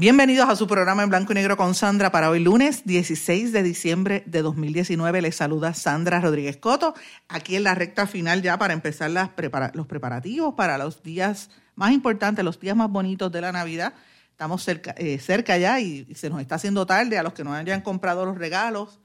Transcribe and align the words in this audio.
Bienvenidos 0.00 0.48
a 0.48 0.56
su 0.56 0.66
programa 0.66 1.02
en 1.02 1.10
blanco 1.10 1.32
y 1.32 1.34
negro 1.34 1.58
con 1.58 1.74
Sandra 1.74 2.10
para 2.10 2.30
hoy 2.30 2.40
lunes 2.40 2.86
16 2.86 3.52
de 3.52 3.62
diciembre 3.62 4.22
de 4.24 4.40
2019. 4.40 5.20
Les 5.20 5.36
saluda 5.36 5.74
Sandra 5.74 6.22
Rodríguez 6.22 6.56
Coto, 6.56 6.94
aquí 7.28 7.54
en 7.54 7.64
la 7.64 7.74
recta 7.74 8.06
final 8.06 8.40
ya 8.40 8.56
para 8.56 8.72
empezar 8.72 9.10
los 9.10 9.86
preparativos 9.86 10.54
para 10.54 10.78
los 10.78 11.02
días 11.02 11.50
más 11.74 11.92
importantes, 11.92 12.42
los 12.42 12.58
días 12.58 12.74
más 12.74 12.90
bonitos 12.90 13.30
de 13.30 13.42
la 13.42 13.52
Navidad. 13.52 13.92
Estamos 14.30 14.64
cerca, 14.64 14.94
eh, 14.96 15.20
ya 15.60 15.80
y, 15.80 16.06
se 16.14 16.30
nos 16.30 16.40
está 16.40 16.54
haciendo 16.54 16.86
tarde 16.86 17.18
a 17.18 17.22
los 17.22 17.34
que 17.34 17.44
no 17.44 17.52
hayan 17.52 17.82
comprado 17.82 18.24
los 18.24 18.38
regalos 18.38 19.00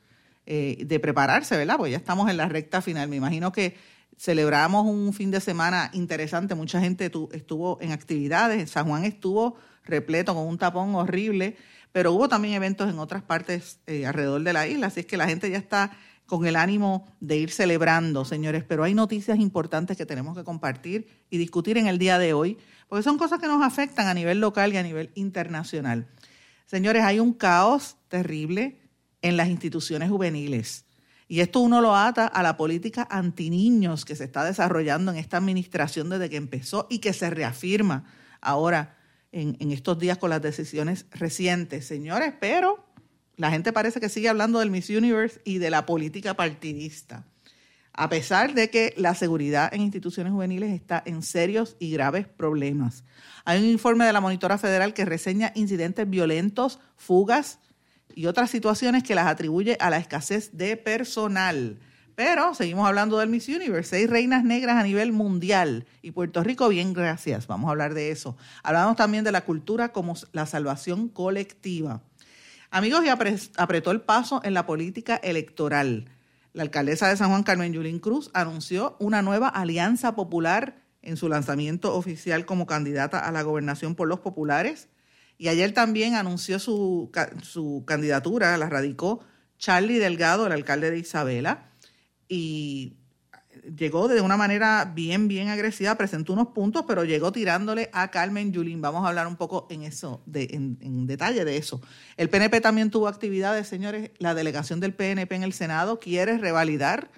eh, 0.46 0.78
de 0.86 1.00
prepararse, 1.02 1.58
¿verdad? 1.58 1.76
Pues 1.76 1.92
ya 1.92 1.98
estamos 1.98 2.30
en 2.30 2.38
la 2.38 2.48
recta 2.48 2.82
final. 2.82 3.10
Me 3.10 3.18
imagino 3.18 3.52
que 3.52 3.76
celebramos 4.18 4.86
un 4.86 5.12
fin 5.12 5.30
de 5.30 5.42
semana 5.42 5.90
interesante. 5.92 6.56
Mucha 6.56 6.80
gente 6.80 7.12
estuvo 7.34 7.80
en 7.82 7.92
actividades. 7.92 8.72
San 8.72 8.88
Juan 8.88 9.04
estuvo 9.04 9.58
repleto 9.86 10.34
con 10.34 10.48
un 10.48 10.58
tapón 10.58 10.96
horrible, 10.96 11.56
pero 11.92 12.12
hubo 12.12 12.28
también 12.28 12.56
eventos 12.56 12.90
en 12.90 13.00
otras 13.00 13.24
partes 13.24 13.80
eh, 13.88 14.06
alrededor 14.06 14.44
de 14.44 14.54
la 14.54 14.68
isla, 14.68 14.88
así 14.88 15.02
es 15.02 15.06
que 15.06 15.18
la 15.18 15.28
gente 15.28 15.50
ya 15.50 15.58
está 15.58 15.98
con 16.26 16.46
el 16.46 16.56
ánimo 16.56 17.06
de 17.20 17.38
ir 17.38 17.52
celebrando, 17.52 18.26
señores, 18.26 18.64
pero 18.64 18.84
hay 18.84 18.94
noticias 18.94 19.40
importantes 19.40 19.96
que 19.96 20.06
tenemos 20.06 20.36
que 20.36 20.44
compartir 20.44 21.08
y 21.30 21.38
discutir 21.38 21.78
en 21.78 21.88
el 21.88 22.00
día 22.00 22.18
de 22.18 22.34
hoy, 22.34 22.58
porque 22.88 23.04
son 23.04 23.18
cosas 23.18 23.40
que 23.40 23.48
nos 23.48 23.62
afectan 23.64 24.08
a 24.08 24.14
nivel 24.14 24.40
local 24.40 24.74
y 24.74 24.78
a 24.78 24.84
nivel 24.84 25.12
internacional. 25.16 26.08
Señores, 26.66 27.04
hay 27.04 27.20
un 27.20 27.34
caos 27.34 27.98
terrible 28.08 28.80
en 29.22 29.38
las 29.38 29.50
instituciones 29.50 30.10
juveniles. 30.10 30.86
Y 31.28 31.40
esto 31.40 31.60
uno 31.60 31.82
lo 31.82 31.96
ata 31.96 32.28
a 32.28 32.44
la 32.44 32.58
política 32.58 33.08
antiniños 33.10 34.06
que 34.06 34.16
se 34.16 34.24
está 34.24 34.44
desarrollando 34.44 35.12
en 35.12 35.18
esta 35.18 35.38
administración 35.38 36.10
desde 36.10 36.30
que 36.30 36.38
empezó 36.38 36.86
y 36.90 37.00
que 37.00 37.14
se 37.14 37.30
reafirma 37.30 38.06
ahora 38.42 38.95
en, 39.36 39.72
estos 39.72 40.00
días 40.00 40.18
con 40.18 40.30
las 40.30 40.42
decisiones 40.42 41.06
recientes, 41.12 41.86
señores, 41.86 42.34
pero 42.40 42.86
la 43.36 43.52
gente 43.52 43.74
parece 43.74 44.00
que 44.00 44.08
sigue 44.08 44.30
hablando 44.30 44.60
del 44.60 44.72
Miss 44.72 44.90
Universe 44.90 45.42
y 45.44 45.58
de 45.58 45.70
la 45.70 45.86
política 45.86 46.36
partidista, 46.36 47.26
a 47.92 48.08
pesar 48.08 48.54
de 48.54 48.70
que 48.70 48.94
la 48.96 49.14
seguridad 49.14 49.74
en 49.74 49.82
instituciones 49.82 50.32
juveniles 50.32 50.72
está 50.72 51.04
en 51.06 51.22
serios 51.22 51.76
y 51.80 51.92
graves 51.92 52.28
problemas. 52.28 53.04
Hay 53.44 53.60
un 53.60 53.70
informe 53.70 54.06
de 54.06 54.14
la 54.14 54.22
Monitora 54.22 54.58
Federal 54.58 54.94
que 54.94 55.04
reseña 55.04 55.52
incidentes 55.54 56.10
violentos, 56.10 56.80
fugas 56.96 57.60
y 58.16 58.28
otras 58.28 58.50
situaciones 58.50 59.04
que 59.04 59.16
las 59.16 59.28
atribuye 59.28 59.76
a 59.82 59.90
la 59.90 59.98
escasez 59.98 60.52
de 60.54 60.78
personal. 60.78 61.78
Pero 62.16 62.54
seguimos 62.54 62.88
hablando 62.88 63.18
del 63.20 63.28
Miss 63.28 63.50
Universe, 63.50 63.90
seis 63.90 64.10
reinas 64.10 64.46
negras 64.46 64.78
a 64.78 64.84
nivel 64.84 65.12
mundial 65.12 65.86
y 66.02 66.12
Puerto 66.12 66.44
Rico, 66.44 66.70
bien, 66.70 66.94
gracias, 66.94 67.46
vamos 67.46 67.68
a 67.68 67.72
hablar 67.72 67.94
de 67.94 68.10
eso. 68.10 68.38
Hablamos 68.64 68.96
también 68.96 69.26
de 69.26 69.34
la 69.34 69.42
cultura 69.42 69.90
como 69.90 70.16
la 70.32 70.46
salvación 70.46 71.10
colectiva. 71.10 72.02
Amigos, 72.72 73.04
y 73.06 73.10
apretó 73.10 73.92
el 73.92 74.02
paso 74.02 74.40
en 74.44 74.54
la 74.54 74.66
política 74.66 75.18
electoral. 75.18 76.10
La 76.54 76.64
alcaldesa 76.64 77.10
de 77.10 77.18
San 77.18 77.30
Juan, 77.30 77.44
Carmen 77.44 77.74
Yulín 77.74 78.00
Cruz, 78.00 78.32
anunció 78.34 78.96
una 79.00 79.22
nueva 79.22 79.50
alianza 79.50 80.16
popular 80.16 80.82
en 81.02 81.18
su 81.18 81.28
lanzamiento 81.28 81.94
oficial 81.94 82.46
como 82.46 82.66
candidata 82.66 83.20
a 83.20 83.32
la 83.34 83.42
gobernación 83.42 83.94
por 83.94 84.08
los 84.08 84.22
populares. 84.22 84.88
Y 85.38 85.50
ayer 85.50 85.74
también 85.74 86.16
anunció 86.16 86.60
su, 86.60 87.12
su 87.44 87.84
candidatura, 87.86 88.58
la 88.58 88.70
radicó 88.70 89.20
Charlie 89.58 90.00
Delgado, 90.00 90.46
el 90.48 90.54
alcalde 90.54 90.92
de 90.92 91.00
Isabela 91.00 91.75
y 92.28 92.98
llegó 93.76 94.08
de 94.08 94.22
una 94.22 94.38
manera 94.38 94.92
bien, 94.94 95.28
bien 95.28 95.50
agresiva, 95.50 95.96
presentó 95.96 96.34
unos 96.34 96.48
puntos, 96.48 96.86
pero 96.88 97.04
llegó 97.04 97.32
tirándole 97.32 97.90
a 97.94 98.12
Carmen 98.12 98.52
Yulín. 98.52 98.82
Vamos 98.82 99.06
a 99.06 99.10
hablar 99.10 99.28
un 99.28 99.36
poco 99.36 99.68
en 99.70 99.84
eso, 99.84 100.22
en, 100.34 101.08
detalle 101.08 101.46
de 101.46 101.58
eso. 101.58 101.82
El 102.18 102.30
PNP 102.30 102.62
también 102.62 102.92
tuvo 102.92 103.08
actividades, 103.08 103.68
señores. 103.68 104.12
La 104.20 104.34
delegación 104.34 104.80
del 104.80 104.94
PNP 104.94 105.36
en 105.36 105.44
el 105.44 105.54
Senado 105.54 106.00
quiere 106.00 106.38
revalidar 106.38 107.10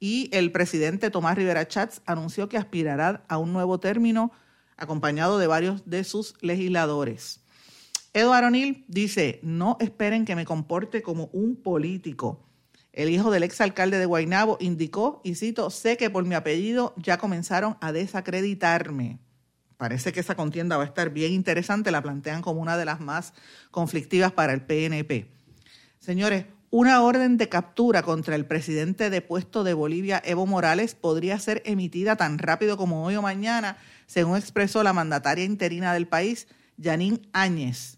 y 0.00 0.28
el 0.32 0.52
presidente 0.52 1.10
Tomás 1.10 1.36
Rivera 1.36 1.66
Chats 1.66 2.02
anunció 2.06 2.48
que 2.48 2.56
aspirará 2.56 3.24
a 3.28 3.38
un 3.38 3.52
nuevo 3.52 3.80
término 3.80 4.30
acompañado 4.76 5.38
de 5.38 5.48
varios 5.48 5.88
de 5.88 6.04
sus 6.04 6.34
legisladores. 6.40 7.40
Eduardo 8.14 8.48
O'Neill 8.48 8.84
dice, 8.88 9.40
no 9.42 9.76
esperen 9.80 10.24
que 10.24 10.36
me 10.36 10.44
comporte 10.44 11.02
como 11.02 11.26
un 11.32 11.56
político 11.56 12.47
el 12.92 13.10
hijo 13.10 13.30
del 13.30 13.42
exalcalde 13.42 13.98
de 13.98 14.06
Guaynabo 14.06 14.56
indicó, 14.60 15.20
y 15.24 15.34
cito, 15.34 15.70
sé 15.70 15.96
que 15.96 16.10
por 16.10 16.24
mi 16.24 16.34
apellido 16.34 16.94
ya 16.96 17.18
comenzaron 17.18 17.76
a 17.80 17.92
desacreditarme. 17.92 19.18
Parece 19.76 20.12
que 20.12 20.20
esa 20.20 20.34
contienda 20.34 20.76
va 20.76 20.82
a 20.82 20.86
estar 20.86 21.10
bien 21.10 21.32
interesante, 21.32 21.92
la 21.92 22.02
plantean 22.02 22.42
como 22.42 22.60
una 22.60 22.76
de 22.76 22.84
las 22.84 23.00
más 23.00 23.32
conflictivas 23.70 24.32
para 24.32 24.52
el 24.52 24.62
PNP. 24.62 25.30
Señores, 26.00 26.46
una 26.70 27.00
orden 27.02 27.36
de 27.36 27.48
captura 27.48 28.02
contra 28.02 28.34
el 28.34 28.44
presidente 28.44 29.08
de 29.08 29.22
puesto 29.22 29.64
de 29.64 29.74
Bolivia, 29.74 30.20
Evo 30.24 30.46
Morales, 30.46 30.94
podría 30.94 31.38
ser 31.38 31.62
emitida 31.64 32.16
tan 32.16 32.38
rápido 32.38 32.76
como 32.76 33.04
hoy 33.04 33.14
o 33.16 33.22
mañana, 33.22 33.78
según 34.06 34.36
expresó 34.36 34.82
la 34.82 34.92
mandataria 34.92 35.44
interina 35.44 35.94
del 35.94 36.08
país, 36.08 36.48
Janine 36.82 37.22
Áñez. 37.32 37.97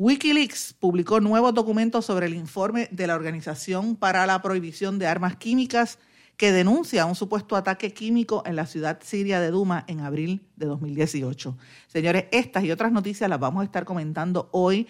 Wikileaks 0.00 0.74
publicó 0.74 1.18
nuevos 1.18 1.52
documentos 1.54 2.06
sobre 2.06 2.26
el 2.26 2.34
informe 2.34 2.88
de 2.92 3.08
la 3.08 3.16
Organización 3.16 3.96
para 3.96 4.26
la 4.26 4.40
Prohibición 4.40 5.00
de 5.00 5.08
Armas 5.08 5.34
Químicas 5.34 5.98
que 6.36 6.52
denuncia 6.52 7.04
un 7.04 7.16
supuesto 7.16 7.56
ataque 7.56 7.92
químico 7.92 8.44
en 8.46 8.54
la 8.54 8.66
ciudad 8.66 9.00
siria 9.02 9.40
de 9.40 9.50
Duma 9.50 9.84
en 9.88 9.98
abril 9.98 10.46
de 10.54 10.66
2018. 10.66 11.58
Señores, 11.88 12.26
estas 12.30 12.62
y 12.62 12.70
otras 12.70 12.92
noticias 12.92 13.28
las 13.28 13.40
vamos 13.40 13.62
a 13.62 13.64
estar 13.64 13.84
comentando 13.84 14.48
hoy 14.52 14.86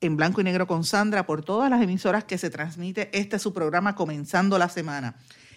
en 0.00 0.16
blanco 0.16 0.40
y 0.40 0.44
negro 0.44 0.66
con 0.66 0.82
Sandra 0.82 1.24
por 1.24 1.44
todas 1.44 1.70
las 1.70 1.80
emisoras 1.80 2.24
que 2.24 2.36
se 2.36 2.50
transmite 2.50 3.16
este 3.16 3.38
su 3.38 3.52
programa 3.52 3.94
comenzando 3.94 4.58
la 4.58 4.68
semana. 4.68 5.14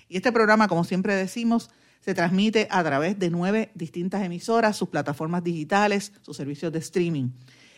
Y 0.08 0.18
este 0.18 0.32
programa, 0.32 0.68
como 0.68 0.84
siempre 0.84 1.16
decimos, 1.16 1.72
se 2.02 2.14
transmite 2.14 2.68
a 2.70 2.84
través 2.84 3.18
de 3.18 3.32
nueve 3.32 3.72
distintas 3.74 4.22
emisoras, 4.22 4.78
sus 4.78 4.90
plataformas 4.90 5.44
digitales, 5.44 6.14
sus 6.22 6.38
servicios 6.38 6.72
de 6.72 6.78
streaming 6.78 7.30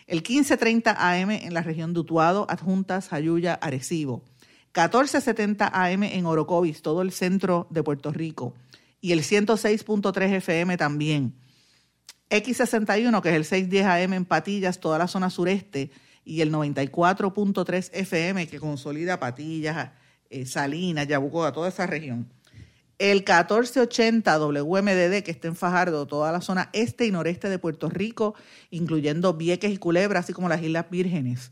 el 0.07 0.19
1530 0.19 0.95
AM 0.97 1.31
en 1.31 1.53
la 1.53 1.61
región 1.61 1.93
de 1.93 1.99
Utuado, 1.99 2.47
Adjuntas, 2.49 3.09
Jayuya, 3.09 3.53
Arecibo, 3.53 4.23
1470 4.67 5.67
AM 5.67 6.03
en 6.03 6.25
Orocovis, 6.25 6.81
todo 6.81 7.01
el 7.01 7.11
centro 7.11 7.67
de 7.69 7.83
Puerto 7.83 8.11
Rico, 8.11 8.53
y 9.01 9.11
el 9.11 9.19
106.3 9.19 10.33
FM 10.37 10.77
también. 10.77 11.35
X61, 12.29 13.21
que 13.21 13.29
es 13.29 13.35
el 13.35 13.45
610 13.45 13.85
AM 13.85 14.13
en 14.13 14.25
Patillas, 14.25 14.79
toda 14.79 14.97
la 14.97 15.07
zona 15.07 15.29
sureste, 15.29 15.91
y 16.23 16.41
el 16.41 16.51
94.3 16.51 17.89
FM, 17.93 18.47
que 18.47 18.59
consolida 18.59 19.19
Patillas, 19.19 19.91
eh, 20.29 20.45
Salinas, 20.45 21.07
Yabucoa, 21.07 21.53
toda 21.53 21.69
esa 21.69 21.85
región 21.85 22.27
el 22.99 23.17
1480 23.17 24.39
WMDD, 24.39 25.23
que 25.23 25.31
está 25.31 25.47
en 25.47 25.55
Fajardo, 25.55 26.07
toda 26.07 26.31
la 26.31 26.41
zona 26.41 26.69
este 26.73 27.05
y 27.05 27.11
noreste 27.11 27.49
de 27.49 27.59
Puerto 27.59 27.89
Rico, 27.89 28.33
incluyendo 28.71 29.33
Vieques 29.33 29.71
y 29.71 29.77
Culebra, 29.77 30.21
así 30.21 30.33
como 30.33 30.49
las 30.49 30.63
Islas 30.63 30.89
Vírgenes. 30.89 31.51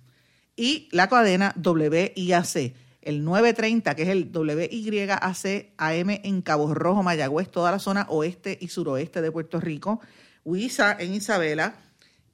Y 0.56 0.88
la 0.92 1.08
cadena 1.08 1.54
WIAC, 1.64 2.74
el 3.02 3.24
930, 3.24 3.96
que 3.96 4.04
es 4.04 4.10
el 4.10 4.32
WYAC 4.34 5.74
AM 5.78 6.10
en 6.10 6.42
Cabo 6.42 6.74
Rojo, 6.74 7.04
Mayagüez, 7.04 7.50
toda 7.50 7.72
la 7.72 7.80
zona 7.80 8.08
oeste 8.10 8.58
y 8.60 8.70
suroeste 8.70 9.22
de 9.22 9.32
Puerto 9.32 9.60
Rico. 9.60 10.00
WISA 10.46 10.96
en 11.00 11.14
Isabela 11.14 11.76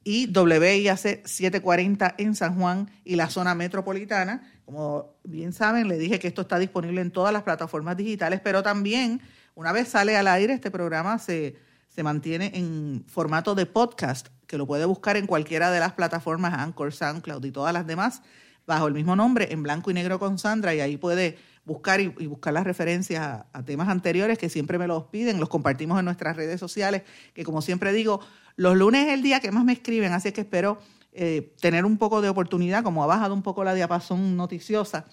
y 0.04 0.28
WIAC 0.28 1.26
740 1.26 2.16
en 2.18 2.36
San 2.36 2.56
Juan 2.58 2.90
y 3.04 3.16
la 3.16 3.30
zona 3.30 3.56
metropolitana 3.56 4.52
como 4.72 5.16
bien 5.26 5.52
saben, 5.52 5.90
le 5.90 5.98
dije 5.98 6.18
que 6.18 6.30
esto 6.30 6.44
está 6.44 6.58
disponible 6.58 7.02
en 7.02 7.12
todas 7.12 7.34
las 7.34 7.44
plataformas 7.44 7.98
digitales, 7.98 8.40
pero 8.42 8.64
también 8.64 9.22
una 9.54 9.74
vez 9.74 9.90
sale 9.90 10.16
al 10.16 10.28
aire, 10.28 10.54
este 10.54 10.72
programa 10.72 11.20
se, 11.20 11.58
se 11.90 12.04
mantiene 12.04 12.54
en 12.54 13.04
formato 13.06 13.54
de 13.54 13.66
podcast, 13.66 14.30
que 14.48 14.58
lo 14.58 14.66
puede 14.66 14.86
buscar 14.86 15.18
en 15.18 15.28
cualquiera 15.28 15.72
de 15.72 15.82
las 15.82 15.92
plataformas, 15.92 16.54
Anchor, 16.54 16.94
SoundCloud 16.94 17.44
y 17.44 17.52
todas 17.52 17.74
las 17.74 17.86
demás, 17.86 18.22
bajo 18.66 18.88
el 18.88 18.94
mismo 18.94 19.14
nombre, 19.14 19.52
en 19.52 19.62
blanco 19.62 19.92
y 19.92 19.94
negro 19.94 20.20
con 20.20 20.40
Sandra, 20.40 20.74
y 20.74 20.80
ahí 20.80 20.96
puede 20.96 21.38
buscar 21.66 22.00
y, 22.00 22.08
buscar 22.08 22.54
las 22.54 22.64
referencias 22.64 23.44
a, 23.52 23.64
temas 23.66 23.90
anteriores 23.90 24.38
que 24.38 24.48
siempre 24.48 24.78
me 24.78 24.88
los 24.88 25.04
piden, 25.08 25.42
los 25.42 25.50
compartimos 25.50 26.00
en 26.00 26.06
nuestras 26.06 26.38
redes 26.38 26.62
sociales, 26.62 27.02
que 27.34 27.44
como 27.44 27.62
siempre 27.62 27.92
digo, 27.92 28.22
los 28.56 28.78
lunes 28.78 29.08
es 29.08 29.16
el 29.16 29.22
día 29.22 29.42
que 29.42 29.52
más 29.52 29.66
me 29.66 29.74
escriben, 29.74 30.14
así 30.14 30.32
que 30.32 30.42
espero 30.42 30.80
eh, 31.14 31.54
tener 31.60 31.86
un 31.86 31.98
poco 31.98 32.22
de 32.22 32.30
oportunidad, 32.30 32.84
como 32.84 33.04
ha 33.04 33.08
bajado 33.08 33.34
un 33.34 33.44
poco 33.44 33.64
la 33.64 33.74
diapasón 33.74 34.38
noticiosa, 34.38 35.06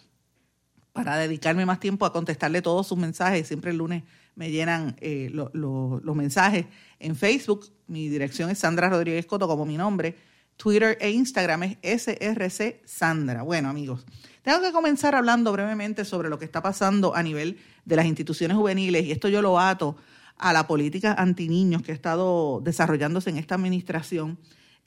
para 0.93 1.17
dedicarme 1.17 1.65
más 1.65 1.81
tiempo 1.81 2.07
a 2.07 2.13
contestarle 2.13 2.63
todos 2.63 2.87
sus 2.87 2.99
mensajes. 2.99 3.47
Siempre 3.47 3.71
el 3.71 3.79
lunes 3.79 4.03
me 4.35 4.51
llenan 4.51 4.97
eh, 5.01 5.31
los 5.33 6.17
mensajes 6.17 6.67
en 6.99 7.15
Facebook. 7.15 7.67
Mi 7.87 8.09
dirección 8.09 8.51
es 8.51 8.59
Sandra 8.59 8.89
Rodríguez 8.89 9.27
Coto, 9.27 9.47
como 9.47 9.65
mi 9.65 9.77
nombre. 9.77 10.17
Twitter 10.57 10.99
e 11.01 11.11
Instagram 11.11 11.77
es 11.83 12.03
SRC 12.03 12.83
Sandra. 12.85 13.43
Bueno, 13.43 13.69
amigos, 13.69 14.05
tengo 14.43 14.61
que 14.61 14.73
comenzar 14.73 15.15
hablando 15.15 15.53
brevemente 15.53 16.05
sobre 16.05 16.29
lo 16.29 16.39
que 16.39 16.45
está 16.45 16.61
pasando 16.61 17.15
a 17.15 17.23
nivel 17.23 17.59
de 17.85 17.97
las 17.97 18.07
instituciones 18.07 18.57
juveniles 18.57 19.05
y 19.05 19.13
esto 19.13 19.29
yo 19.29 19.41
lo 19.41 19.61
ato 19.61 19.97
a 20.37 20.53
la 20.53 20.67
política 20.67 21.15
anti-niños 21.15 21.83
que 21.83 21.93
ha 21.93 21.95
estado 21.95 22.61
desarrollándose 22.61 23.31
en 23.31 23.39
esta 23.39 23.55
administración, 23.55 24.39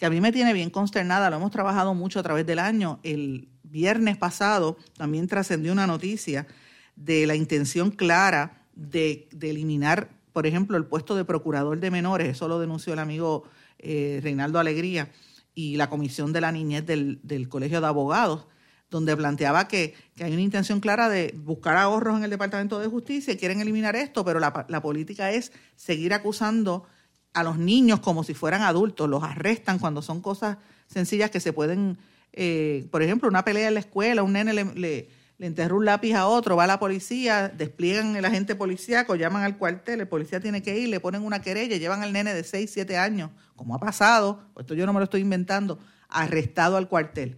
que 0.01 0.07
a 0.07 0.09
mí 0.09 0.19
me 0.19 0.31
tiene 0.31 0.51
bien 0.51 0.71
consternada, 0.71 1.29
lo 1.29 1.35
hemos 1.35 1.51
trabajado 1.51 1.93
mucho 1.93 2.19
a 2.19 2.23
través 2.23 2.43
del 2.47 2.57
año. 2.57 2.99
El 3.03 3.49
viernes 3.61 4.17
pasado 4.17 4.75
también 4.97 5.27
trascendió 5.27 5.71
una 5.71 5.85
noticia 5.85 6.47
de 6.95 7.27
la 7.27 7.35
intención 7.35 7.91
clara 7.91 8.65
de, 8.73 9.29
eliminar, 9.39 10.09
por 10.33 10.47
ejemplo, 10.47 10.75
el 10.75 10.85
puesto 10.85 11.15
de 11.15 11.23
procurador 11.23 11.79
de 11.79 11.91
menores, 11.91 12.29
eso 12.29 12.47
lo 12.47 12.59
denunció 12.59 12.93
el 12.93 12.99
amigo 12.99 13.43
eh, 13.77 14.19
Reinaldo 14.23 14.57
Alegría 14.57 15.11
y 15.53 15.77
la 15.77 15.87
Comisión 15.87 16.33
de 16.33 16.41
la 16.41 16.51
Niñez 16.51 16.83
del, 16.83 17.19
del 17.21 17.47
Colegio 17.47 17.79
de 17.79 17.85
Abogados 17.85 18.47
donde 18.91 19.15
planteaba 19.15 19.67
que, 19.67 19.95
hay 20.19 20.33
una 20.33 20.41
intención 20.41 20.81
clara 20.81 21.09
de 21.09 21.33
buscar 21.37 21.77
ahorros 21.77 22.17
en 22.17 22.25
el 22.25 22.29
Departamento 22.29 22.77
de 22.79 22.87
Justicia 22.87 23.33
y 23.33 23.37
quieren 23.37 23.61
eliminar 23.61 23.95
esto, 23.95 24.23
pero 24.23 24.39
la, 24.39 24.81
política 24.81 25.31
es 25.31 25.51
seguir 25.75 26.13
acusando 26.13 26.85
a 27.33 27.43
los 27.43 27.57
niños 27.57 27.99
como 27.99 28.23
si 28.23 28.33
fueran 28.33 28.61
adultos, 28.61 29.09
los 29.09 29.23
arrestan 29.23 29.79
cuando 29.79 30.01
son 30.01 30.21
cosas 30.21 30.57
sencillas 30.87 31.31
que 31.31 31.39
se 31.39 31.53
pueden, 31.53 31.97
eh, 32.33 32.87
por 32.91 33.01
ejemplo, 33.01 33.29
una 33.29 33.45
pelea 33.45 33.69
en 33.69 33.75
la 33.75 33.79
escuela, 33.79 34.23
un 34.23 34.33
nene 34.33 34.53
le, 34.53 34.65
le, 34.75 35.09
enterró 35.39 35.77
un 35.77 35.85
lápiz 35.85 36.13
a 36.13 36.27
otro, 36.27 36.55
va 36.55 36.65
a 36.65 36.67
la 36.67 36.79
policía, 36.79 37.49
despliegan 37.49 38.15
el 38.15 38.25
agente 38.25 38.55
policíaco, 38.55 39.15
llaman 39.15 39.43
al 39.43 39.57
cuartel, 39.57 40.01
el 40.01 40.07
policía 40.07 40.39
tiene 40.39 40.61
que 40.61 40.77
ir, 40.77 40.89
le 40.89 40.99
ponen 40.99 41.23
una 41.23 41.41
querella, 41.41 41.77
llevan 41.77 42.03
al 42.03 42.13
nene 42.13 42.33
de 42.33 42.43
6, 42.43 42.69
7 42.71 42.97
años, 42.97 43.31
como 43.55 43.73
ha 43.73 43.79
pasado, 43.79 44.43
esto 44.59 44.75
yo 44.75 44.85
no 44.85 44.93
me 44.93 44.99
lo 44.99 45.05
estoy 45.05 45.21
inventando, 45.21 45.79
arrestado 46.09 46.77
al 46.77 46.87
cuartel. 46.87 47.37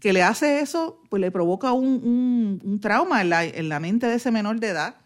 Que 0.00 0.12
le 0.12 0.22
hace 0.22 0.60
eso, 0.60 1.02
pues 1.10 1.20
le 1.20 1.30
provoca 1.30 1.72
un, 1.72 2.78
trauma 2.80 3.20
en 3.20 3.30
la, 3.30 3.44
en 3.44 3.68
la, 3.68 3.80
mente 3.80 4.06
de 4.06 4.14
ese 4.14 4.30
menor 4.30 4.58
de 4.60 4.68
edad, 4.68 4.96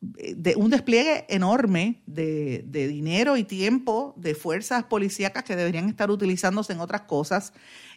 de 0.00 0.54
un 0.56 0.70
despliegue 0.70 1.26
enorme 1.28 2.02
de, 2.06 2.62
dinero 2.70 3.36
y 3.36 3.44
tiempo 3.44 4.14
de 4.16 4.34
fuerzas 4.34 4.84
policíacas 4.84 5.42
que 5.42 5.56
deberían 5.56 5.88
estar 5.88 6.10
utilizándose 6.10 6.72
en 6.72 6.80
otras 6.80 7.02
cosas 7.02 7.52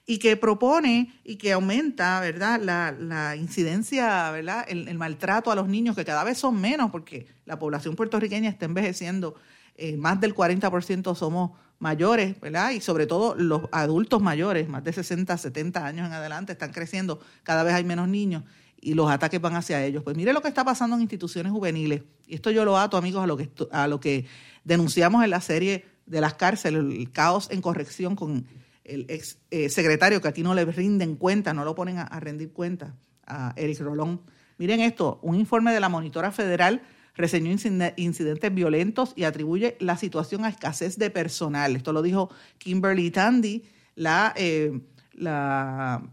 y 0.07 0.18
que 0.18 0.36
propone 0.36 1.13
y 1.24 1.36
que 1.36 1.51
aumenta, 1.51 2.19
¿verdad?, 2.19 2.59
la, 2.98 3.36
incidencia, 3.36 4.31
¿verdad?, 4.31 4.65
el, 4.68 4.98
maltrato 4.98 5.51
a 5.51 5.56
los 5.56 5.68
niños, 5.68 5.95
que 5.95 6.03
cada 6.03 6.24
vez 6.24 6.39
son 6.39 6.59
menos 6.59 6.89
porque 6.89 7.27
la 7.45 7.59
población 7.59 7.95
puertorriqueña 7.95 8.50
está 8.50 8.65
envejeciendo, 8.65 9.36
eh, 9.75 9.95
más 9.95 10.19
del 10.19 10.33
40% 10.33 11.15
somos 11.15 11.51
mayores, 11.77 12.39
¿verdad? 12.39 12.71
Y 12.71 12.81
sobre 12.81 13.06
todo 13.06 13.36
los 13.36 13.63
adultos 13.71 14.21
mayores, 14.21 14.68
más 14.68 14.83
de 14.83 14.94
60, 14.94 15.38
70 15.38 15.86
años 15.86 16.07
en 16.07 16.13
adelante, 16.13 16.53
están 16.53 16.71
creciendo, 16.71 17.19
cada 17.44 17.63
vez 17.63 17.75
hay 17.75 17.83
menos 17.83 18.07
niños 18.07 18.44
y 18.81 18.95
los 18.95 19.09
ataques 19.09 19.39
van 19.39 19.55
hacia 19.55 19.85
ellos. 19.85 20.03
Pues 20.03 20.17
mire 20.17 20.33
lo 20.33 20.41
que 20.41 20.47
está 20.47 20.65
pasando 20.65 20.95
en 20.95 21.03
instituciones 21.03 21.51
juveniles. 21.51 22.01
Y 22.27 22.35
esto 22.35 22.51
yo 22.51 22.65
lo 22.65 22.77
ato, 22.77 22.97
amigos, 22.97 23.23
a 23.23 23.27
lo 23.27 23.37
que, 23.37 23.49
a 23.71 23.87
lo 23.87 23.99
que 23.99 24.25
denunciamos 24.63 25.23
en 25.23 25.29
la 25.29 25.39
serie 25.39 25.85
de 26.05 26.19
las 26.19 26.33
cárceles, 26.33 26.81
el 26.81 27.11
caos 27.11 27.47
en 27.51 27.61
corrección 27.61 28.15
con 28.15 28.47
el 28.83 29.05
ex 29.07 29.37
eh, 29.51 29.69
secretario 29.69 30.19
que 30.19 30.27
aquí 30.27 30.43
no 30.43 30.55
le 30.55 30.65
rinden 30.65 31.15
cuenta, 31.15 31.53
no 31.53 31.63
lo 31.63 31.75
ponen 31.75 31.99
a, 31.99 32.03
a 32.03 32.19
rendir 32.19 32.51
cuenta, 32.51 32.95
a 33.25 33.53
Eric 33.55 33.79
Rolón. 33.79 34.21
Miren 34.57 34.81
esto, 34.81 35.19
un 35.21 35.35
informe 35.35 35.71
de 35.73 35.79
la 35.79 35.89
monitora 35.89 36.31
federal 36.31 36.81
reseñó 37.15 37.51
incidentes 37.51 38.53
violentos 38.53 39.13
y 39.15 39.23
atribuye 39.23 39.77
la 39.79 39.97
situación 39.97 40.45
a 40.45 40.49
escasez 40.49 40.97
de 40.97 41.09
personal. 41.09 41.75
Esto 41.75 41.93
lo 41.93 42.01
dijo 42.01 42.29
Kimberly 42.57 43.11
Tandy, 43.11 43.63
la, 43.95 44.33
eh, 44.35 44.81
la 45.13 46.03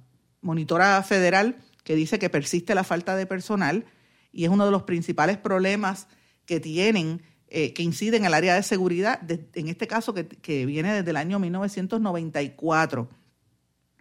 monitora 0.41 1.03
federal, 1.03 1.57
que 1.89 1.97
dice 1.97 2.19
que 2.19 2.29
persiste 2.29 2.75
la 2.75 2.85
falta 2.85 3.17
de 3.17 3.25
personal 3.25 3.87
y 4.31 4.45
es 4.45 4.51
uno 4.51 4.67
de 4.67 4.71
los 4.71 4.83
principales 4.83 5.39
problemas 5.39 6.07
que 6.45 6.61
tienen, 6.61 7.23
eh, 7.47 7.73
que 7.73 7.83
inciden 7.83 8.25
en 8.25 8.27
el 8.27 8.35
área 8.35 8.55
de 8.57 8.63
seguridad, 8.63 9.19
en 9.55 9.69
este 9.69 9.87
caso 9.87 10.13
que, 10.13 10.29
que 10.29 10.67
viene 10.67 10.93
desde 10.93 11.09
el 11.09 11.17
año 11.17 11.39
1994. 11.39 13.09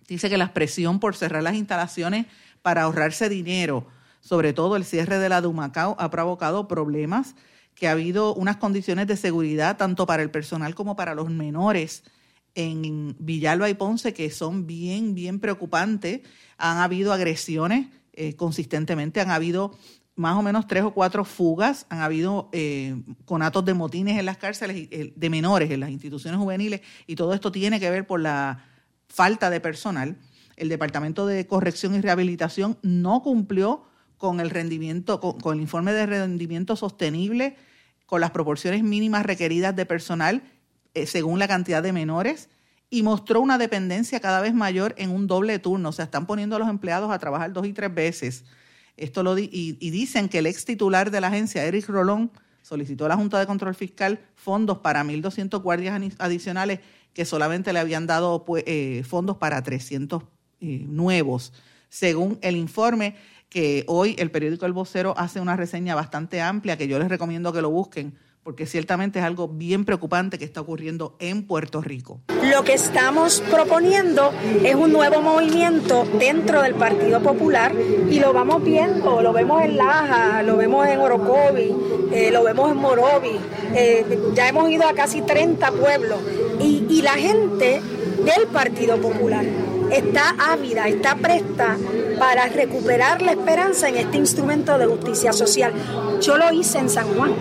Dice 0.05 0.29
que 0.29 0.37
la 0.37 0.53
presión 0.53 0.99
por 0.99 1.15
cerrar 1.15 1.43
las 1.43 1.55
instalaciones 1.55 2.25
para 2.61 2.81
ahorrarse 2.81 3.29
dinero, 3.29 3.87
sobre 4.19 4.51
todo 4.51 4.75
el 4.75 4.83
cierre 4.83 5.17
de 5.17 5.29
la 5.29 5.39
Dumacao 5.39 5.95
ha 5.97 6.09
provocado 6.09 6.67
problemas, 6.67 7.35
que 7.73 7.87
ha 7.87 7.91
habido 7.91 8.33
unas 8.33 8.57
condiciones 8.57 9.07
de 9.07 9.15
seguridad 9.15 9.77
tanto 9.77 10.05
para 10.05 10.23
el 10.23 10.29
personal 10.29 10.75
como 10.75 10.97
para 10.97 11.15
los 11.15 11.29
menores 11.29 12.03
en 12.57 13.15
Villalba 13.19 13.69
y 13.69 13.75
Ponce 13.75 14.13
que 14.15 14.31
son 14.31 14.65
bien, 14.65 15.13
bien 15.13 15.39
preocupantes. 15.39 16.21
Han 16.57 16.79
habido 16.79 17.13
agresiones 17.13 17.87
eh, 18.13 18.35
consistentemente, 18.35 19.21
han 19.21 19.29
habido 19.29 19.77
más 20.15 20.35
o 20.35 20.41
menos 20.41 20.65
tres 20.65 20.81
o 20.81 20.91
cuatro 20.91 21.23
fugas, 21.23 21.85
han 21.89 21.99
habido 21.99 22.49
eh, 22.51 22.99
conatos 23.25 23.63
de 23.63 23.75
motines 23.75 24.17
en 24.17 24.25
las 24.25 24.37
cárceles 24.37 24.87
eh, 24.89 25.13
de 25.15 25.29
menores, 25.29 25.69
en 25.69 25.79
las 25.79 25.91
instituciones 25.91 26.39
juveniles, 26.39 26.81
y 27.05 27.15
todo 27.15 27.35
esto 27.35 27.51
tiene 27.51 27.79
que 27.79 27.91
ver 27.91 28.07
por 28.07 28.19
la 28.19 28.65
falta 29.07 29.51
de 29.51 29.61
personal. 29.61 30.17
El 30.55 30.69
Departamento 30.69 31.27
de 31.27 31.45
Corrección 31.45 31.93
y 31.93 32.01
Rehabilitación 32.01 32.79
no 32.81 33.21
cumplió 33.21 33.83
con 34.17 34.39
el 34.39 34.49
rendimiento, 34.49 35.19
con, 35.19 35.53
el 35.53 35.61
informe 35.61 35.93
de 35.93 36.07
rendimiento 36.07 36.75
sostenible, 36.75 37.55
con 38.07 38.19
las 38.19 38.31
proporciones 38.31 38.81
mínimas 38.81 39.27
requeridas 39.27 39.75
de 39.75 39.85
personal 39.85 40.41
según 41.05 41.39
la 41.39 41.47
cantidad 41.47 41.83
de 41.83 41.93
menores 41.93 42.49
y 42.89 43.03
mostró 43.03 43.41
una 43.41 43.57
dependencia 43.57 44.19
cada 44.19 44.41
vez 44.41 44.53
mayor 44.53 44.95
en 44.97 45.11
un 45.11 45.27
doble 45.27 45.59
turno. 45.59 45.89
O 45.89 45.91
sea, 45.91 46.05
están 46.05 46.25
poniendo 46.25 46.55
a 46.55 46.59
los 46.59 46.69
empleados 46.69 47.11
a 47.11 47.19
trabajar 47.19 47.51
dos 47.51 47.67
y 47.67 47.73
tres 47.73 47.93
veces. 47.93 48.45
Esto 48.95 49.23
lo 49.23 49.37
y, 49.37 49.49
y, 49.51 49.89
dicen 49.91 50.29
que 50.29 50.39
el 50.39 50.47
ex 50.47 50.65
titular 50.65 51.11
de 51.11 51.21
la 51.21 51.27
agencia, 51.27 51.63
Eric 51.65 51.87
Rolón, 51.87 52.31
solicitó 52.63 53.05
a 53.05 53.09
la 53.09 53.15
Junta 53.15 53.39
de 53.39 53.45
Control 53.45 53.75
Fiscal 53.75 54.19
fondos 54.35 54.79
para 54.79 55.03
1.200 55.03 55.61
guardias 55.61 56.01
adicionales 56.17 56.79
que 57.13 57.25
solamente 57.25 57.73
le 57.73 57.79
habían 57.79 58.07
dado 58.07 58.43
pues, 58.45 58.63
eh, 58.67 59.03
fondos 59.07 59.37
para 59.37 59.61
300 59.61 60.23
eh, 60.61 60.85
nuevos. 60.87 61.53
Según 61.89 62.39
el 62.41 62.55
informe, 62.57 63.15
que 63.49 63.85
hoy 63.87 64.15
el 64.19 64.31
periódico 64.31 64.65
El 64.65 64.73
Vocero 64.73 65.13
hace 65.17 65.39
una 65.39 65.55
reseña 65.55 65.95
bastante 65.95 66.41
amplia 66.41 66.77
que 66.77 66.87
yo 66.87 66.99
les 66.99 67.07
recomiendo 67.07 67.53
que 67.53 67.61
lo 67.61 67.69
busquen 67.69 68.17
porque 68.47 68.65
ciertamente 68.65 69.19
es 69.19 69.25
algo 69.25 69.49
bien 69.49 69.83
preocupante 69.83 70.39
que 70.39 70.45
está 70.45 70.61
ocurriendo 70.61 71.17
en 71.19 71.45
Puerto 71.45 71.81
Rico. 71.81 72.21
Lo 72.49 72.63
que 72.63 72.75
estamos 72.75 73.43
proponiendo 73.51 74.31
es 74.63 74.73
un 74.73 74.93
nuevo 74.93 75.21
movimiento 75.21 76.07
dentro 76.17 76.61
del 76.61 76.73
Partido 76.75 77.21
Popular 77.21 77.75
y 78.09 78.21
lo 78.21 78.31
vamos 78.31 78.63
viendo, 78.63 79.21
lo 79.21 79.33
vemos 79.33 79.63
en 79.63 79.75
Laja, 79.75 80.43
lo 80.43 80.55
vemos 80.55 80.87
en 80.87 80.97
Orocovi, 80.97 81.75
eh, 82.13 82.31
lo 82.31 82.41
vemos 82.41 82.71
en 82.71 82.77
Morovi, 82.77 83.37
eh, 83.75 84.17
ya 84.33 84.47
hemos 84.47 84.69
ido 84.69 84.87
a 84.87 84.93
casi 84.93 85.21
30 85.21 85.69
pueblos 85.73 86.19
y, 86.61 86.85
y 86.89 87.01
la 87.01 87.15
gente 87.15 87.81
del 88.23 88.47
Partido 88.47 88.95
Popular 88.95 89.43
está 89.91 90.35
ávida, 90.39 90.87
está 90.87 91.17
presta 91.17 91.77
para 92.17 92.47
recuperar 92.47 93.21
la 93.21 93.31
esperanza 93.31 93.89
en 93.89 93.97
este 93.97 94.15
instrumento 94.15 94.77
de 94.77 94.85
justicia 94.85 95.33
social. 95.33 95.73
Yo 96.21 96.37
lo 96.37 96.49
hice 96.53 96.77
en 96.79 96.89
San 96.89 97.13
Juan. 97.13 97.33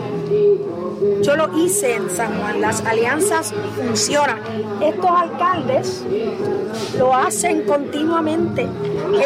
Yo 1.23 1.37
lo 1.37 1.59
hice 1.59 1.95
en 1.95 2.09
San 2.11 2.39
Juan. 2.41 2.61
Las 2.61 2.81
alianzas 2.85 3.53
funcionan. 3.77 4.41
Estos 4.83 5.11
alcaldes 5.11 6.05
lo 6.99 7.15
hacen 7.15 7.63
continuamente. 7.63 8.67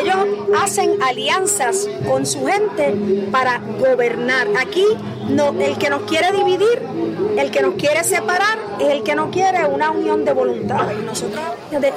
Ellos 0.01 0.17
hacen 0.59 1.03
alianzas 1.03 1.89
con 2.07 2.27
su 2.27 2.47
gente 2.47 2.95
para 3.31 3.61
gobernar. 3.79 4.49
Aquí 4.59 4.85
el 5.61 5.79
que 5.79 5.91
nos 5.91 6.03
quiere 6.03 6.33
dividir, 6.33 6.83
el 7.37 7.51
que 7.51 7.63
nos 7.63 7.75
quiere 7.75 8.03
separar, 8.03 8.59
es 8.81 8.89
el 8.89 9.03
que 9.03 9.15
no 9.15 9.31
quiere 9.31 9.65
una 9.67 9.91
unión 9.91 10.25
de 10.25 10.33
voluntad. 10.33 10.91
Nosotros, 11.05 11.45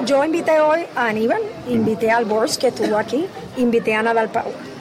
yo 0.06 0.24
invité 0.24 0.60
hoy 0.60 0.82
a 0.96 1.08
Aníbal, 1.08 1.42
invité 1.68 2.12
al 2.12 2.26
Bors 2.26 2.58
que 2.58 2.68
estuvo 2.68 2.98
aquí, 2.98 3.26
invité 3.58 3.96
a 3.96 4.04
Nadal 4.04 4.30
Power. 4.30 4.73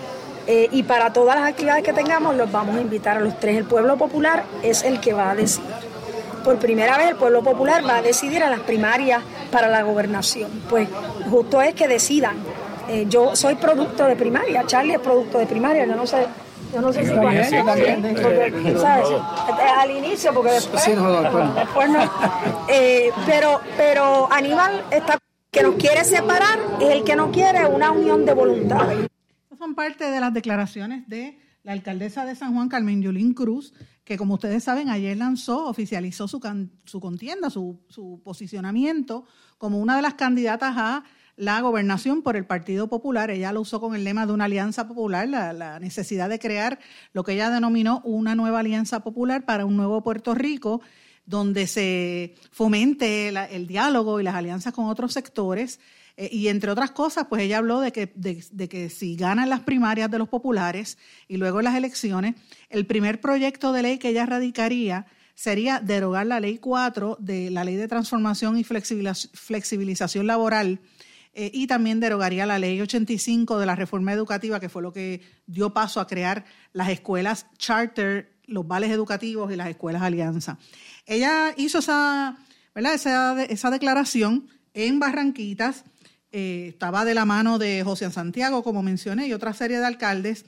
Eh, 0.46 0.68
y 0.72 0.82
para 0.82 1.12
todas 1.12 1.36
las 1.38 1.48
actividades 1.48 1.84
que 1.84 1.92
tengamos 1.92 2.34
los 2.34 2.50
vamos 2.50 2.76
a 2.76 2.80
invitar 2.80 3.16
a 3.16 3.20
los 3.20 3.38
tres. 3.38 3.56
El 3.56 3.64
pueblo 3.64 3.96
popular 3.96 4.44
es 4.62 4.82
el 4.82 5.00
que 5.00 5.12
va 5.12 5.30
a 5.30 5.34
decidir. 5.34 5.70
Por 6.44 6.58
primera 6.58 6.98
vez 6.98 7.10
el 7.10 7.16
pueblo 7.16 7.42
popular 7.42 7.86
va 7.88 7.96
a 7.96 8.02
decidir 8.02 8.42
a 8.42 8.50
las 8.50 8.60
primarias 8.60 9.22
para 9.52 9.68
la 9.68 9.82
gobernación. 9.82 10.50
Pues 10.68 10.88
justo 11.30 11.62
es 11.62 11.74
que 11.74 11.86
decidan 11.88 12.36
Eh, 12.88 13.06
yo 13.08 13.36
soy 13.36 13.54
producto 13.54 14.04
de 14.06 14.16
primaria, 14.16 14.64
Charlie 14.66 14.94
es 14.94 15.00
producto 15.00 15.38
de 15.38 15.46
primaria, 15.46 15.86
yo 15.86 15.94
no 15.94 16.04
sé 16.04 16.26
yo 16.74 16.80
no 16.80 16.92
sé 16.92 17.06
si 17.06 17.12
cuando 17.12 17.44
sí, 17.44 17.56
porque, 17.62 18.76
¿sabes? 18.80 19.08
Al 19.78 19.90
inicio, 19.90 20.34
porque 20.34 20.52
después, 20.52 20.82
sí, 20.82 20.92
no, 20.94 21.22
después 21.52 21.90
no. 21.90 22.10
Eh, 22.68 23.10
pero, 23.26 23.60
pero 23.76 24.28
Aníbal 24.32 24.84
está 24.90 25.18
que 25.52 25.62
nos 25.62 25.74
quiere 25.76 26.02
separar 26.02 26.58
es 26.80 26.88
el 26.88 27.04
que 27.04 27.14
no 27.14 27.30
quiere 27.30 27.66
una 27.66 27.92
unión 27.92 28.24
de 28.24 28.32
voluntad. 28.32 28.88
Son 29.62 29.76
parte 29.76 30.10
de 30.10 30.18
las 30.18 30.34
declaraciones 30.34 31.08
de 31.08 31.38
la 31.62 31.70
alcaldesa 31.70 32.24
de 32.24 32.34
San 32.34 32.52
Juan, 32.52 32.68
Carmen 32.68 33.00
Yulín 33.00 33.32
Cruz, 33.32 33.72
que 34.02 34.18
como 34.18 34.34
ustedes 34.34 34.64
saben, 34.64 34.88
ayer 34.88 35.16
lanzó, 35.16 35.66
oficializó 35.68 36.26
su, 36.26 36.40
su 36.84 36.98
contienda, 36.98 37.48
su, 37.48 37.80
su 37.86 38.20
posicionamiento 38.24 39.24
como 39.58 39.78
una 39.78 39.94
de 39.94 40.02
las 40.02 40.14
candidatas 40.14 40.74
a 40.76 41.04
la 41.36 41.60
gobernación 41.60 42.22
por 42.22 42.36
el 42.36 42.44
Partido 42.44 42.88
Popular. 42.88 43.30
Ella 43.30 43.52
lo 43.52 43.60
usó 43.60 43.80
con 43.80 43.94
el 43.94 44.02
lema 44.02 44.26
de 44.26 44.32
una 44.32 44.46
alianza 44.46 44.88
popular, 44.88 45.28
la, 45.28 45.78
necesidad 45.78 46.28
de 46.28 46.40
crear 46.40 46.80
lo 47.12 47.22
que 47.22 47.34
ella 47.34 47.48
denominó 47.48 48.00
una 48.02 48.34
nueva 48.34 48.58
alianza 48.58 49.04
popular 49.04 49.44
para 49.44 49.64
un 49.64 49.76
nuevo 49.76 50.02
Puerto 50.02 50.34
Rico, 50.34 50.80
donde 51.24 51.68
se 51.68 52.34
fomente 52.50 53.28
el 53.28 53.68
diálogo 53.68 54.18
y 54.18 54.24
las 54.24 54.34
alianzas 54.34 54.72
con 54.72 54.86
otros 54.86 55.12
sectores. 55.12 55.78
Eh, 56.16 56.28
y 56.32 56.48
entre 56.48 56.70
otras 56.70 56.90
cosas, 56.90 57.26
pues 57.28 57.42
ella 57.42 57.58
habló 57.58 57.80
de 57.80 57.92
que, 57.92 58.12
de, 58.14 58.68
que 58.68 58.90
si 58.90 59.16
ganan 59.16 59.48
las 59.48 59.60
primarias 59.60 60.10
de 60.10 60.18
los 60.18 60.28
populares 60.28 60.98
y 61.28 61.36
luego 61.36 61.62
las 61.62 61.74
elecciones, 61.74 62.34
el 62.68 62.86
primer 62.86 63.20
proyecto 63.20 63.72
de 63.72 63.82
ley 63.82 63.98
que 63.98 64.08
ella 64.08 64.26
radicaría 64.26 65.06
sería 65.34 65.80
derogar 65.80 66.26
la 66.26 66.40
ley 66.40 66.58
4 66.58 67.16
de 67.18 67.50
la 67.50 67.64
ley 67.64 67.76
de 67.76 67.88
transformación 67.88 68.58
y 68.58 68.64
flexibilización 68.64 70.26
laboral 70.26 70.80
eh, 71.34 71.50
y 71.54 71.66
también 71.66 71.98
derogaría 71.98 72.44
la 72.44 72.58
ley 72.58 72.80
85 72.80 73.58
de 73.58 73.66
la 73.66 73.74
reforma 73.74 74.12
educativa, 74.12 74.60
que 74.60 74.68
fue 74.68 74.82
lo 74.82 74.92
que 74.92 75.22
dio 75.46 75.72
paso 75.72 76.00
a 76.00 76.06
crear 76.06 76.44
las 76.74 76.90
escuelas 76.90 77.46
charter, 77.56 78.36
los 78.46 78.66
vales 78.66 78.90
educativos 78.90 79.50
y 79.50 79.56
las 79.56 79.68
escuelas 79.68 80.02
alianza. 80.02 80.58
Ella 81.06 81.54
hizo 81.56 81.78
esa, 81.78 82.36
¿verdad? 82.74 82.94
esa, 82.94 83.42
esa 83.44 83.70
declaración 83.70 84.48
en 84.74 84.98
Barranquitas, 84.98 85.84
eh, 86.32 86.66
estaba 86.68 87.04
de 87.04 87.14
la 87.14 87.24
mano 87.24 87.58
de 87.58 87.82
José 87.84 88.10
Santiago, 88.10 88.62
como 88.62 88.82
mencioné, 88.82 89.26
y 89.26 89.32
otra 89.32 89.52
serie 89.52 89.78
de 89.78 89.86
alcaldes, 89.86 90.44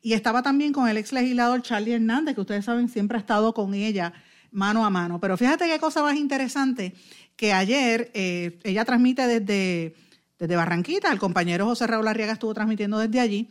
y 0.00 0.12
estaba 0.12 0.42
también 0.42 0.72
con 0.72 0.88
el 0.88 0.96
ex 0.96 1.12
legislador 1.12 1.62
Charlie 1.62 1.94
Hernández, 1.94 2.34
que 2.34 2.40
ustedes 2.40 2.64
saben 2.64 2.88
siempre 2.88 3.18
ha 3.18 3.20
estado 3.20 3.54
con 3.54 3.74
ella 3.74 4.12
mano 4.50 4.84
a 4.86 4.90
mano. 4.90 5.20
Pero 5.20 5.36
fíjate 5.36 5.66
qué 5.66 5.78
cosa 5.78 6.02
más 6.02 6.16
interesante, 6.16 6.94
que 7.36 7.52
ayer 7.52 8.10
eh, 8.14 8.58
ella 8.64 8.84
transmite 8.84 9.26
desde 9.26 9.94
desde 10.38 10.56
Barranquita. 10.56 11.12
El 11.12 11.18
compañero 11.18 11.66
José 11.66 11.86
Raúl 11.86 12.08
Arriaga 12.08 12.32
estuvo 12.32 12.54
transmitiendo 12.54 12.98
desde 12.98 13.20
allí. 13.20 13.48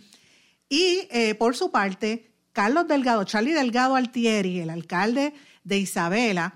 Y 0.70 1.08
eh, 1.12 1.36
por 1.36 1.56
su 1.56 1.72
parte, 1.72 2.32
Carlos 2.52 2.88
Delgado, 2.88 3.24
Charlie 3.24 3.54
Delgado 3.54 3.96
Altieri, 3.96 4.60
el 4.60 4.70
alcalde 4.70 5.34
de 5.63 5.78
Isabela, 5.78 6.56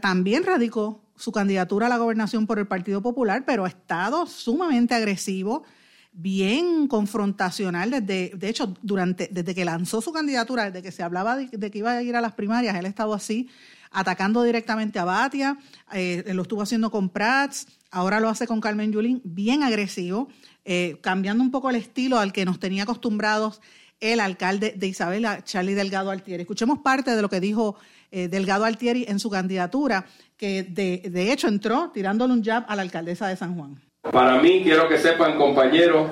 también 0.00 0.44
radicó 0.44 1.01
su 1.22 1.30
candidatura 1.30 1.86
a 1.86 1.88
la 1.88 1.98
gobernación 1.98 2.48
por 2.48 2.58
el 2.58 2.66
Partido 2.66 3.00
Popular, 3.00 3.44
pero 3.46 3.64
ha 3.64 3.68
estado 3.68 4.26
sumamente 4.26 4.92
agresivo, 4.92 5.62
bien 6.10 6.88
confrontacional 6.88 7.90
desde, 7.92 8.32
de 8.36 8.48
hecho, 8.48 8.74
durante, 8.82 9.28
desde 9.30 9.54
que 9.54 9.64
lanzó 9.64 10.00
su 10.00 10.12
candidatura, 10.12 10.64
desde 10.64 10.82
que 10.82 10.90
se 10.90 11.04
hablaba 11.04 11.36
de, 11.36 11.70
que 11.70 11.78
iba 11.78 11.92
a 11.92 12.02
ir 12.02 12.16
a 12.16 12.20
las 12.20 12.32
primarias, 12.32 12.74
él 12.74 12.86
ha 12.86 12.88
estado 12.88 13.14
así, 13.14 13.48
atacando 13.92 14.42
directamente 14.42 14.98
a 14.98 15.04
Batia, 15.04 15.58
eh, 15.92 16.24
lo 16.34 16.42
estuvo 16.42 16.60
haciendo 16.60 16.90
con 16.90 17.08
Prats, 17.08 17.68
ahora 17.92 18.18
lo 18.18 18.28
hace 18.28 18.48
con 18.48 18.60
Carmen 18.60 18.90
Yulín, 18.90 19.22
bien 19.22 19.62
agresivo, 19.62 20.28
eh, 20.64 20.98
cambiando 21.02 21.44
un 21.44 21.52
poco 21.52 21.70
el 21.70 21.76
estilo 21.76 22.18
al 22.18 22.32
que 22.32 22.44
nos 22.44 22.58
tenía 22.58 22.82
acostumbrados 22.82 23.60
el 24.00 24.18
alcalde 24.18 24.74
de 24.76 24.88
Isabela, 24.88 25.44
Charlie 25.44 25.74
Delgado 25.74 26.10
Altieri. 26.10 26.42
Escuchemos 26.42 26.80
parte 26.80 27.14
de 27.14 27.22
lo 27.22 27.30
que 27.30 27.38
dijo 27.38 27.76
eh, 28.12 28.28
Delgado 28.28 28.64
Altieri 28.64 29.04
en 29.08 29.18
su 29.18 29.28
candidatura, 29.28 30.04
que 30.36 30.62
de, 30.62 31.02
de 31.10 31.32
hecho 31.32 31.48
entró 31.48 31.90
tirándole 31.92 32.32
un 32.32 32.44
jab 32.44 32.64
a 32.68 32.76
la 32.76 32.82
alcaldesa 32.82 33.26
de 33.26 33.36
San 33.36 33.56
Juan. 33.56 33.80
Para 34.12 34.40
mí, 34.40 34.62
quiero 34.62 34.88
que 34.88 34.98
sepan, 34.98 35.36
compañeros, 35.36 36.08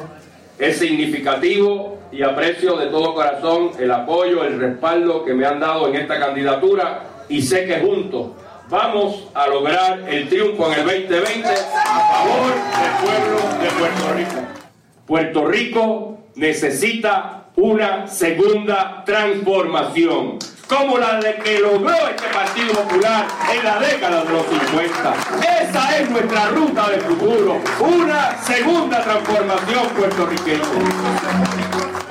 es 0.58 0.78
significativo 0.78 1.98
y 2.12 2.22
aprecio 2.22 2.76
de 2.76 2.86
todo 2.86 3.14
corazón 3.14 3.70
el 3.78 3.90
apoyo, 3.90 4.44
el 4.44 4.58
respaldo 4.60 5.24
que 5.24 5.32
me 5.32 5.46
han 5.46 5.60
dado 5.60 5.88
en 5.88 5.96
esta 5.96 6.18
candidatura 6.18 7.24
y 7.28 7.40
sé 7.42 7.64
que 7.64 7.80
juntos 7.80 8.32
vamos 8.68 9.28
a 9.34 9.46
lograr 9.48 10.00
el 10.08 10.28
triunfo 10.28 10.72
en 10.72 10.80
el 10.80 10.84
2020 10.84 11.48
a 11.48 12.00
favor 12.00 12.52
del 12.80 12.92
pueblo 13.02 13.62
de 13.62 13.70
Puerto 13.78 14.14
Rico. 14.14 14.60
Puerto 15.06 15.48
Rico 15.48 16.18
necesita 16.36 17.46
una 17.56 18.06
segunda 18.06 19.02
transformación, 19.04 20.38
como 20.70 20.98
la 20.98 21.18
de 21.18 21.34
que 21.36 21.58
logró 21.58 21.90
este 22.08 22.28
Partido 22.32 22.72
Popular 22.74 23.26
en 23.52 23.64
la 23.64 23.80
década 23.80 24.24
de 24.24 24.32
los 24.32 24.46
50. 24.46 25.14
Esa 25.62 25.98
es 25.98 26.08
nuestra 26.10 26.46
ruta 26.50 26.88
de 26.90 26.98
futuro, 27.00 27.60
una 27.80 28.36
segunda 28.38 29.02
transformación 29.02 29.88
puertorriqueña. 29.98 30.62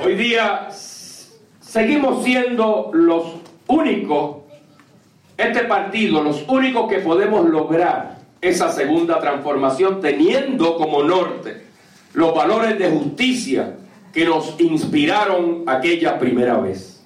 Hoy 0.04 0.14
día 0.14 0.68
seguimos 1.60 2.22
siendo 2.22 2.90
los 2.92 3.36
únicos 3.66 4.36
este 5.38 5.60
partido, 5.60 6.22
los 6.22 6.44
únicos 6.46 6.86
que 6.90 6.98
podemos 6.98 7.48
lograr 7.48 8.18
esa 8.42 8.70
segunda 8.70 9.18
transformación 9.20 10.02
teniendo 10.02 10.76
como 10.76 11.02
norte 11.02 11.64
los 12.12 12.34
valores 12.34 12.78
de 12.78 12.90
justicia 12.90 13.76
que 14.12 14.26
nos 14.26 14.60
inspiraron 14.60 15.64
aquella 15.66 16.18
primera 16.18 16.58
vez. 16.58 16.99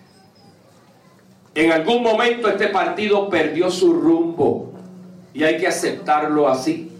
En 1.55 1.73
algún 1.73 2.03
momento 2.03 2.49
este 2.49 2.69
partido 2.69 3.29
perdió 3.29 3.71
su 3.71 3.93
rumbo 3.93 4.73
y 5.33 5.45
hay 5.45 5.57
que 5.57 5.69
aceptarlo 5.69 6.49
así. 6.49 6.91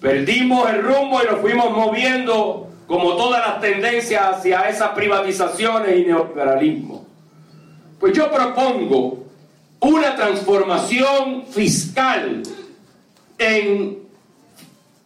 Perdimos 0.00 0.68
el 0.70 0.82
rumbo 0.82 1.20
y 1.22 1.26
nos 1.26 1.40
fuimos 1.40 1.70
moviendo 1.70 2.68
como 2.86 3.16
todas 3.16 3.46
las 3.46 3.60
tendencias 3.60 4.22
hacia 4.22 4.68
esas 4.68 4.90
privatizaciones 4.90 5.98
y 5.98 6.04
neoliberalismo. 6.04 7.04
Pues 7.98 8.12
yo 8.12 8.30
propongo 8.30 9.24
una 9.80 10.14
transformación 10.14 11.46
fiscal 11.46 12.42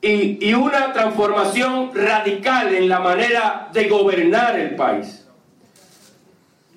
y, 0.00 0.52
una 0.52 0.92
transformación 0.92 1.90
radical 1.94 2.74
en 2.74 2.88
la 2.88 3.00
manera 3.00 3.68
de 3.72 3.88
gobernar 3.88 4.58
el 4.58 4.74
país. 4.74 5.27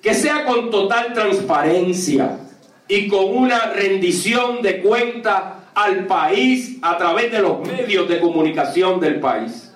Que 0.02 0.14
sea 0.14 0.44
con 0.44 0.70
total 0.70 1.12
transparencia 1.14 2.38
y 2.88 3.08
con 3.08 3.36
una 3.36 3.66
rendición 3.72 4.60
de 4.60 4.82
cuenta 4.82 5.70
al 5.74 6.06
país 6.06 6.78
a 6.82 6.98
través 6.98 7.30
de 7.30 7.38
los 7.38 7.60
medios 7.66 8.08
de 8.08 8.20
comunicación 8.20 9.00
del 9.00 9.20
país. 9.20 9.72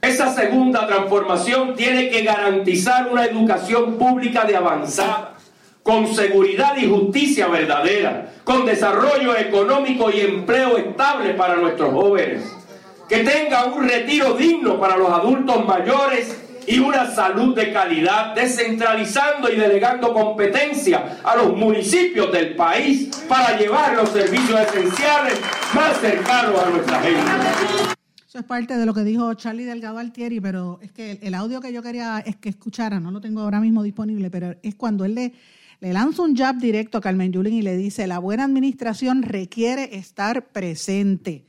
Esa 0.00 0.32
segunda 0.34 0.86
transformación 0.86 1.74
tiene 1.74 2.10
que 2.10 2.22
garantizar 2.22 3.08
una 3.10 3.24
educación 3.24 3.98
pública 3.98 4.44
de 4.44 4.56
avanzada 4.56 5.34
con 5.82 6.14
seguridad 6.14 6.76
y 6.76 6.88
justicia 6.88 7.48
verdadera, 7.48 8.32
con 8.44 8.64
desarrollo 8.64 9.36
económico 9.36 10.10
y 10.10 10.20
empleo 10.20 10.78
estable 10.78 11.34
para 11.34 11.56
nuestros 11.56 11.92
jóvenes, 11.92 12.42
que 13.08 13.18
tenga 13.18 13.66
un 13.66 13.86
retiro 13.86 14.34
digno 14.34 14.80
para 14.80 14.96
los 14.96 15.10
adultos 15.10 15.66
mayores 15.66 16.43
y 16.66 16.78
una 16.78 17.10
salud 17.10 17.54
de 17.54 17.72
calidad, 17.72 18.34
descentralizando 18.34 19.52
y 19.52 19.56
delegando 19.56 20.12
competencia 20.12 21.18
a 21.22 21.36
los 21.36 21.56
municipios 21.56 22.32
del 22.32 22.54
país 22.54 23.10
para 23.28 23.58
llevar 23.58 23.94
los 23.94 24.10
servicios 24.10 24.60
esenciales 24.60 25.40
más 25.74 25.98
cercanos 25.98 26.60
a 26.62 26.70
nuestra 26.70 27.00
gente. 27.00 27.22
Eso 28.26 28.38
es 28.38 28.44
parte 28.44 28.76
de 28.76 28.84
lo 28.84 28.94
que 28.94 29.04
dijo 29.04 29.32
Charlie 29.34 29.64
Delgado 29.64 29.98
Altieri, 29.98 30.40
pero 30.40 30.78
es 30.82 30.90
que 30.90 31.20
el 31.22 31.34
audio 31.34 31.60
que 31.60 31.72
yo 31.72 31.82
quería 31.82 32.18
es 32.26 32.36
que 32.36 32.48
escuchara, 32.48 32.98
no 32.98 33.10
lo 33.10 33.20
tengo 33.20 33.40
ahora 33.40 33.60
mismo 33.60 33.82
disponible, 33.82 34.30
pero 34.30 34.54
es 34.62 34.74
cuando 34.74 35.04
él 35.04 35.14
le 35.14 35.32
le 35.84 35.92
lanza 35.92 36.22
un 36.22 36.34
jab 36.34 36.56
directo 36.56 36.96
a 36.96 37.00
Carmen 37.02 37.30
Yulín 37.30 37.54
y 37.54 37.60
le 37.62 37.76
dice, 37.76 38.06
la 38.06 38.18
buena 38.18 38.44
administración 38.44 39.22
requiere 39.22 39.96
estar 39.98 40.46
presente. 40.46 41.44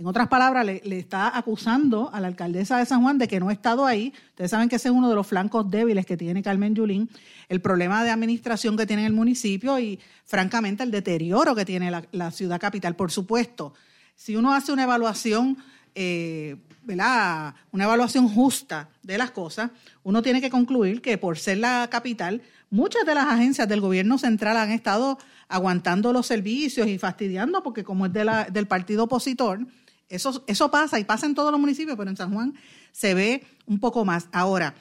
En 0.00 0.06
otras 0.06 0.28
palabras, 0.28 0.64
le, 0.64 0.80
está 0.98 1.36
acusando 1.36 2.08
a 2.10 2.20
la 2.20 2.28
alcaldesa 2.28 2.78
de 2.78 2.86
San 2.86 3.02
Juan 3.02 3.18
de 3.18 3.28
que 3.28 3.38
no 3.38 3.50
ha 3.50 3.52
estado 3.52 3.84
ahí. 3.84 4.14
Ustedes 4.30 4.50
saben 4.50 4.70
que 4.70 4.76
ese 4.76 4.88
es 4.88 4.94
uno 4.94 5.10
de 5.10 5.14
los 5.14 5.26
flancos 5.26 5.70
débiles 5.70 6.06
que 6.06 6.16
tiene 6.16 6.42
Carmen 6.42 6.74
Yulín, 6.74 7.10
el 7.50 7.60
problema 7.60 8.02
de 8.02 8.08
administración 8.08 8.78
que 8.78 8.86
tiene 8.86 9.04
el 9.04 9.12
municipio 9.12 9.78
y, 9.78 10.00
francamente, 10.24 10.84
el 10.84 10.90
deterioro 10.90 11.54
que 11.54 11.66
tiene 11.66 11.90
la, 12.12 12.30
ciudad 12.30 12.58
capital. 12.58 12.96
Por 12.96 13.10
supuesto, 13.10 13.74
si 14.16 14.36
uno 14.36 14.54
hace 14.54 14.72
una 14.72 14.84
evaluación, 14.84 15.58
eh, 15.94 16.56
¿verdad? 16.82 17.54
una 17.70 17.84
evaluación 17.84 18.26
justa 18.26 18.88
de 19.02 19.18
las 19.18 19.32
cosas, 19.32 19.70
uno 20.02 20.22
tiene 20.22 20.40
que 20.40 20.48
concluir 20.48 21.02
que 21.02 21.18
por 21.18 21.36
ser 21.36 21.58
la 21.58 21.88
capital, 21.90 22.40
muchas 22.70 23.04
de 23.04 23.14
las 23.14 23.26
agencias 23.26 23.68
del 23.68 23.82
gobierno 23.82 24.16
central 24.16 24.56
han 24.56 24.70
estado 24.70 25.18
aguantando 25.46 26.10
los 26.14 26.26
servicios 26.26 26.88
y 26.88 26.96
fastidiando 26.96 27.62
porque 27.62 27.84
como 27.84 28.06
es 28.06 28.14
de 28.14 28.24
la, 28.24 28.44
del 28.44 28.66
partido 28.66 29.04
opositor, 29.04 29.66
Eso, 30.10 30.42
eso 30.48 30.70
pasa 30.70 30.98
y 30.98 31.04
pasa 31.04 31.24
en 31.24 31.34
todos 31.34 31.52
los 31.52 31.60
municipios, 31.60 31.96
pero 31.96 32.10
en 32.10 32.16
San 32.16 32.34
Juan 32.34 32.54
se 32.92 33.14
ve 33.14 33.46
un 33.66 33.78
poco 33.78 34.04
más. 34.04 34.28
Ahora, 34.32 34.74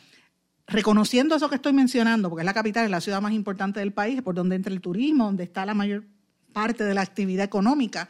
reconociendo 0.67 1.35
eso 1.35 1.49
que 1.49 1.55
estoy 1.55 1.71
mencionando, 1.71 2.29
porque 2.29 2.41
es 2.41 2.45
la 2.45 2.53
capital, 2.53 2.83
es 2.83 2.91
la 2.91 2.99
ciudad 2.99 3.21
más 3.21 3.33
importante 3.33 3.79
del 3.79 3.93
país, 3.93 4.23
por 4.23 4.33
donde 4.33 4.55
entra 4.55 4.73
el 4.73 4.81
turismo, 4.81 5.25
donde 5.25 5.43
está 5.43 5.67
la 5.67 5.75
mayor 5.75 6.05
parte 6.51 6.83
de 6.83 6.95
la 6.95 7.01
actividad 7.01 7.45
económica, 7.45 8.09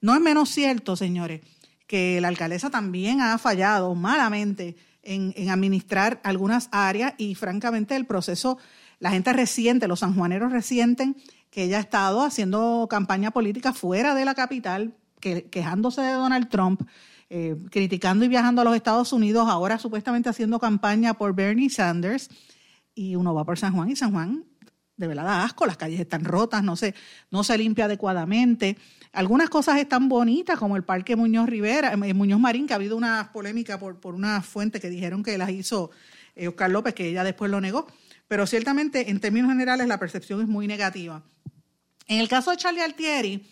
no 0.00 0.12
es 0.12 0.20
menos 0.20 0.50
cierto, 0.50 0.96
señores, 0.96 1.40
que 1.86 2.20
la 2.20 2.28
alcaldesa 2.28 2.68
también 2.68 3.20
ha 3.20 3.38
fallado 3.38 3.94
malamente 3.94 4.76
en, 5.02 5.32
en 5.36 5.50
administrar 5.50 6.20
algunas 6.24 6.68
áreas 6.72 7.14
y 7.16 7.36
francamente 7.36 7.94
el 7.94 8.06
proceso, 8.06 8.58
la 8.98 9.10
gente 9.10 9.32
reciente, 9.32 9.86
los 9.86 10.00
sanjuaneros 10.00 10.50
resienten 10.50 11.16
que 11.50 11.62
ella 11.62 11.78
ha 11.78 11.80
estado 11.80 12.22
haciendo 12.22 12.88
campaña 12.90 13.30
política 13.30 13.72
fuera 13.72 14.16
de 14.16 14.24
la 14.24 14.34
capital, 14.34 14.94
quejándose 15.50 16.00
de 16.00 16.12
Donald 16.12 16.48
Trump, 16.48 16.82
eh, 17.28 17.56
criticando 17.70 18.24
y 18.24 18.28
viajando 18.28 18.62
a 18.62 18.64
los 18.64 18.76
Estados 18.76 19.12
Unidos, 19.12 19.48
ahora 19.48 19.78
supuestamente 19.78 20.28
haciendo 20.28 20.58
campaña 20.58 21.14
por 21.14 21.34
Bernie 21.34 21.70
Sanders, 21.70 22.28
y 22.94 23.16
uno 23.16 23.34
va 23.34 23.44
por 23.44 23.58
San 23.58 23.74
Juan 23.74 23.90
y 23.90 23.96
San 23.96 24.12
Juan 24.12 24.44
de 24.96 25.06
verdad 25.06 25.24
da 25.24 25.44
asco, 25.44 25.66
las 25.66 25.76
calles 25.76 26.00
están 26.00 26.24
rotas, 26.24 26.62
no 26.62 26.74
se, 26.76 26.94
no 27.30 27.44
se 27.44 27.58
limpia 27.58 27.84
adecuadamente. 27.84 28.76
Algunas 29.12 29.50
cosas 29.50 29.78
están 29.78 30.08
bonitas, 30.08 30.58
como 30.58 30.76
el 30.76 30.84
Parque 30.84 31.16
Muñoz 31.16 31.48
Rivera, 31.48 31.92
eh, 31.92 32.14
Muñoz 32.14 32.40
Marín, 32.40 32.66
que 32.66 32.72
ha 32.72 32.76
habido 32.76 32.96
una 32.96 33.30
polémica 33.32 33.78
por, 33.78 34.00
por 34.00 34.14
una 34.14 34.42
fuente 34.42 34.80
que 34.80 34.88
dijeron 34.88 35.22
que 35.22 35.36
las 35.36 35.50
hizo 35.50 35.90
eh, 36.34 36.48
Oscar 36.48 36.70
López, 36.70 36.94
que 36.94 37.08
ella 37.08 37.24
después 37.24 37.50
lo 37.50 37.60
negó. 37.60 37.86
Pero 38.26 38.46
ciertamente, 38.46 39.10
en 39.10 39.20
términos 39.20 39.50
generales, 39.50 39.86
la 39.86 39.98
percepción 39.98 40.40
es 40.40 40.48
muy 40.48 40.66
negativa. 40.66 41.22
En 42.08 42.20
el 42.20 42.28
caso 42.28 42.50
de 42.50 42.56
Charlie 42.56 42.80
Altieri, 42.80 43.46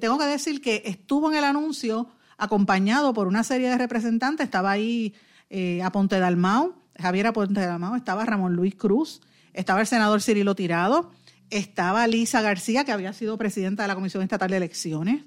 tengo 0.00 0.18
que 0.18 0.24
decir 0.24 0.60
que 0.60 0.82
estuvo 0.86 1.30
en 1.30 1.36
el 1.36 1.44
anuncio 1.44 2.08
acompañado 2.36 3.12
por 3.14 3.26
una 3.26 3.44
serie 3.44 3.68
de 3.68 3.78
representantes. 3.78 4.44
Estaba 4.44 4.70
ahí 4.70 5.14
eh, 5.50 5.82
Aponte 5.82 6.18
Dalmau, 6.18 6.74
Javier 6.98 7.28
Aponte 7.28 7.60
Dalmau, 7.60 7.94
estaba 7.94 8.24
Ramón 8.24 8.54
Luis 8.54 8.74
Cruz, 8.74 9.20
estaba 9.52 9.80
el 9.80 9.86
senador 9.86 10.22
Cirilo 10.22 10.54
Tirado, 10.54 11.10
estaba 11.50 12.06
Lisa 12.06 12.42
García, 12.42 12.84
que 12.84 12.92
había 12.92 13.12
sido 13.12 13.38
presidenta 13.38 13.82
de 13.82 13.88
la 13.88 13.94
Comisión 13.94 14.22
Estatal 14.22 14.50
de 14.50 14.56
Elecciones, 14.56 15.24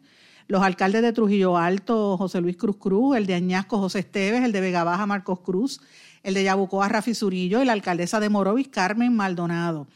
los 0.48 0.64
alcaldes 0.64 1.02
de 1.02 1.14
Trujillo 1.14 1.58
Alto, 1.58 2.18
José 2.18 2.42
Luis 2.42 2.58
Cruz 2.58 2.78
Cruz, 2.78 3.18
el 3.18 3.26
de 3.26 3.36
Añasco, 3.36 3.80
José 3.80 4.00
Esteves, 4.00 4.44
el 4.44 4.52
de 4.52 4.62
Vega 4.62 4.84
Baja, 4.84 5.06
Marcos 5.06 5.42
Cruz, 5.42 5.82
el 6.24 6.34
de 6.34 6.44
Yabucoa, 6.44 6.88
Rafi 6.88 7.14
Zurillo 7.14 7.62
y 7.62 7.66
la 7.66 7.74
alcaldesa 7.74 8.20
de 8.20 8.30
Morovis, 8.30 8.70
Carmen 8.70 9.14
Maldonado. 9.14 9.88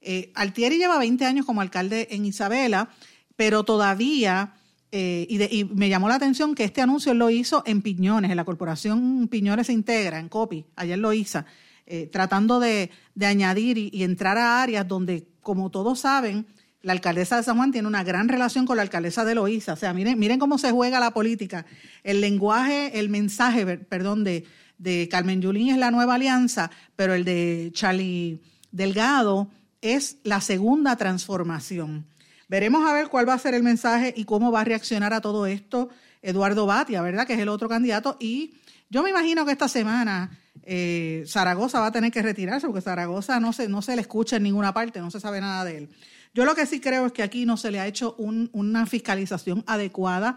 Eh, 0.00 0.30
Altieri 0.34 0.78
lleva 0.78 0.98
20 0.98 1.24
años 1.26 1.46
como 1.46 1.60
alcalde 1.60 2.08
en 2.12 2.24
Isabela, 2.24 2.90
pero 3.36 3.64
todavía, 3.64 4.54
eh, 4.90 5.26
y, 5.28 5.64
me 5.64 5.88
llamó 5.88 6.08
la 6.08 6.16
atención 6.16 6.54
que 6.54 6.64
este 6.64 6.80
anuncio 6.80 7.14
lo 7.14 7.30
hizo 7.30 7.62
en 7.66 7.82
Piñones, 7.82 8.30
en 8.30 8.36
la 8.36 8.44
corporación 8.44 9.28
Piñones 9.28 9.70
integra, 9.70 10.18
en 10.18 10.28
COPI, 10.28 10.64
ayer 10.76 10.98
lo 10.98 11.12
hizo, 11.12 11.44
eh, 11.86 12.08
tratando 12.10 12.58
de, 12.58 12.90
añadir 13.20 13.78
y, 13.78 14.02
entrar 14.02 14.38
a 14.38 14.62
áreas 14.62 14.88
donde, 14.88 15.28
como 15.40 15.70
todos 15.70 16.00
saben, 16.00 16.46
la 16.82 16.92
alcaldesa 16.92 17.36
de 17.36 17.42
San 17.42 17.56
Juan 17.56 17.72
tiene 17.72 17.88
una 17.88 18.04
gran 18.04 18.28
relación 18.28 18.64
con 18.64 18.76
la 18.76 18.82
alcaldesa 18.82 19.24
de 19.24 19.34
Loíza. 19.34 19.72
O 19.72 19.76
sea, 19.76 19.92
miren, 19.92 20.18
miren 20.18 20.38
cómo 20.38 20.56
se 20.56 20.70
juega 20.70 21.00
la 21.00 21.10
política. 21.10 21.66
El 22.04 22.20
lenguaje, 22.20 23.00
el 23.00 23.08
mensaje, 23.08 23.66
perdón, 23.78 24.22
de, 24.22 24.44
de 24.78 25.08
Carmen 25.08 25.42
Yulín 25.42 25.70
es 25.70 25.78
la 25.78 25.90
nueva 25.90 26.14
alianza, 26.14 26.70
pero 26.94 27.14
el 27.14 27.24
de 27.24 27.70
Charlie 27.72 28.40
Delgado 28.70 29.50
es 29.80 30.18
la 30.22 30.40
segunda 30.40 30.96
transformación. 30.96 32.06
Veremos 32.48 32.88
a 32.88 32.92
ver 32.92 33.08
cuál 33.08 33.28
va 33.28 33.34
a 33.34 33.38
ser 33.38 33.54
el 33.54 33.62
mensaje 33.62 34.14
y 34.16 34.24
cómo 34.24 34.52
va 34.52 34.60
a 34.60 34.64
reaccionar 34.64 35.12
a 35.12 35.20
todo 35.20 35.46
esto 35.46 35.88
Eduardo 36.22 36.66
Batia, 36.66 37.02
¿verdad? 37.02 37.26
Que 37.26 37.34
es 37.34 37.40
el 37.40 37.48
otro 37.48 37.68
candidato. 37.68 38.16
Y 38.20 38.54
yo 38.88 39.02
me 39.02 39.10
imagino 39.10 39.44
que 39.44 39.52
esta 39.52 39.68
semana 39.68 40.30
eh, 40.62 41.24
Zaragoza 41.26 41.80
va 41.80 41.86
a 41.86 41.92
tener 41.92 42.10
que 42.10 42.22
retirarse 42.22 42.66
porque 42.66 42.80
Zaragoza 42.80 43.40
no 43.40 43.52
se, 43.52 43.68
no 43.68 43.82
se 43.82 43.94
le 43.96 44.02
escucha 44.02 44.36
en 44.36 44.44
ninguna 44.44 44.72
parte, 44.72 45.00
no 45.00 45.10
se 45.10 45.20
sabe 45.20 45.40
nada 45.40 45.64
de 45.64 45.78
él. 45.78 45.88
Yo 46.34 46.44
lo 46.44 46.54
que 46.54 46.66
sí 46.66 46.80
creo 46.80 47.06
es 47.06 47.12
que 47.12 47.22
aquí 47.22 47.46
no 47.46 47.56
se 47.56 47.70
le 47.70 47.80
ha 47.80 47.86
hecho 47.86 48.14
una 48.18 48.86
fiscalización 48.86 49.64
adecuada 49.66 50.36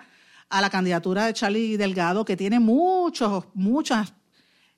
a 0.50 0.62
la 0.62 0.70
candidatura 0.70 1.26
de 1.26 1.34
Charlie 1.34 1.78
Delgado, 1.78 2.26
que 2.26 2.38
tiene 2.38 2.60
muchos, 2.60 3.46
muchas 3.54 4.14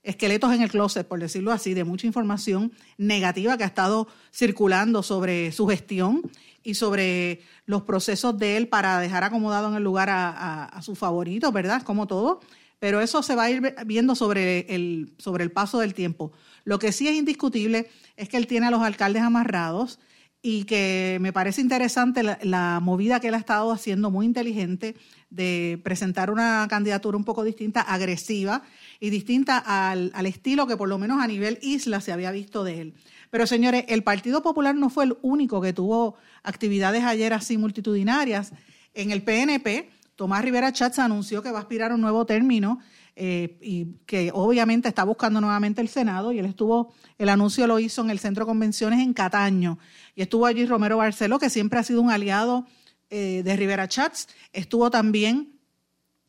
esqueletos 0.03 0.53
en 0.53 0.62
el 0.62 0.71
closet, 0.71 1.08
por 1.08 1.19
decirlo 1.19 1.51
así, 1.51 1.73
de 1.73 1.84
mucha 1.84 2.08
información 2.08 2.71
negativa 2.97 3.58
que 3.58 3.63
ha 3.63 3.67
estado 3.67 4.08
circulando 4.34 5.03
sobre 5.03 5.51
su 5.51 5.67
gestión 5.67 6.23
y 6.63 6.76
sobre 6.76 7.41
los 7.65 7.84
procesos 7.84 8.38
de 8.38 8.58
él 8.58 8.67
para 8.67 9.00
dejar 9.00 9.24
acomodado 9.24 9.69
en 9.69 9.76
el 9.76 9.84
lugar 9.84 10.10
a, 10.10 10.65
a, 10.65 10.82
su 10.82 10.95
favorito, 10.95 11.52
¿verdad? 11.52 11.84
Como 11.84 12.08
todo. 12.08 12.41
Pero 12.80 13.00
eso 13.00 13.21
se 13.21 13.36
va 13.36 13.43
a 13.43 13.50
ir 13.52 13.76
viendo 13.86 14.15
sobre 14.15 14.62
el, 14.74 15.13
sobre 15.17 15.43
el 15.43 15.52
paso 15.52 15.80
del 15.80 15.93
tiempo. 15.93 16.32
Lo 16.63 16.80
que 16.80 16.91
sí 16.91 17.08
es 17.08 17.15
indiscutible 17.15 17.89
es 18.15 18.30
que 18.30 18.38
él 18.38 18.47
tiene 18.47 18.67
a 18.67 18.71
los 18.71 18.82
alcaldes 18.82 19.21
amarrados 19.21 20.00
y 20.43 20.63
que 20.63 21.19
me 21.21 21.32
parece 21.32 21.62
interesante 21.62 22.24
la, 22.24 22.80
movida 22.82 23.19
que 23.19 23.28
él 23.28 23.36
ha 23.36 23.38
estado 23.38 23.71
haciendo, 23.71 24.10
muy 24.10 24.26
inteligente, 24.26 24.95
de 25.30 25.80
presentar 25.84 26.32
una 26.32 26.65
candidatura 26.67 27.15
un 27.15 27.24
poco 27.24 27.43
distinta, 27.43 27.82
agresiva 27.82 28.63
y 29.00 29.12
distinta 29.12 29.60
al, 29.60 30.12
al, 30.15 30.26
estilo 30.26 30.65
que 30.65 30.78
por 30.78 30.89
lo 30.89 30.97
menos 30.97 31.21
a 31.21 31.28
nivel 31.28 31.60
isla 31.62 32.02
se 32.02 32.12
había 32.12 32.32
visto 32.32 32.63
de 32.63 32.82
él. 32.82 32.93
Pero 33.32 33.48
señores, 33.48 33.86
el 33.88 34.04
Partido 34.04 34.44
Popular 34.44 34.76
no 34.76 34.91
fue 34.91 35.06
el 35.06 35.17
único 35.24 35.60
que 35.62 35.74
tuvo 35.74 36.15
actividades 36.44 37.04
ayer 37.04 37.34
así 37.34 37.58
multitudinarias. 37.58 38.52
En 38.94 39.10
el 39.10 39.24
PNP, 39.24 39.89
Tomás 40.15 40.44
Rivera 40.44 40.72
Chatz 40.72 41.00
anunció 41.00 41.41
que 41.41 41.50
va 41.50 41.60
a 41.60 41.62
aspirar 41.62 41.91
a 41.91 41.96
un 41.96 42.02
nuevo 42.02 42.26
término 42.26 42.80
eh, 43.15 43.58
y 43.62 43.98
que 44.06 44.32
obviamente 44.34 44.88
está 44.89 45.04
buscando 45.04 45.41
nuevamente 45.41 45.82
el 45.82 45.88
Senado 45.88 46.32
y 46.32 46.39
él 46.39 46.46
estuvo, 46.46 46.94
el 47.17 47.30
anuncio 47.30 47.67
lo 47.67 47.80
hizo 47.80 48.02
en 48.02 48.10
el 48.10 48.20
Centro 48.20 48.46
de 48.46 48.50
Convenciones 48.50 49.00
en 49.00 49.13
Cataño 49.13 49.80
y 50.13 50.22
estuvo 50.22 50.46
allí 50.46 50.65
Romero 50.65 50.98
Barceló, 50.98 51.39
que 51.39 51.50
siempre 51.50 51.80
ha 51.80 51.84
sido 51.84 52.02
un 52.02 52.12
aliado 52.12 52.65
eh, 53.10 53.41
de 53.44 53.56
Rivera 53.56 53.88
Chats, 53.88 54.28
estuvo 54.54 54.91
también 54.91 55.60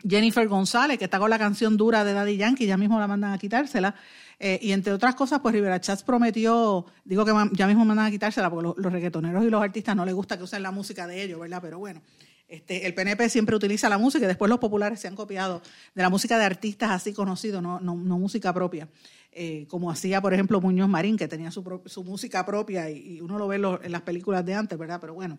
Jennifer 0.09 0.47
González, 0.49 0.99
que 0.99 1.05
está 1.05 1.19
con 1.19 1.31
la 1.31 1.39
canción 1.39 1.77
dura 1.77 2.05
de 2.05 2.13
Daddy 2.13 2.37
Yankee, 2.37 2.67
ya 2.67 2.77
mismo 2.77 2.99
la 2.99 3.07
mandan 3.07 3.33
a 3.33 3.39
quitársela. 3.39 3.95
Eh, 4.45 4.59
y 4.61 4.73
entre 4.73 4.93
otras 4.93 5.15
cosas, 5.15 5.39
pues 5.39 5.55
Rivera 5.55 5.81
Chats 5.81 6.03
prometió, 6.03 6.85
digo 7.05 7.25
que 7.25 7.33
ya 7.53 7.69
mismo 7.69 7.85
mandan 7.85 8.07
a 8.07 8.11
quitársela 8.11 8.51
porque 8.51 8.65
los, 8.65 8.77
los 8.77 8.93
reggaetoneros 8.93 9.45
y 9.45 9.51
los 9.51 9.63
artistas 9.63 9.95
no 9.95 10.05
les 10.05 10.17
gusta 10.17 10.37
que 10.37 10.43
usen 10.43 10.65
la 10.65 10.73
música 10.73 11.07
de 11.07 11.23
ellos, 11.23 11.39
¿verdad? 11.39 11.61
Pero 11.63 11.79
bueno, 11.79 12.03
este, 12.49 12.85
el 12.85 12.93
PNP 12.93 13.29
siempre 13.29 13.55
utiliza 13.55 13.89
la 13.89 13.99
música 13.99 14.25
y 14.25 14.27
después 14.27 14.49
los 14.49 14.59
populares 14.59 14.99
se 14.99 15.07
han 15.07 15.15
copiado 15.15 15.63
de 15.95 16.03
la 16.03 16.11
música 16.11 16.37
de 16.39 16.45
artistas 16.45 16.91
así 16.91 17.13
conocidos, 17.13 17.63
no, 17.63 17.79
no, 17.81 17.95
música 17.95 18.53
propia. 18.53 18.89
Eh, 19.35 19.67
como 19.69 19.91
hacía, 19.91 20.21
por 20.21 20.35
ejemplo, 20.35 20.61
Muñoz 20.61 20.91
Marín, 20.91 21.17
que 21.17 21.27
tenía 21.27 21.51
su, 21.51 21.81
su 21.87 22.05
música 22.05 22.45
propia 22.45 22.91
y, 22.91 23.19
uno 23.23 23.39
lo 23.39 23.49
ve 23.49 23.57
en 23.57 23.91
las 23.91 24.03
películas 24.03 24.45
de 24.45 24.53
antes, 24.53 24.79
¿verdad? 24.79 25.01
Pero 25.01 25.15
bueno, 25.15 25.39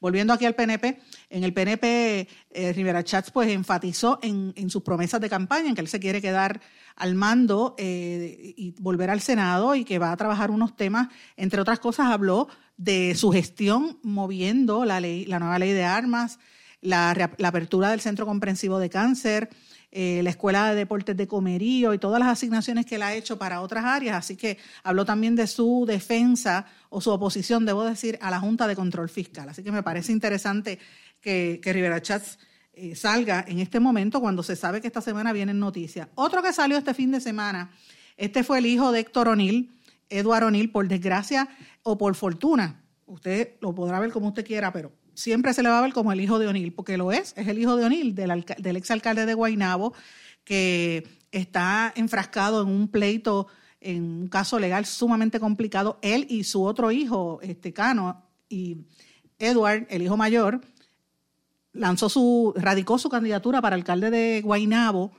volviendo 0.00 0.32
aquí 0.32 0.44
al 0.44 0.54
PNP, 0.54 1.00
en 1.28 1.42
el 1.42 1.52
PNP 1.52 2.28
eh, 2.50 2.72
Rivera 2.72 3.02
Chats 3.02 3.32
pues 3.32 3.48
enfatizó 3.48 4.20
en, 4.22 4.70
sus 4.70 4.84
promesas 4.84 5.20
de 5.20 5.28
campaña, 5.28 5.68
en 5.68 5.74
que 5.74 5.80
él 5.80 5.88
se 5.88 5.98
quiere 5.98 6.22
quedar 6.22 6.60
al 6.94 7.16
mando 7.16 7.74
eh, 7.78 8.54
y 8.56 8.76
volver 8.78 9.10
al 9.10 9.20
Senado 9.20 9.74
y 9.74 9.84
que 9.84 9.98
va 9.98 10.12
a 10.12 10.16
trabajar 10.16 10.52
unos 10.52 10.76
temas, 10.76 11.08
entre 11.36 11.60
otras 11.60 11.80
cosas, 11.80 12.12
habló 12.12 12.46
de 12.76 13.16
su 13.16 13.32
gestión 13.32 13.98
moviendo 14.04 14.84
la, 14.84 15.00
ley, 15.00 15.24
la 15.26 15.40
nueva 15.40 15.58
ley 15.58 15.72
de 15.72 15.82
armas, 15.82 16.38
la, 16.80 17.10
apertura 17.42 17.90
del 17.90 18.00
Centro 18.00 18.26
Comprensivo 18.26 18.78
de 18.78 18.90
Cáncer, 18.90 19.50
eh, 19.94 20.22
la 20.22 20.30
Escuela 20.30 20.70
de 20.70 20.74
Deportes 20.74 21.14
de 21.14 21.28
Comerío 21.28 21.92
y 21.92 21.98
todas 21.98 22.18
las 22.18 22.28
asignaciones 22.28 22.86
que 22.86 22.94
él 22.94 23.02
ha 23.02 23.12
hecho 23.12 23.38
para 23.38 23.60
otras 23.60 23.84
áreas. 23.84 24.16
Así 24.16 24.36
que 24.36 24.56
habló 24.82 25.04
también 25.04 25.36
de 25.36 25.46
su 25.46 25.84
defensa 25.86 26.64
o 26.88 27.02
su 27.02 27.10
oposición, 27.10 27.66
debo 27.66 27.84
decir, 27.84 28.18
a 28.22 28.30
la 28.30 28.40
Junta 28.40 28.66
de 28.66 28.74
Control 28.74 29.10
Fiscal. 29.10 29.50
Así 29.50 29.62
que 29.62 29.70
me 29.70 29.82
parece 29.82 30.10
interesante 30.10 30.78
que, 31.20 31.60
Rivera 31.62 32.00
Chats 32.00 32.38
eh, 32.72 32.96
salga 32.96 33.44
en 33.46 33.58
este 33.58 33.80
momento 33.80 34.18
cuando 34.18 34.42
se 34.42 34.56
sabe 34.56 34.80
que 34.80 34.86
esta 34.86 35.02
semana 35.02 35.30
vienen 35.30 35.58
noticias. 35.58 36.08
Otro 36.14 36.42
que 36.42 36.54
salió 36.54 36.78
este 36.78 36.94
fin 36.94 37.10
de 37.10 37.20
semana, 37.20 37.70
este 38.16 38.44
fue 38.44 38.60
el 38.60 38.66
hijo 38.66 38.92
de 38.92 39.00
Héctor 39.00 39.28
O'Neill, 39.28 39.70
Eduardo 40.08 40.46
O'Neill, 40.46 40.70
por 40.70 40.88
desgracia 40.88 41.50
o 41.82 41.98
por 41.98 42.14
fortuna. 42.14 42.82
Usted 43.04 43.56
lo 43.60 43.74
podrá 43.74 44.00
ver 44.00 44.10
como 44.10 44.28
usted 44.28 44.46
quiera, 44.46 44.72
pero 44.72 44.90
siempre 45.22 45.54
se 45.54 45.62
le 45.62 45.68
va 45.68 45.78
a 45.78 45.82
ver 45.82 45.92
como 45.92 46.10
el 46.12 46.20
hijo 46.20 46.38
de 46.38 46.48
O'Neill, 46.48 46.72
porque 46.72 46.96
lo 46.96 47.12
es, 47.12 47.32
es 47.36 47.46
el 47.46 47.58
hijo 47.58 47.76
de 47.76 47.84
O'Neill, 47.84 48.14
del, 48.14 48.44
del 48.58 48.76
exalcalde 48.76 49.24
de 49.24 49.34
Guaynabo, 49.34 49.94
que 50.44 51.06
está 51.30 51.92
enfrascado 51.94 52.62
en 52.62 52.68
un 52.68 52.88
pleito, 52.88 53.46
en 53.80 54.02
un 54.02 54.28
caso 54.28 54.58
legal 54.58 54.84
sumamente 54.84 55.38
complicado. 55.38 55.98
Él 56.02 56.26
y 56.28 56.42
su 56.42 56.64
otro 56.64 56.90
hijo, 56.90 57.38
este 57.42 57.72
Cano, 57.72 58.24
y 58.48 58.78
Edward, 59.38 59.86
el 59.90 60.02
hijo 60.02 60.16
mayor, 60.16 60.60
lanzó 61.72 62.08
su, 62.08 62.52
radicó 62.56 62.98
su 62.98 63.08
candidatura 63.08 63.62
para 63.62 63.76
alcalde 63.76 64.10
de 64.10 64.42
Guaynabo 64.42 65.12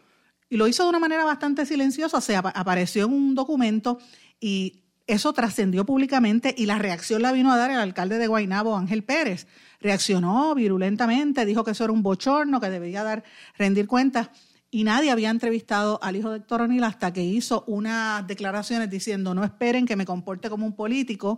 y 0.50 0.58
lo 0.58 0.68
hizo 0.68 0.84
de 0.84 0.90
una 0.90 1.00
manera 1.00 1.24
bastante 1.24 1.66
silenciosa. 1.66 2.20
Se 2.20 2.36
apareció 2.36 3.06
en 3.06 3.14
un 3.14 3.36
documento 3.36 4.00
y 4.40 4.84
eso 5.08 5.34
trascendió 5.34 5.86
públicamente 5.86 6.54
y 6.58 6.66
la 6.66 6.78
reacción 6.78 7.22
la 7.22 7.32
vino 7.32 7.52
a 7.52 7.58
dar 7.58 7.72
el 7.72 7.80
alcalde 7.80 8.18
de 8.18 8.28
Guaynabo, 8.28 8.78
Ángel 8.78 9.04
Pérez. 9.04 9.48
Reaccionó 9.84 10.56
virulentamente, 10.56 11.46
dijo 11.46 11.64
que 11.64 11.72
eso 11.72 11.84
era 11.84 11.94
un 11.94 12.02
bochorno, 12.02 12.60
que 12.60 12.72
debería 12.72 13.04
dar 13.04 13.24
rendir 13.58 13.86
cuentas 13.86 14.30
y 14.72 14.84
nadie 14.84 15.12
había 15.12 15.30
entrevistado 15.30 16.00
al 16.02 16.16
hijo 16.16 16.32
de 16.32 16.38
Héctor 16.38 16.62
O'Neill 16.62 16.84
hasta 16.84 17.14
que 17.14 17.24
hizo 17.24 17.64
unas 17.68 18.26
declaraciones 18.26 18.90
diciendo 18.90 19.36
no 19.36 19.44
esperen 19.44 19.86
que 19.86 19.96
me 19.96 20.06
comporte 20.06 20.50
como 20.50 20.66
un 20.66 20.74
político 20.74 21.38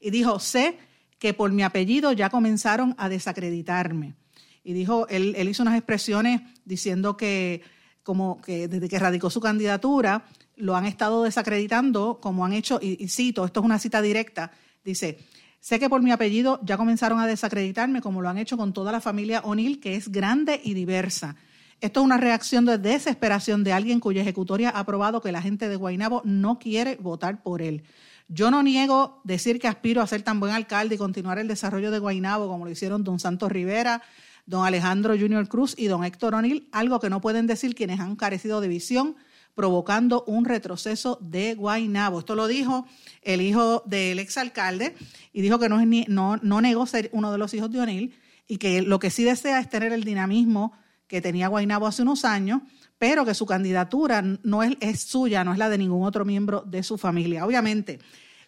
y 0.00 0.10
dijo 0.10 0.38
sé 0.38 0.78
que 1.18 1.34
por 1.34 1.50
mi 1.50 1.64
apellido 1.64 2.12
ya 2.12 2.30
comenzaron 2.30 2.94
a 2.98 3.08
desacreditarme. 3.08 4.14
Y 4.62 4.72
dijo, 4.72 5.08
él, 5.08 5.34
él 5.36 5.48
hizo 5.48 5.62
unas 5.62 5.76
expresiones 5.76 6.42
diciendo 6.64 7.16
que 7.16 7.62
como 8.02 8.40
que 8.40 8.68
desde 8.68 8.88
que 8.88 9.00
radicó 9.00 9.30
su 9.30 9.40
candidatura 9.40 10.26
lo 10.54 10.76
han 10.76 10.86
estado 10.86 11.24
desacreditando, 11.24 12.18
como 12.20 12.44
han 12.44 12.52
hecho, 12.52 12.78
y, 12.80 13.08
cito, 13.08 13.44
esto 13.44 13.60
es 13.60 13.66
una 13.66 13.80
cita 13.80 14.00
directa, 14.00 14.52
dice, 14.84 15.18
sé 15.66 15.80
que 15.80 15.90
por 15.90 16.00
mi 16.00 16.12
apellido 16.12 16.60
ya 16.62 16.76
comenzaron 16.76 17.18
a 17.18 17.26
desacreditarme, 17.26 18.00
como 18.00 18.22
lo 18.22 18.28
han 18.28 18.38
hecho 18.38 18.56
con 18.56 18.72
toda 18.72 18.92
la 18.92 19.00
familia 19.00 19.40
O'Neill, 19.40 19.80
que 19.80 19.96
es 19.96 20.12
grande 20.12 20.60
y 20.62 20.74
diversa. 20.74 21.34
Esto 21.80 21.98
es 21.98 22.04
una 22.04 22.18
reacción 22.18 22.66
de 22.66 22.78
desesperación 22.78 23.64
de 23.64 23.72
alguien 23.72 23.98
cuya 23.98 24.22
ejecutoria 24.22 24.70
ha 24.70 24.86
probado 24.86 25.20
que 25.20 25.32
la 25.32 25.42
gente 25.42 25.68
de 25.68 25.74
Guaynabo 25.74 26.22
no 26.24 26.60
quiere 26.60 26.94
votar 26.94 27.42
por 27.42 27.62
él. 27.62 27.82
Yo 28.28 28.52
no 28.52 28.62
niego 28.62 29.20
decir 29.24 29.58
que 29.58 29.66
aspiro 29.66 30.02
a 30.02 30.06
ser 30.06 30.22
tan 30.22 30.38
buen 30.38 30.52
alcalde 30.52 30.94
y 30.94 30.98
continuar 30.98 31.40
el 31.40 31.48
desarrollo 31.48 31.90
de 31.90 31.98
Guaynabo 31.98 32.46
como 32.46 32.64
lo 32.64 32.70
hicieron 32.70 33.02
don 33.02 33.18
Santos 33.18 33.50
Rivera, 33.50 34.02
don 34.46 34.64
Alejandro 34.64 35.18
Junior 35.18 35.48
Cruz 35.48 35.74
y 35.76 35.86
don 35.86 36.04
Héctor 36.04 36.36
O'Neill, 36.36 36.68
algo 36.70 37.00
que 37.00 37.10
no 37.10 37.20
pueden 37.20 37.48
decir 37.48 37.74
quienes 37.74 37.98
han 37.98 38.14
carecido 38.14 38.60
de 38.60 38.68
visión, 38.68 39.16
provocando 39.56 40.22
un 40.28 40.44
retroceso 40.44 41.18
de 41.22 41.54
Guaynabo. 41.54 42.20
Esto 42.20 42.36
lo 42.36 42.46
dijo 42.46 42.86
el 43.22 43.40
hijo 43.40 43.82
del 43.86 44.18
exalcalde 44.18 44.94
y 45.32 45.40
dijo 45.40 45.58
que 45.58 45.68
no, 45.68 45.80
no, 46.08 46.36
no 46.36 46.60
negó 46.60 46.86
ser 46.86 47.08
uno 47.12 47.32
de 47.32 47.38
los 47.38 47.54
hijos 47.54 47.72
de 47.72 47.80
O'Neill 47.80 48.14
y 48.46 48.58
que 48.58 48.82
lo 48.82 48.98
que 48.98 49.10
sí 49.10 49.24
desea 49.24 49.58
es 49.58 49.68
tener 49.70 49.92
el 49.92 50.04
dinamismo 50.04 50.72
que 51.08 51.22
tenía 51.22 51.48
Guaynabo 51.48 51.86
hace 51.86 52.02
unos 52.02 52.24
años, 52.26 52.60
pero 52.98 53.24
que 53.24 53.34
su 53.34 53.46
candidatura 53.46 54.22
no 54.42 54.62
es, 54.62 54.76
es 54.80 55.00
suya, 55.00 55.42
no 55.42 55.52
es 55.52 55.58
la 55.58 55.70
de 55.70 55.78
ningún 55.78 56.04
otro 56.04 56.26
miembro 56.26 56.62
de 56.66 56.82
su 56.82 56.98
familia. 56.98 57.46
Obviamente, 57.46 57.98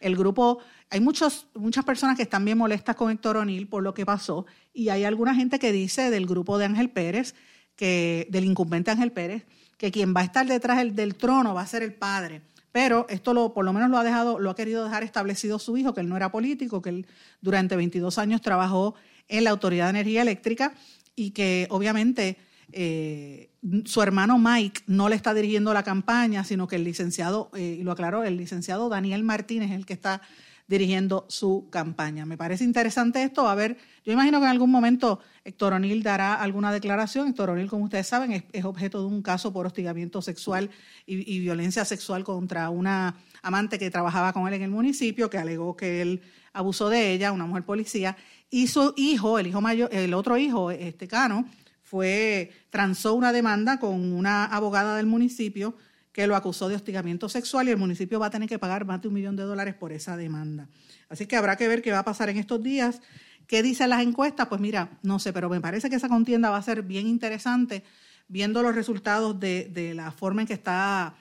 el 0.00 0.14
grupo 0.14 0.58
hay 0.90 1.00
muchos, 1.00 1.46
muchas 1.54 1.86
personas 1.86 2.16
que 2.16 2.22
están 2.22 2.44
bien 2.44 2.58
molestas 2.58 2.96
con 2.96 3.10
Héctor 3.10 3.38
O'Neill 3.38 3.66
por 3.66 3.82
lo 3.82 3.94
que 3.94 4.04
pasó 4.04 4.44
y 4.74 4.90
hay 4.90 5.04
alguna 5.04 5.34
gente 5.34 5.58
que 5.58 5.72
dice 5.72 6.10
del 6.10 6.26
grupo 6.26 6.58
de 6.58 6.66
Ángel 6.66 6.90
Pérez, 6.90 7.34
que, 7.76 8.26
del 8.30 8.44
incumbente 8.44 8.90
Ángel 8.90 9.12
Pérez, 9.12 9.46
que 9.78 9.90
quien 9.90 10.14
va 10.14 10.20
a 10.20 10.24
estar 10.24 10.46
detrás 10.46 10.94
del, 10.94 11.14
trono 11.14 11.54
va 11.54 11.62
a 11.62 11.66
ser 11.66 11.82
el 11.82 11.94
padre. 11.94 12.42
Pero 12.72 13.06
esto 13.08 13.32
lo, 13.32 13.54
por 13.54 13.64
lo 13.64 13.72
menos 13.72 13.88
lo 13.88 13.96
ha 13.96 14.04
dejado, 14.04 14.38
lo 14.38 14.50
ha 14.50 14.54
querido 14.54 14.84
dejar 14.84 15.02
establecido 15.02 15.58
su 15.58 15.76
hijo, 15.78 15.94
que 15.94 16.02
él 16.02 16.08
no 16.08 16.16
era 16.16 16.30
político, 16.30 16.82
que 16.82 16.90
él 16.90 17.06
durante 17.40 17.76
22 17.76 18.18
años 18.18 18.42
trabajó 18.42 18.94
en 19.28 19.44
la 19.44 19.50
Autoridad 19.50 19.86
de 19.86 19.90
Energía 19.90 20.22
Eléctrica 20.22 20.74
y 21.16 21.30
que 21.30 21.66
obviamente 21.70 22.36
eh, 22.72 23.50
su 23.84 24.02
hermano 24.02 24.38
Mike 24.38 24.82
no 24.86 25.08
le 25.08 25.16
está 25.16 25.32
dirigiendo 25.32 25.72
la 25.72 25.82
campaña, 25.82 26.44
sino 26.44 26.68
que 26.68 26.76
el 26.76 26.84
licenciado, 26.84 27.50
eh, 27.54 27.78
y 27.80 27.82
lo 27.82 27.92
aclaró, 27.92 28.24
el 28.24 28.36
licenciado 28.36 28.88
Daniel 28.88 29.22
Martínez 29.22 29.70
es 29.70 29.76
el 29.76 29.86
que 29.86 29.94
está 29.94 30.20
dirigiendo 30.68 31.26
su 31.28 31.68
campaña. 31.70 32.26
Me 32.26 32.36
parece 32.36 32.62
interesante 32.62 33.22
esto. 33.22 33.48
A 33.48 33.54
ver, 33.54 33.78
yo 34.04 34.12
imagino 34.12 34.38
que 34.38 34.44
en 34.44 34.50
algún 34.50 34.70
momento 34.70 35.18
Héctor 35.42 35.72
O'Neill 35.72 36.02
dará 36.02 36.34
alguna 36.34 36.70
declaración. 36.70 37.28
Héctor 37.28 37.50
O'Neill, 37.50 37.70
como 37.70 37.84
ustedes 37.84 38.06
saben, 38.06 38.44
es, 38.52 38.64
objeto 38.64 39.00
de 39.00 39.06
un 39.06 39.22
caso 39.22 39.50
por 39.50 39.66
hostigamiento 39.66 40.20
sexual 40.20 40.70
y, 41.06 41.40
violencia 41.40 41.86
sexual 41.86 42.22
contra 42.22 42.68
una 42.68 43.16
amante 43.42 43.78
que 43.78 43.90
trabajaba 43.90 44.34
con 44.34 44.46
él 44.46 44.54
en 44.54 44.62
el 44.62 44.70
municipio, 44.70 45.30
que 45.30 45.38
alegó 45.38 45.74
que 45.74 46.02
él 46.02 46.22
abusó 46.52 46.90
de 46.90 47.12
ella, 47.12 47.32
una 47.32 47.46
mujer 47.46 47.64
policía, 47.64 48.16
y 48.50 48.66
su 48.66 48.92
hijo, 48.96 49.38
el 49.38 49.46
hijo 49.46 49.60
mayor, 49.62 49.88
el 49.92 50.12
otro 50.12 50.36
hijo, 50.36 50.70
este 50.70 51.08
Cano, 51.08 51.46
fue 51.82 52.52
transó 52.68 53.14
una 53.14 53.32
demanda 53.32 53.80
con 53.80 54.12
una 54.12 54.44
abogada 54.44 54.96
del 54.96 55.06
municipio 55.06 55.74
que 56.18 56.26
lo 56.26 56.34
acusó 56.34 56.68
de 56.68 56.74
hostigamiento 56.74 57.28
sexual 57.28 57.68
y 57.68 57.70
el 57.70 57.76
municipio 57.76 58.18
va 58.18 58.26
a 58.26 58.30
tener 58.30 58.48
que 58.48 58.58
pagar 58.58 58.84
más 58.84 59.00
de 59.00 59.06
un 59.06 59.14
millón 59.14 59.36
de 59.36 59.44
dólares 59.44 59.76
por 59.76 59.92
esa 59.92 60.16
demanda. 60.16 60.68
Así 61.08 61.26
que 61.26 61.36
habrá 61.36 61.54
que 61.54 61.68
ver 61.68 61.80
qué 61.80 61.92
va 61.92 62.00
a 62.00 62.04
pasar 62.04 62.28
en 62.28 62.38
estos 62.38 62.60
días. 62.60 63.00
¿Qué 63.46 63.62
dicen 63.62 63.88
las 63.90 64.02
encuestas? 64.02 64.48
Pues 64.48 64.60
mira, 64.60 64.98
no 65.04 65.20
sé, 65.20 65.32
pero 65.32 65.48
me 65.48 65.60
parece 65.60 65.88
que 65.88 65.94
esa 65.94 66.08
contienda 66.08 66.50
va 66.50 66.56
a 66.56 66.62
ser 66.62 66.82
bien 66.82 67.06
interesante 67.06 67.84
viendo 68.26 68.64
los 68.64 68.74
resultados 68.74 69.38
de, 69.38 69.70
de 69.72 69.94
la 69.94 70.10
forma 70.10 70.40
en 70.40 70.48
que 70.48 70.54
está 70.54 71.14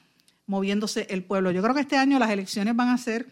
moviéndose 0.47 1.05
el 1.11 1.23
pueblo. 1.23 1.51
Yo 1.51 1.61
creo 1.61 1.75
que 1.75 1.81
este 1.81 1.97
año 1.97 2.17
las 2.17 2.31
elecciones 2.31 2.75
van 2.75 2.89
a 2.89 2.97
ser 2.97 3.27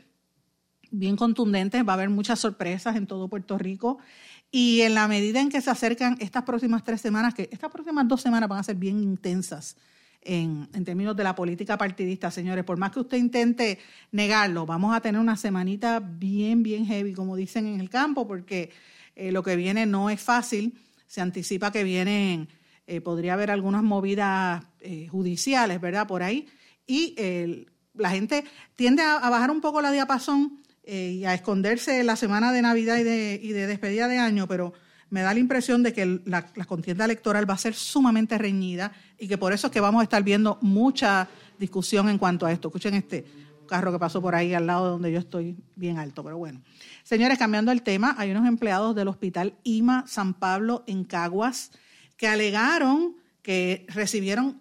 bien 0.91 1.15
contundentes, 1.15 1.83
va 1.83 1.93
a 1.93 1.95
haber 1.95 2.11
muchas 2.11 2.39
sorpresas 2.39 2.95
en 2.95 3.07
todo 3.07 3.27
Puerto 3.27 3.57
Rico 3.57 3.97
y 4.51 4.81
en 4.81 4.93
la 4.93 5.07
medida 5.07 5.41
en 5.41 5.49
que 5.49 5.61
se 5.61 5.71
acercan 5.71 6.15
estas 6.19 6.43
próximas 6.43 6.83
tres 6.83 7.01
semanas, 7.01 7.33
que 7.33 7.49
estas 7.51 7.71
próximas 7.71 8.07
dos 8.07 8.21
semanas 8.21 8.47
van 8.47 8.59
a 8.59 8.63
ser 8.63 8.75
bien 8.75 9.01
intensas, 9.01 9.77
en, 10.25 10.67
términos 10.83 11.15
de 11.15 11.23
la 11.23 11.35
política 11.35 11.77
partidista, 11.77 12.31
señores. 12.31 12.65
Por 12.65 12.77
más 12.77 12.91
que 12.91 12.99
usted 12.99 13.17
intente 13.17 13.79
negarlo, 14.11 14.65
vamos 14.65 14.95
a 14.95 14.99
tener 14.99 15.21
una 15.21 15.37
semanita 15.37 15.99
bien, 15.99 16.63
bien 16.63 16.85
heavy, 16.85 17.13
como 17.13 17.35
dicen 17.35 17.67
en 17.67 17.79
el 17.79 17.89
campo, 17.89 18.27
porque 18.27 18.71
eh, 19.15 19.31
lo 19.31 19.43
que 19.43 19.55
viene 19.55 19.85
no 19.85 20.09
es 20.09 20.19
fácil. 20.19 20.77
Se 21.07 21.21
anticipa 21.21 21.71
que 21.71 21.83
vienen, 21.83 22.49
eh, 22.87 23.01
podría 23.01 23.33
haber 23.33 23.51
algunas 23.51 23.83
movidas 23.83 24.63
eh, 24.81 25.07
judiciales, 25.07 25.79
¿verdad? 25.79 26.07
Por 26.07 26.23
ahí. 26.23 26.47
Y 26.87 27.15
la 27.95 28.09
gente 28.11 28.43
tiende 28.75 29.01
a, 29.01 29.29
bajar 29.29 29.49
un 29.49 29.61
poco 29.61 29.81
la 29.81 29.91
diapasón 29.91 30.61
y 30.85 31.25
a 31.25 31.33
esconderse 31.33 32.03
la 32.03 32.15
semana 32.15 32.51
de 32.51 32.61
Navidad 32.61 32.97
y 32.97 33.03
de, 33.03 33.39
y 33.41 33.53
de 33.53 33.65
despedida 33.65 34.07
de 34.07 34.19
año, 34.19 34.47
pero 34.47 34.73
me 35.09 35.21
da 35.21 35.33
la 35.33 35.39
impresión 35.39 35.83
de 35.83 35.93
que 35.93 36.21
la, 36.25 36.45
contienda 36.65 37.05
electoral 37.05 37.49
va 37.49 37.53
a 37.53 37.57
ser 37.57 37.73
sumamente 37.73 38.37
reñida 38.37 38.91
y 39.17 39.27
que 39.27 39.37
por 39.37 39.53
eso 39.53 39.67
es 39.67 39.73
que 39.73 39.79
vamos 39.79 40.01
a 40.01 40.03
estar 40.03 40.23
viendo 40.23 40.57
mucha 40.61 41.27
discusión 41.59 42.09
en 42.09 42.17
cuanto 42.17 42.45
a 42.45 42.51
esto. 42.51 42.69
Escuchen 42.69 42.95
este 42.95 43.25
carro 43.67 43.91
que 43.91 43.99
pasó 43.99 44.21
por 44.21 44.35
ahí 44.35 44.53
al 44.53 44.67
lado 44.67 44.85
de 44.85 44.91
donde 44.91 45.11
yo 45.11 45.19
estoy 45.19 45.55
bien 45.75 45.97
alto, 45.97 46.23
pero 46.23 46.37
bueno. 46.37 46.61
Señores, 47.03 47.37
cambiando 47.37 47.71
el 47.71 47.81
tema, 47.81 48.15
hay 48.17 48.31
unos 48.31 48.47
empleados 48.47 48.95
del 48.95 49.07
hospital 49.07 49.55
IMA 49.63 50.05
San 50.07 50.33
Pablo 50.33 50.83
en 50.87 51.03
Caguas 51.03 51.71
que 52.17 52.27
alegaron 52.27 53.15
que 53.45 53.85
recibieron, 53.89 54.59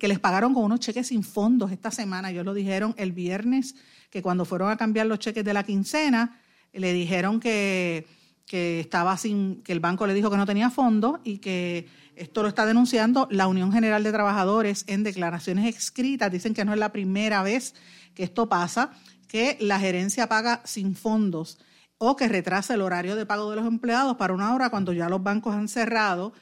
que 0.00 0.08
les 0.08 0.18
pagaron 0.18 0.54
con 0.54 0.64
unos 0.64 0.80
cheques 0.80 1.06
sin 1.06 1.22
fondos 1.22 1.70
esta 1.70 1.92
semana. 1.92 2.32
Ellos 2.32 2.44
lo 2.44 2.52
dijeron 2.52 2.92
el 2.98 3.12
viernes, 3.12 3.76
que 4.10 4.22
cuando 4.22 4.44
fueron 4.44 4.72
a 4.72 4.76
cambiar 4.76 5.06
los 5.06 5.20
cheques 5.20 5.44
de 5.44 5.54
la 5.54 5.62
quincena, 5.62 6.40
le 6.72 6.92
dijeron 6.92 7.38
que 7.38 8.08
que 8.46 8.80
estaba 8.80 9.16
sin, 9.16 9.62
que 9.62 9.72
el 9.72 9.80
banco 9.80 10.06
le 10.06 10.14
dijo 10.14 10.30
que 10.30 10.36
no 10.36 10.46
tenía 10.46 10.70
fondo 10.70 11.20
y 11.24 11.38
que 11.38 11.86
esto 12.16 12.42
lo 12.42 12.48
está 12.48 12.66
denunciando 12.66 13.26
la 13.30 13.46
Unión 13.46 13.72
General 13.72 14.02
de 14.02 14.12
Trabajadores 14.12 14.84
en 14.86 15.02
declaraciones 15.02 15.74
escritas. 15.74 16.30
Dicen 16.30 16.54
que 16.54 16.64
no 16.64 16.72
es 16.72 16.78
la 16.78 16.92
primera 16.92 17.42
vez 17.42 17.74
que 18.14 18.22
esto 18.22 18.48
pasa, 18.48 18.92
que 19.28 19.56
la 19.60 19.80
gerencia 19.80 20.28
paga 20.28 20.60
sin 20.64 20.94
fondos 20.94 21.58
o 21.98 22.16
que 22.16 22.28
retrasa 22.28 22.74
el 22.74 22.82
horario 22.82 23.16
de 23.16 23.26
pago 23.26 23.50
de 23.50 23.56
los 23.56 23.66
empleados 23.66 24.16
para 24.16 24.34
una 24.34 24.54
hora 24.54 24.70
cuando 24.70 24.92
ya 24.92 25.08
los 25.08 25.22
bancos 25.22 25.54
han 25.54 25.68
cerrado 25.68 26.32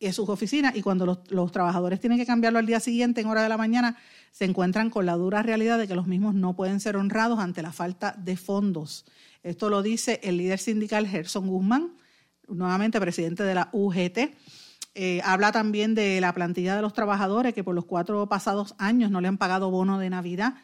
en 0.00 0.12
sus 0.12 0.28
oficinas 0.28 0.74
y 0.74 0.82
cuando 0.82 1.06
los, 1.06 1.18
los 1.30 1.52
trabajadores 1.52 2.00
tienen 2.00 2.18
que 2.18 2.26
cambiarlo 2.26 2.58
al 2.58 2.66
día 2.66 2.80
siguiente 2.80 3.20
en 3.20 3.28
hora 3.28 3.42
de 3.42 3.48
la 3.48 3.56
mañana, 3.56 3.96
se 4.32 4.44
encuentran 4.44 4.90
con 4.90 5.06
la 5.06 5.14
dura 5.14 5.42
realidad 5.42 5.78
de 5.78 5.86
que 5.86 5.94
los 5.94 6.08
mismos 6.08 6.34
no 6.34 6.56
pueden 6.56 6.80
ser 6.80 6.96
honrados 6.96 7.38
ante 7.38 7.62
la 7.62 7.72
falta 7.72 8.14
de 8.18 8.36
fondos. 8.36 9.04
Esto 9.42 9.68
lo 9.68 9.82
dice 9.82 10.20
el 10.22 10.36
líder 10.36 10.58
sindical 10.58 11.06
Gerson 11.06 11.48
Guzmán, 11.48 11.96
nuevamente 12.48 13.00
presidente 13.00 13.42
de 13.42 13.54
la 13.54 13.68
UGT. 13.72 14.36
Eh, 14.94 15.20
habla 15.24 15.52
también 15.52 15.94
de 15.94 16.20
la 16.20 16.32
plantilla 16.34 16.76
de 16.76 16.82
los 16.82 16.92
trabajadores 16.92 17.54
que 17.54 17.64
por 17.64 17.74
los 17.74 17.86
cuatro 17.86 18.28
pasados 18.28 18.74
años 18.78 19.10
no 19.10 19.20
le 19.20 19.28
han 19.28 19.38
pagado 19.38 19.70
bono 19.70 19.98
de 19.98 20.10
Navidad, 20.10 20.54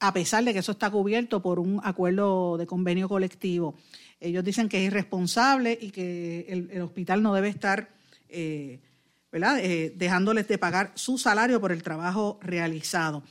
a 0.00 0.12
pesar 0.12 0.44
de 0.44 0.52
que 0.52 0.58
eso 0.58 0.72
está 0.72 0.90
cubierto 0.90 1.40
por 1.40 1.58
un 1.60 1.80
acuerdo 1.84 2.58
de 2.58 2.66
convenio 2.66 3.08
colectivo. 3.08 3.76
Ellos 4.18 4.44
dicen 4.44 4.68
que 4.68 4.78
es 4.78 4.88
irresponsable 4.88 5.78
y 5.80 5.90
que 5.90 6.46
el, 6.48 6.82
hospital 6.82 7.22
no 7.22 7.32
debe 7.32 7.48
estar 7.48 7.90
eh, 8.28 8.80
eh, 9.32 9.92
dejándoles 9.94 10.48
de 10.48 10.58
pagar 10.58 10.90
su 10.94 11.16
salario 11.16 11.60
por 11.60 11.70
el 11.70 11.84
trabajo 11.84 12.40
realizado. 12.42 13.22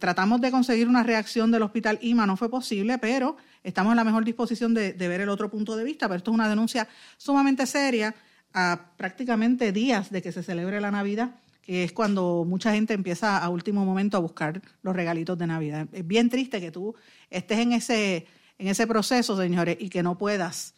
tratamos 0.00 0.40
de 0.40 0.50
conseguir 0.50 0.88
una 0.88 1.04
reacción 1.04 1.52
del 1.52 1.62
hospital 1.62 1.98
IMA, 2.02 2.26
no 2.26 2.36
fue 2.36 2.50
posible, 2.50 2.98
pero 2.98 3.36
estamos 3.62 3.92
en 3.92 3.98
la 3.98 4.04
mejor 4.04 4.24
disposición 4.24 4.74
de, 4.74 4.92
ver 4.94 5.20
el 5.20 5.28
otro 5.28 5.48
punto 5.48 5.76
de 5.76 5.84
vista, 5.84 6.08
pero 6.08 6.16
esto 6.16 6.32
es 6.32 6.34
una 6.34 6.48
denuncia 6.48 6.88
sumamente 7.18 7.66
seria 7.66 8.14
a 8.52 8.90
prácticamente 8.96 9.70
días 9.70 10.10
de 10.10 10.22
que 10.22 10.32
se 10.32 10.42
celebre 10.42 10.80
la 10.80 10.90
Navidad, 10.90 11.36
que 11.62 11.84
es 11.84 11.92
cuando 11.92 12.44
mucha 12.44 12.72
gente 12.72 12.92
empieza 12.92 13.38
a 13.38 13.48
último 13.48 13.84
momento 13.84 14.16
a 14.16 14.20
buscar 14.20 14.60
los 14.82 14.96
regalitos 14.96 15.38
de 15.38 15.46
Navidad. 15.46 15.86
Es 15.92 16.04
bien 16.04 16.30
triste 16.30 16.60
que 16.60 16.72
tú 16.72 16.96
estés 17.30 17.60
en 17.60 17.72
ese, 17.72 18.26
en 18.58 18.66
ese 18.66 18.88
proceso, 18.88 19.36
señores, 19.36 19.76
y 19.78 19.88
que 19.88 20.02
no 20.02 20.18
puedas 20.18 20.74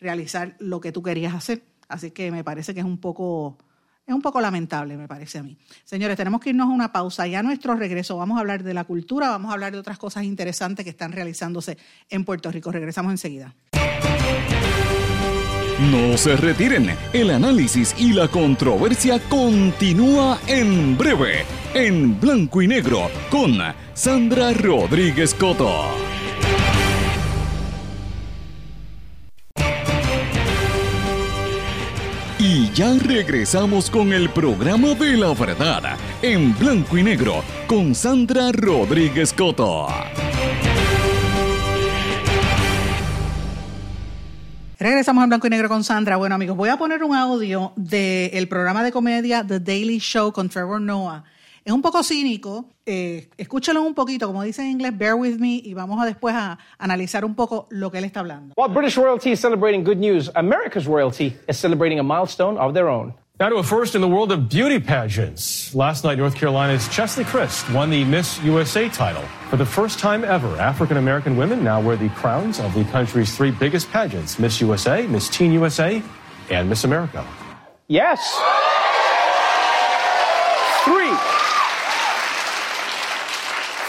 realizar 0.00 0.54
lo 0.60 0.80
que 0.80 0.92
tú 0.92 1.02
querías 1.02 1.34
hacer. 1.34 1.64
Así 1.88 2.12
que 2.12 2.30
me 2.30 2.44
parece 2.44 2.74
que 2.74 2.80
es 2.80 2.86
un 2.86 2.98
poco 2.98 3.58
es 4.08 4.14
un 4.14 4.22
poco 4.22 4.40
lamentable, 4.40 4.96
me 4.96 5.06
parece 5.06 5.38
a 5.38 5.42
mí. 5.42 5.56
Señores, 5.84 6.16
tenemos 6.16 6.40
que 6.40 6.48
irnos 6.50 6.68
a 6.68 6.70
una 6.70 6.90
pausa. 6.90 7.26
Ya 7.26 7.40
a 7.40 7.42
nuestro 7.42 7.74
regreso 7.74 8.16
vamos 8.16 8.38
a 8.38 8.40
hablar 8.40 8.62
de 8.62 8.72
la 8.72 8.84
cultura, 8.84 9.28
vamos 9.28 9.50
a 9.50 9.54
hablar 9.54 9.72
de 9.72 9.78
otras 9.78 9.98
cosas 9.98 10.24
interesantes 10.24 10.82
que 10.82 10.90
están 10.90 11.12
realizándose 11.12 11.76
en 12.08 12.24
Puerto 12.24 12.50
Rico. 12.50 12.72
Regresamos 12.72 13.12
enseguida. 13.12 13.54
No 15.92 16.16
se 16.16 16.36
retiren, 16.36 16.90
el 17.12 17.30
análisis 17.30 17.94
y 17.98 18.14
la 18.14 18.28
controversia 18.28 19.20
continúa 19.28 20.40
en 20.46 20.96
breve, 20.96 21.44
en 21.74 22.18
blanco 22.18 22.62
y 22.62 22.66
negro, 22.66 23.10
con 23.30 23.58
Sandra 23.92 24.52
Rodríguez 24.54 25.34
Coto. 25.34 26.17
Ya 32.78 32.94
regresamos 32.94 33.90
con 33.90 34.12
el 34.12 34.30
programa 34.30 34.94
de 34.94 35.16
la 35.16 35.34
verdad, 35.34 35.98
en 36.22 36.56
blanco 36.56 36.96
y 36.96 37.02
negro, 37.02 37.42
con 37.66 37.92
Sandra 37.92 38.52
Rodríguez 38.52 39.32
Coto. 39.32 39.88
Regresamos 44.78 45.24
en 45.24 45.28
blanco 45.28 45.48
y 45.48 45.50
negro 45.50 45.68
con 45.68 45.82
Sandra. 45.82 46.18
Bueno, 46.18 46.36
amigos, 46.36 46.56
voy 46.56 46.68
a 46.68 46.76
poner 46.76 47.02
un 47.02 47.16
audio 47.16 47.72
del 47.74 48.46
programa 48.46 48.84
de 48.84 48.92
comedia 48.92 49.44
The 49.44 49.58
Daily 49.58 49.98
Show 49.98 50.30
con 50.30 50.48
Trevor 50.48 50.80
Noah. 50.80 51.24
Es 51.68 51.74
un 51.74 51.82
poco 51.82 52.02
cínico, 52.02 52.64
eh, 52.86 53.28
escúchalo 53.36 53.82
un 53.82 53.92
poquito, 53.92 54.26
como 54.26 54.42
dice 54.42 54.62
en 54.62 54.70
inglés, 54.70 54.96
bear 54.96 55.14
with 55.14 55.38
me, 55.38 55.60
y 55.62 55.74
vamos 55.74 56.00
a 56.00 56.06
después 56.06 56.34
a 56.34 56.58
analizar 56.78 57.26
un 57.26 57.34
poco 57.34 57.66
lo 57.68 57.90
que 57.90 57.98
él 57.98 58.04
está 58.04 58.20
hablando. 58.20 58.54
While 58.56 58.72
British 58.72 58.96
royalty 58.96 59.32
is 59.32 59.38
celebrating 59.38 59.84
good 59.84 59.98
news, 59.98 60.30
America's 60.34 60.86
royalty 60.86 61.36
is 61.46 61.58
celebrating 61.58 61.98
a 61.98 62.02
milestone 62.02 62.56
of 62.56 62.72
their 62.72 62.88
own. 62.88 63.12
Now 63.38 63.50
to 63.50 63.56
a 63.56 63.62
first 63.62 63.94
in 63.94 64.00
the 64.00 64.08
world 64.08 64.32
of 64.32 64.48
beauty 64.48 64.80
pageants. 64.80 65.74
Last 65.74 66.04
night, 66.04 66.16
North 66.16 66.36
Carolina's 66.36 66.88
Chesley 66.88 67.24
Christ 67.24 67.70
won 67.74 67.90
the 67.90 68.02
Miss 68.02 68.42
USA 68.42 68.88
title. 68.88 69.24
For 69.50 69.58
the 69.58 69.66
first 69.66 69.98
time 69.98 70.24
ever, 70.24 70.56
African 70.56 70.96
American 70.96 71.36
women 71.36 71.62
now 71.62 71.82
wear 71.82 71.98
the 71.98 72.08
crowns 72.16 72.60
of 72.60 72.72
the 72.72 72.84
country's 72.84 73.36
three 73.36 73.50
biggest 73.50 73.90
pageants 73.90 74.38
Miss 74.38 74.58
USA, 74.62 75.06
Miss 75.06 75.28
Teen 75.28 75.52
USA, 75.52 76.02
and 76.48 76.70
Miss 76.70 76.84
America. 76.84 77.26
Yes! 77.88 78.40
Three. 80.86 81.27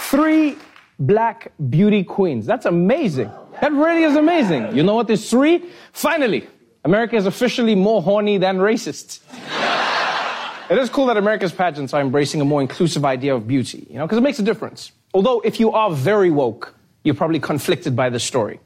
Three 0.10 0.58
black 0.98 1.52
beauty 1.70 2.04
queens. 2.04 2.48
That's 2.48 2.66
amazing. 2.66 3.30
That 3.62 3.72
really 3.72 4.02
is 4.02 4.16
amazing. 4.16 4.76
You 4.76 4.82
know 4.82 4.96
what? 4.96 5.06
There's 5.06 5.30
three. 5.30 5.64
Finally, 5.94 6.48
America 6.84 7.16
is 7.16 7.28
officially 7.28 7.76
more 7.76 8.02
horny 8.02 8.40
than 8.40 8.58
racist. 8.58 9.20
it 10.72 10.80
is 10.80 10.90
cool 10.90 11.06
that 11.06 11.18
America's 11.18 11.52
pageants 11.52 11.94
are 11.94 12.02
embracing 12.02 12.42
a 12.42 12.46
more 12.46 12.60
inclusive 12.60 13.06
idea 13.06 13.36
of 13.36 13.48
beauty, 13.48 13.86
you 13.88 14.00
know, 14.00 14.08
because 14.08 14.18
it 14.18 14.22
makes 14.22 14.40
a 14.40 14.42
difference. 14.42 14.92
Although, 15.14 15.42
if 15.42 15.60
you 15.60 15.74
are 15.74 15.92
very 15.92 16.32
woke, 16.32 16.74
you're 17.04 17.14
probably 17.14 17.40
conflicted 17.40 17.96
by 17.96 18.10
this 18.10 18.24
story. 18.24 18.60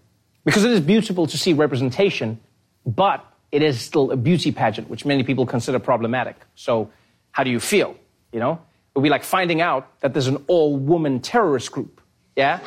Because 0.45 0.63
it 0.63 0.71
is 0.71 0.79
beautiful 0.79 1.27
to 1.27 1.37
see 1.37 1.51
representation, 1.51 2.39
but 2.85 3.21
it 3.51 3.61
is 3.61 3.81
still 3.81 4.11
a 4.11 4.15
beauty 4.15 4.53
pageant, 4.53 4.89
which 4.89 5.03
many 5.03 5.23
people 5.23 5.45
consider 5.45 5.79
problematic. 5.79 6.37
So, 6.55 6.89
how 7.31 7.43
do 7.43 7.49
you 7.49 7.59
feel? 7.59 7.97
You 8.31 8.39
know? 8.39 8.61
It 8.93 8.99
would 8.99 9.03
be 9.03 9.09
like 9.09 9.23
finding 9.23 9.61
out 9.61 9.99
that 10.01 10.13
there's 10.13 10.27
an 10.27 10.43
all 10.47 10.77
woman 10.77 11.19
terrorist 11.19 11.71
group. 11.71 11.99
Yeah? 12.35 12.59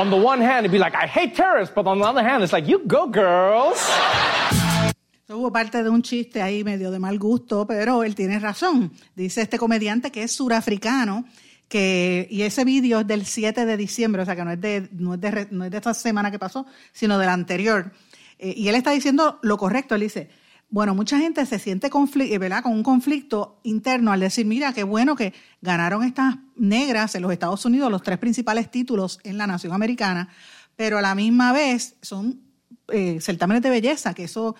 on 0.00 0.10
the 0.10 0.16
one 0.16 0.40
hand, 0.40 0.64
it'd 0.64 0.72
be 0.72 0.78
like, 0.78 0.94
I 0.96 1.06
hate 1.06 1.34
terrorists, 1.34 1.74
but 1.74 1.86
on 1.86 1.98
the 1.98 2.06
other 2.06 2.22
hand, 2.22 2.42
it's 2.42 2.52
like, 2.52 2.66
you 2.66 2.80
go, 2.86 3.06
girls. 3.06 3.78
Hubo 5.28 5.52
parte 5.52 5.82
de 5.82 5.90
un 5.90 6.02
chiste 6.02 6.42
ahí 6.42 6.64
medio 6.64 6.90
de 6.90 6.98
mal 6.98 7.18
gusto, 7.18 7.66
pero 7.66 8.02
él 8.02 8.14
tiene 8.14 8.38
razón. 8.40 8.90
Dice 9.14 9.42
este 9.42 9.58
comediante 9.58 10.10
que 10.10 10.24
es 10.24 10.32
surafricano, 10.32 11.24
que, 11.68 12.26
y 12.30 12.42
ese 12.42 12.64
vídeo 12.64 13.00
es 13.00 13.06
del 13.06 13.24
7 13.26 13.64
de 13.64 13.76
diciembre, 13.76 14.22
o 14.22 14.24
sea 14.24 14.34
que 14.34 14.44
no 14.44 14.50
es 14.50 14.60
de, 14.60 14.88
no 14.92 15.14
es 15.14 15.20
de, 15.20 15.48
no 15.52 15.64
es 15.64 15.70
de 15.70 15.76
esta 15.76 15.94
semana 15.94 16.30
que 16.30 16.38
pasó, 16.38 16.66
sino 16.92 17.16
del 17.18 17.28
anterior. 17.28 17.92
Eh, 18.38 18.54
y 18.56 18.68
él 18.68 18.74
está 18.74 18.90
diciendo 18.90 19.38
lo 19.42 19.56
correcto, 19.56 19.94
él 19.94 20.00
dice, 20.00 20.30
bueno, 20.70 20.94
mucha 20.94 21.18
gente 21.18 21.44
se 21.46 21.58
siente 21.58 21.90
conflicto, 21.90 22.38
¿verdad? 22.38 22.62
con 22.62 22.72
un 22.72 22.84
conflicto 22.84 23.58
interno 23.64 24.12
al 24.12 24.20
decir, 24.20 24.46
mira, 24.46 24.72
qué 24.72 24.84
bueno 24.84 25.16
que 25.16 25.34
ganaron 25.60 26.04
estas 26.04 26.36
negras 26.54 27.14
en 27.16 27.22
los 27.22 27.32
Estados 27.32 27.64
Unidos 27.64 27.90
los 27.90 28.02
tres 28.02 28.18
principales 28.18 28.70
títulos 28.70 29.18
en 29.24 29.36
la 29.36 29.48
nación 29.48 29.72
americana, 29.72 30.28
pero 30.76 30.98
a 30.98 31.02
la 31.02 31.16
misma 31.16 31.52
vez 31.52 31.96
son 32.00 32.40
eh, 32.88 33.18
certámenes 33.20 33.62
de 33.62 33.70
belleza, 33.70 34.14
que 34.14 34.24
eso 34.24 34.54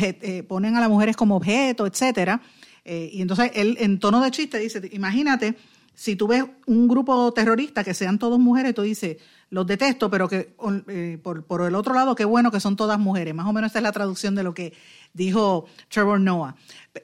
eh, 0.00 0.42
ponen 0.44 0.76
a 0.76 0.80
las 0.80 0.88
mujeres 0.88 1.14
como 1.14 1.36
objeto, 1.36 1.86
etcétera. 1.86 2.40
Eh, 2.84 3.10
y 3.12 3.20
entonces 3.20 3.50
él, 3.54 3.76
en 3.80 3.98
tono 3.98 4.20
de 4.22 4.30
chiste, 4.30 4.58
dice, 4.58 4.88
imagínate, 4.92 5.56
si 5.94 6.16
tú 6.16 6.26
ves 6.26 6.44
un 6.66 6.88
grupo 6.88 7.32
terrorista 7.32 7.84
que 7.84 7.92
sean 7.92 8.18
todos 8.18 8.38
mujeres, 8.38 8.74
tú 8.74 8.82
dices, 8.82 9.18
los 9.50 9.66
detesto, 9.66 10.08
pero 10.10 10.28
que 10.28 10.54
por, 11.22 11.44
por 11.44 11.62
el 11.62 11.74
otro 11.74 11.94
lado, 11.94 12.14
qué 12.14 12.24
bueno 12.24 12.50
que 12.50 12.60
son 12.60 12.76
todas 12.76 12.98
mujeres. 12.98 13.34
Más 13.34 13.46
o 13.46 13.52
menos 13.52 13.68
esta 13.68 13.80
es 13.80 13.82
la 13.82 13.92
traducción 13.92 14.34
de 14.34 14.44
lo 14.44 14.54
que 14.54 14.72
dijo 15.12 15.66
Trevor 15.88 16.20
Noah. 16.20 16.54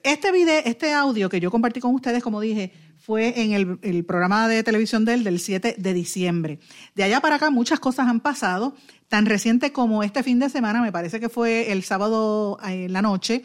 Este 0.02 0.32
video, 0.32 0.62
este 0.64 0.94
audio 0.94 1.28
que 1.28 1.40
yo 1.40 1.50
compartí 1.50 1.80
con 1.80 1.94
ustedes, 1.94 2.22
como 2.22 2.40
dije, 2.40 2.72
fue 2.98 3.40
en 3.40 3.78
el, 3.82 4.04
programa 4.04 4.48
de 4.48 4.62
televisión 4.62 5.04
de 5.04 5.14
él 5.14 5.24
del 5.24 5.38
7 5.38 5.76
de 5.78 5.94
diciembre. 5.94 6.58
De 6.94 7.04
allá 7.04 7.20
para 7.20 7.36
acá 7.36 7.50
muchas 7.50 7.78
cosas 7.78 8.08
han 8.08 8.20
pasado, 8.20 8.74
tan 9.08 9.26
reciente 9.26 9.72
como 9.72 10.02
este 10.02 10.22
fin 10.22 10.38
de 10.38 10.50
semana, 10.50 10.82
me 10.82 10.90
parece 10.90 11.20
que 11.20 11.28
fue 11.28 11.70
el 11.70 11.84
sábado 11.84 12.58
en 12.64 12.92
la 12.92 13.02
noche, 13.02 13.44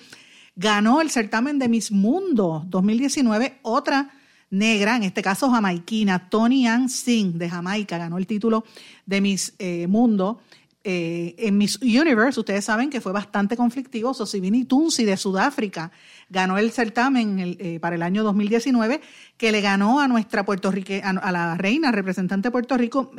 ganó 0.56 1.02
el 1.02 1.12
certamen 1.12 1.60
de 1.60 1.70
Miss 1.70 1.92
Mundo 1.92 2.64
2019, 2.68 3.60
otra 3.62 4.12
negra, 4.52 4.98
en 4.98 5.04
este 5.04 5.24
caso 5.24 5.50
jamaiquina, 5.50 6.30
Tony 6.30 6.68
Ann 6.68 6.90
Singh 6.90 7.34
de 7.34 7.50
Jamaica, 7.50 7.98
ganó 7.98 8.18
el 8.18 8.28
título 8.28 8.64
de 9.06 9.22
Miss 9.22 9.56
eh, 9.58 9.88
Mundo 9.88 10.42
eh, 10.84 11.36
en 11.38 11.58
Miss 11.58 11.80
Universe, 11.82 12.40
ustedes 12.40 12.66
saben 12.66 12.90
que 12.90 13.02
fue 13.02 13.12
bastante 13.12 13.56
conflictivo. 13.56 14.14
Sosibini 14.14 14.66
Tunsi 14.66 15.06
de 15.06 15.16
Sudáfrica 15.16 15.92
ganó 16.30 16.58
el 16.58 16.72
certamen 16.72 17.56
eh, 17.60 17.80
para 17.80 17.96
el 17.96 18.02
año 18.02 18.24
2019, 18.24 19.00
que 19.38 19.52
le 19.52 19.62
ganó 19.62 20.00
a 20.00 20.08
nuestra 20.08 20.44
puertorrique, 20.44 21.02
a, 21.04 21.32
la 21.32 21.56
reina 21.56 21.92
representante 21.92 22.48
de 22.48 22.52
Puerto 22.52 22.78
Rico, 22.78 23.12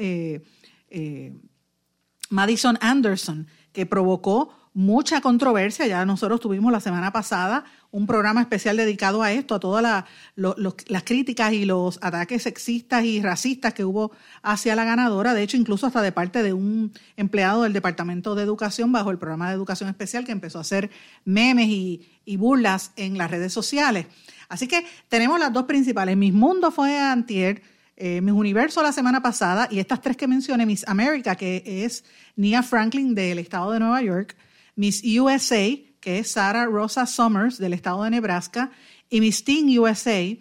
Madison 2.30 2.78
Anderson, 2.80 3.46
que 3.72 3.86
provocó 3.86 4.61
mucha 4.74 5.20
controversia. 5.20 5.86
Ya 5.86 6.04
nosotros 6.04 6.40
tuvimos 6.40 6.72
la 6.72 6.80
semana 6.80 7.12
pasada 7.12 7.64
un 7.90 8.06
programa 8.06 8.40
especial 8.40 8.76
dedicado 8.76 9.22
a 9.22 9.32
esto, 9.32 9.54
a 9.54 9.60
todas 9.60 10.04
las 10.34 11.02
críticas 11.04 11.52
y 11.52 11.66
los 11.66 11.98
ataques 12.02 12.42
sexistas 12.42 13.04
y 13.04 13.20
racistas 13.20 13.74
que 13.74 13.84
hubo 13.84 14.12
hacia 14.42 14.74
la 14.74 14.84
ganadora. 14.84 15.34
De 15.34 15.42
hecho, 15.42 15.58
incluso 15.58 15.86
hasta 15.86 16.00
de 16.00 16.10
parte 16.10 16.42
de 16.42 16.54
un 16.54 16.92
empleado 17.16 17.64
del 17.64 17.74
Departamento 17.74 18.34
de 18.34 18.44
Educación 18.44 18.92
bajo 18.92 19.10
el 19.10 19.18
programa 19.18 19.48
de 19.48 19.54
Educación 19.54 19.90
Especial 19.90 20.24
que 20.24 20.32
empezó 20.32 20.58
a 20.58 20.62
hacer 20.62 20.90
memes 21.24 21.68
y, 21.68 22.08
burlas 22.38 22.92
en 22.96 23.18
las 23.18 23.30
redes 23.30 23.52
sociales. 23.52 24.06
Así 24.48 24.66
que 24.66 24.86
tenemos 25.08 25.38
las 25.38 25.52
dos 25.52 25.64
principales. 25.64 26.16
Mis 26.16 26.32
Mundo 26.32 26.70
fue 26.70 26.98
antier. 26.98 27.62
Eh, 27.94 28.22
Miss 28.22 28.32
Universo 28.32 28.82
la 28.82 28.90
semana 28.90 29.22
pasada 29.22 29.68
y 29.70 29.78
estas 29.78 30.00
tres 30.00 30.16
que 30.16 30.26
mencioné, 30.26 30.64
Miss 30.64 30.82
America, 30.88 31.36
que 31.36 31.62
es 31.84 32.04
Nia 32.36 32.62
Franklin 32.62 33.14
del 33.14 33.38
estado 33.38 33.70
de 33.70 33.80
Nueva 33.80 34.00
York, 34.02 34.34
Miss 34.74 35.02
USA, 35.04 35.76
que 36.00 36.18
es 36.18 36.32
Sarah 36.32 36.66
Rosa 36.66 37.06
Summers 37.06 37.58
del 37.58 37.72
estado 37.72 38.02
de 38.04 38.10
Nebraska, 38.10 38.70
y 39.08 39.20
Miss 39.20 39.44
Teen 39.44 39.78
USA, 39.78 40.36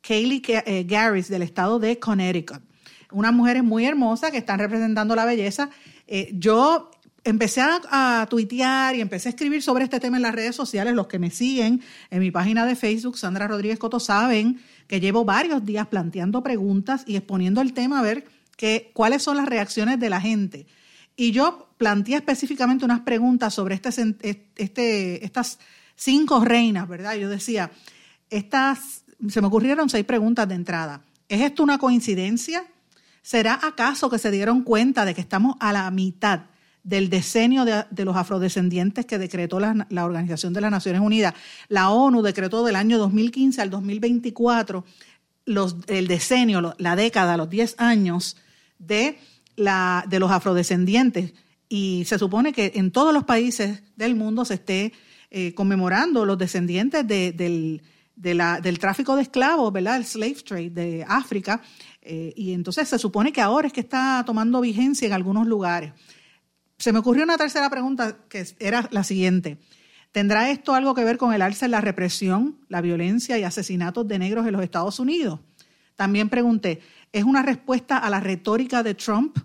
Kaylee 0.00 0.42
eh, 0.46 0.84
Garris 0.86 1.28
del 1.28 1.42
estado 1.42 1.78
de 1.78 1.98
Connecticut. 1.98 2.62
Unas 3.12 3.32
mujeres 3.32 3.62
muy 3.62 3.84
hermosas 3.84 4.30
que 4.30 4.38
están 4.38 4.58
representando 4.58 5.14
la 5.14 5.24
belleza. 5.24 5.70
Eh, 6.06 6.30
yo 6.34 6.90
empecé 7.24 7.60
a, 7.62 8.26
tuitear 8.30 8.94
y 8.94 9.00
empecé 9.00 9.28
a 9.28 9.30
escribir 9.30 9.62
sobre 9.62 9.84
este 9.84 10.00
tema 10.00 10.16
en 10.16 10.22
las 10.22 10.34
redes 10.34 10.54
sociales. 10.54 10.94
Los 10.94 11.06
que 11.06 11.18
me 11.18 11.30
siguen 11.30 11.82
en 12.10 12.20
mi 12.20 12.30
página 12.30 12.66
de 12.66 12.76
Facebook, 12.76 13.18
Sandra 13.18 13.48
Rodríguez 13.48 13.78
Coto, 13.78 14.00
saben 14.00 14.60
que 14.86 15.00
llevo 15.00 15.24
varios 15.24 15.64
días 15.64 15.86
planteando 15.88 16.42
preguntas 16.42 17.02
y 17.06 17.16
exponiendo 17.16 17.60
el 17.60 17.72
tema 17.72 18.00
a 18.00 18.02
ver 18.02 18.24
cuáles 18.92 19.22
son 19.22 19.36
las 19.36 19.46
reacciones 19.46 19.98
de 20.00 20.10
la 20.10 20.20
gente. 20.20 20.66
Y 21.16 21.32
yo 21.32 21.70
planteé 21.78 22.16
específicamente 22.16 22.84
unas 22.84 23.00
preguntas 23.00 23.54
sobre 23.54 23.74
este, 23.74 24.14
este, 24.56 25.24
estas 25.24 25.58
cinco 25.94 26.44
reinas, 26.44 26.86
¿verdad? 26.86 27.14
Yo 27.16 27.28
decía, 27.28 27.70
estas, 28.28 29.02
se 29.28 29.40
me 29.40 29.46
ocurrieron 29.46 29.88
seis 29.88 30.04
preguntas 30.04 30.46
de 30.48 30.54
entrada. 30.54 31.02
¿Es 31.28 31.40
esto 31.40 31.62
una 31.62 31.78
coincidencia? 31.78 32.64
¿Será 33.22 33.58
acaso 33.62 34.10
que 34.10 34.18
se 34.18 34.30
dieron 34.30 34.62
cuenta 34.62 35.04
de 35.04 35.14
que 35.14 35.20
estamos 35.20 35.56
a 35.58 35.72
la 35.72 35.90
mitad 35.90 36.42
del 36.84 37.10
decenio 37.10 37.64
de, 37.64 38.04
los 38.04 38.14
afrodescendientes 38.14 39.06
que 39.06 39.18
decretó 39.18 39.58
la, 39.58 39.86
la, 39.90 40.04
Organización 40.04 40.52
de 40.52 40.60
las 40.60 40.70
Naciones 40.70 41.00
Unidas? 41.00 41.34
La 41.68 41.90
ONU 41.90 42.22
decretó 42.22 42.62
del 42.64 42.76
año 42.76 42.98
2015 42.98 43.62
al 43.62 43.70
2024 43.70 44.84
los, 45.46 45.76
el 45.86 46.08
decenio, 46.08 46.74
la 46.78 46.94
década, 46.94 47.36
los 47.36 47.48
10 47.48 47.76
años 47.78 48.36
de 48.78 49.18
la, 49.56 50.04
de 50.08 50.20
los 50.20 50.30
afrodescendientes 50.30 51.32
y 51.68 52.04
se 52.06 52.18
supone 52.18 52.52
que 52.52 52.72
en 52.76 52.90
todos 52.90 53.12
los 53.12 53.24
países 53.24 53.82
del 53.96 54.14
mundo 54.14 54.44
se 54.44 54.54
esté 54.54 54.92
eh, 55.30 55.54
conmemorando 55.54 56.24
los 56.24 56.38
descendientes 56.38 57.06
de, 57.06 57.32
del, 57.32 57.82
del 58.14 58.78
tráfico 58.78 59.16
de 59.16 59.22
esclavos, 59.22 59.72
¿verdad? 59.72 59.96
El 59.96 60.04
slave 60.04 60.34
trade 60.34 60.70
de 60.70 61.04
África. 61.08 61.60
Eh, 62.02 62.32
y 62.36 62.52
entonces 62.52 62.88
se 62.88 62.98
supone 62.98 63.32
que 63.32 63.40
ahora 63.40 63.66
es 63.66 63.72
que 63.72 63.80
está 63.80 64.22
tomando 64.24 64.60
vigencia 64.60 65.06
en 65.06 65.12
algunos 65.12 65.46
lugares. 65.46 65.92
Se 66.78 66.92
me 66.92 67.00
ocurrió 67.00 67.24
una 67.24 67.36
tercera 67.36 67.68
pregunta 67.68 68.18
que 68.28 68.46
era 68.60 68.88
la 68.92 69.02
siguiente. 69.02 69.58
¿Tendrá 70.12 70.50
esto 70.50 70.74
algo 70.74 70.94
que 70.94 71.04
ver 71.04 71.18
con 71.18 71.34
el 71.34 71.42
alza 71.42 71.66
en 71.66 71.72
la 71.72 71.80
represión, 71.80 72.58
la 72.68 72.80
violencia 72.80 73.38
y 73.38 73.42
asesinatos 73.42 74.06
de 74.06 74.18
negros 74.18 74.46
en 74.46 74.52
los 74.52 74.62
Estados 74.62 75.00
Unidos? 75.00 75.40
También 75.96 76.28
pregunté, 76.28 76.80
¿es 77.16 77.24
una 77.24 77.42
respuesta 77.42 77.96
a 77.96 78.10
la 78.10 78.20
retórica 78.20 78.82
de 78.82 78.94
Trump? 78.94 79.38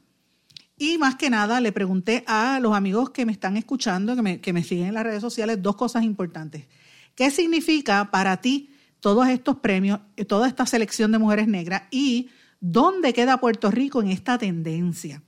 Y 0.77 0.97
más 0.97 1.15
que 1.15 1.29
nada 1.29 1.61
le 1.61 1.71
pregunté 1.71 2.25
a 2.27 2.59
los 2.59 2.75
amigos 2.75 3.11
que 3.11 3.25
me 3.25 3.31
están 3.31 3.55
escuchando, 3.55 4.13
que 4.41 4.51
me, 4.51 4.63
siguen 4.63 4.87
en 4.87 4.93
las 4.95 5.05
redes 5.05 5.21
sociales, 5.21 5.61
dos 5.61 5.77
cosas 5.77 6.03
importantes. 6.03 6.67
¿Qué 7.15 7.31
significa 7.31 8.11
para 8.11 8.41
ti 8.41 8.71
todos 8.99 9.29
estos 9.29 9.55
premios, 9.57 10.01
toda 10.27 10.49
esta 10.49 10.65
selección 10.65 11.13
de 11.13 11.19
mujeres 11.19 11.47
negras 11.47 11.83
y 11.91 12.29
dónde 12.59 13.13
queda 13.13 13.39
Puerto 13.39 13.71
Rico 13.71 14.01
en 14.01 14.09
esta 14.09 14.37
tendencia? 14.37 15.23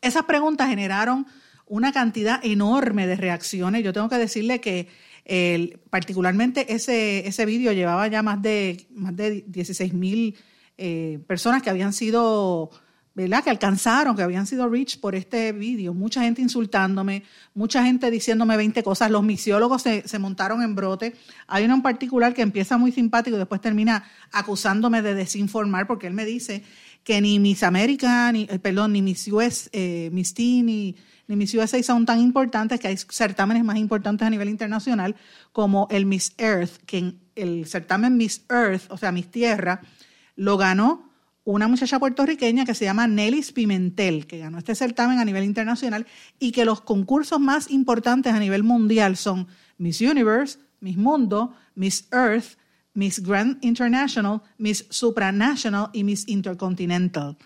Esas 0.00 0.24
preguntas 0.24 0.68
generaron 0.68 1.24
una 1.66 1.92
cantidad 1.92 2.44
enorme 2.44 3.06
de 3.06 3.14
reacciones. 3.14 3.84
Yo 3.84 3.92
tengo 3.92 4.08
que 4.08 4.18
decirle 4.18 4.60
que 4.60 4.88
particularmente 5.88 6.74
ese, 6.74 7.28
ese 7.28 7.46
vídeo 7.46 7.70
llevaba 7.70 8.08
ya 8.08 8.24
más 8.24 8.42
de, 8.42 8.88
más 8.90 9.14
de 9.14 9.44
16 9.46 9.94
mil 9.94 10.36
eh, 10.78 11.18
personas 11.26 11.62
que 11.62 11.70
habían 11.70 11.92
sido, 11.92 12.70
¿verdad? 13.14 13.42
Que 13.44 13.50
alcanzaron, 13.50 14.16
que 14.16 14.22
habían 14.22 14.46
sido 14.46 14.68
rich 14.68 15.00
por 15.00 15.14
este 15.14 15.52
vídeo. 15.52 15.94
Mucha 15.94 16.22
gente 16.22 16.42
insultándome, 16.42 17.22
mucha 17.54 17.84
gente 17.84 18.10
diciéndome 18.10 18.56
20 18.56 18.82
cosas. 18.82 19.10
Los 19.10 19.22
misiólogos 19.22 19.82
se, 19.82 20.06
se 20.06 20.18
montaron 20.18 20.62
en 20.62 20.74
brote. 20.74 21.14
Hay 21.46 21.64
uno 21.64 21.74
en 21.74 21.82
particular 21.82 22.34
que 22.34 22.42
empieza 22.42 22.76
muy 22.78 22.92
simpático 22.92 23.36
y 23.36 23.38
después 23.38 23.60
termina 23.60 24.04
acusándome 24.32 25.02
de 25.02 25.14
desinformar 25.14 25.86
porque 25.86 26.06
él 26.06 26.14
me 26.14 26.24
dice 26.24 26.64
que 27.02 27.20
ni 27.20 27.38
Miss 27.38 27.62
América, 27.62 28.32
ni, 28.32 28.44
eh, 28.50 28.58
perdón, 28.58 28.92
ni 28.92 29.02
Miss 29.02 29.28
US, 29.28 29.68
eh, 29.72 30.08
Miss 30.12 30.34
T, 30.34 30.42
ni 30.42 30.96
ni 31.26 31.36
Miss 31.36 31.54
USA 31.54 31.82
son 31.82 32.04
tan 32.04 32.20
importantes 32.20 32.78
que 32.80 32.88
hay 32.88 32.96
certámenes 32.96 33.64
más 33.64 33.78
importantes 33.78 34.26
a 34.26 34.30
nivel 34.30 34.48
internacional 34.48 35.16
como 35.52 35.86
el 35.90 36.06
Miss 36.06 36.34
Earth, 36.38 36.76
que 36.86 37.14
el 37.34 37.66
certamen 37.66 38.16
Miss 38.16 38.44
Earth, 38.50 38.90
o 38.90 38.96
sea, 38.96 39.12
Miss 39.12 39.30
Tierra, 39.30 39.80
lo 40.36 40.56
ganó 40.56 41.10
una 41.44 41.68
muchacha 41.68 41.98
puertorriqueña 41.98 42.64
que 42.64 42.74
se 42.74 42.86
llama 42.86 43.06
Nellis 43.06 43.52
Pimentel, 43.52 44.26
que 44.26 44.38
ganó 44.38 44.58
este 44.58 44.74
certamen 44.74 45.18
a 45.18 45.24
nivel 45.24 45.44
internacional 45.44 46.06
y 46.38 46.52
que 46.52 46.64
los 46.64 46.80
concursos 46.80 47.38
más 47.38 47.70
importantes 47.70 48.32
a 48.32 48.38
nivel 48.38 48.62
mundial 48.62 49.16
son 49.16 49.46
Miss 49.76 50.00
Universe, 50.00 50.58
Miss 50.80 50.96
Mundo, 50.96 51.54
Miss 51.74 52.08
Earth, 52.12 52.56
Miss 52.94 53.22
Grand 53.22 53.62
International, 53.62 54.40
Miss 54.56 54.86
Supranational 54.88 55.90
y 55.92 56.04
Miss 56.04 56.26
Intercontinental. 56.28 57.36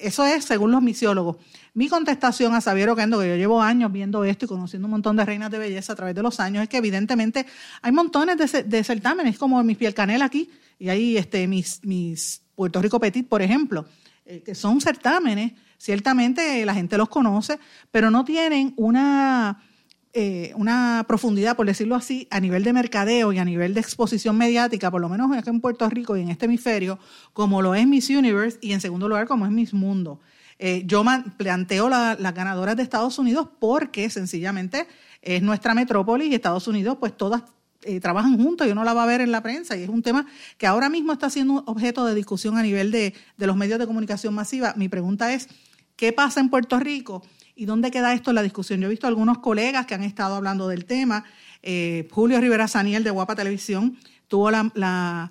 Eso 0.00 0.24
es 0.24 0.44
según 0.44 0.70
los 0.70 0.82
misiólogos. 0.82 1.36
Mi 1.74 1.88
contestación 1.88 2.54
a 2.54 2.60
Xavier 2.60 2.88
Oquendo, 2.88 3.20
que 3.20 3.28
yo 3.28 3.36
llevo 3.36 3.62
años 3.62 3.92
viendo 3.92 4.24
esto 4.24 4.46
y 4.46 4.48
conociendo 4.48 4.86
un 4.86 4.92
montón 4.92 5.14
de 5.16 5.24
reinas 5.24 5.50
de 5.50 5.58
belleza 5.58 5.92
a 5.92 5.96
través 5.96 6.14
de 6.14 6.22
los 6.22 6.40
años, 6.40 6.62
es 6.62 6.68
que 6.68 6.78
evidentemente 6.78 7.46
hay 7.82 7.92
montones 7.92 8.36
de, 8.66 8.84
certámenes, 8.84 9.38
como 9.38 9.62
mis 9.62 9.76
piel 9.76 9.92
canela 9.92 10.24
aquí, 10.24 10.50
y 10.78 10.88
hay 10.88 11.16
este, 11.18 11.46
mis, 11.46 11.84
mis 11.84 12.42
Puerto 12.54 12.80
Rico 12.80 12.98
Petit, 12.98 13.28
por 13.28 13.42
ejemplo, 13.42 13.84
eh, 14.24 14.42
que 14.42 14.54
son 14.54 14.80
certámenes, 14.80 15.52
ciertamente 15.76 16.64
la 16.64 16.74
gente 16.74 16.96
los 16.96 17.08
conoce, 17.08 17.58
pero 17.90 18.10
no 18.10 18.24
tienen 18.24 18.72
una 18.76 19.62
eh, 20.12 20.52
una 20.56 21.04
profundidad, 21.06 21.56
por 21.56 21.66
decirlo 21.66 21.94
así, 21.94 22.26
a 22.32 22.40
nivel 22.40 22.64
de 22.64 22.72
mercadeo 22.72 23.32
y 23.32 23.38
a 23.38 23.44
nivel 23.44 23.74
de 23.74 23.80
exposición 23.80 24.36
mediática, 24.36 24.90
por 24.90 25.00
lo 25.00 25.08
menos 25.08 25.30
en 25.46 25.60
Puerto 25.60 25.88
Rico 25.88 26.16
y 26.16 26.22
en 26.22 26.30
este 26.30 26.46
hemisferio, 26.46 26.98
como 27.32 27.62
lo 27.62 27.76
es 27.76 27.86
Miss 27.86 28.10
Universe 28.10 28.58
y 28.60 28.72
en 28.72 28.80
segundo 28.80 29.08
lugar 29.08 29.28
como 29.28 29.46
es 29.46 29.52
Miss 29.52 29.72
Mundo. 29.72 30.20
Eh, 30.58 30.82
yo 30.84 31.04
planteo 31.36 31.88
las 31.88 32.34
ganadoras 32.34 32.76
de 32.76 32.82
Estados 32.82 33.20
Unidos 33.20 33.48
porque 33.60 34.10
sencillamente 34.10 34.88
es 35.22 35.42
nuestra 35.42 35.74
metrópoli 35.74 36.26
y 36.26 36.34
Estados 36.34 36.66
Unidos 36.66 36.96
pues 36.98 37.16
todas 37.16 37.44
eh, 37.82 38.00
trabajan 38.00 38.36
juntos 38.36 38.66
y 38.66 38.70
uno 38.70 38.82
la 38.82 38.92
va 38.92 39.04
a 39.04 39.06
ver 39.06 39.20
en 39.20 39.30
la 39.30 39.42
prensa 39.42 39.76
y 39.76 39.84
es 39.84 39.88
un 39.88 40.02
tema 40.02 40.26
que 40.58 40.66
ahora 40.66 40.90
mismo 40.90 41.12
está 41.12 41.30
siendo 41.30 41.62
objeto 41.66 42.04
de 42.04 42.14
discusión 42.14 42.58
a 42.58 42.62
nivel 42.62 42.90
de, 42.90 43.14
de 43.38 43.46
los 43.46 43.56
medios 43.56 43.78
de 43.78 43.86
comunicación 43.86 44.34
masiva. 44.34 44.74
Mi 44.76 44.88
pregunta 44.88 45.32
es, 45.32 45.48
¿qué 45.94 46.12
pasa 46.12 46.40
en 46.40 46.50
Puerto 46.50 46.80
Rico? 46.80 47.22
¿Y 47.60 47.66
dónde 47.66 47.90
queda 47.90 48.14
esto 48.14 48.30
en 48.30 48.36
la 48.36 48.42
discusión? 48.42 48.80
Yo 48.80 48.86
he 48.86 48.88
visto 48.88 49.06
algunos 49.06 49.36
colegas 49.40 49.84
que 49.84 49.92
han 49.92 50.02
estado 50.02 50.34
hablando 50.34 50.66
del 50.66 50.86
tema. 50.86 51.24
Eh, 51.62 52.08
Julio 52.10 52.40
Rivera 52.40 52.66
Saniel 52.66 53.04
de 53.04 53.10
Guapa 53.10 53.36
Televisión 53.36 53.98
tuvo 54.28 54.50
la, 54.50 55.30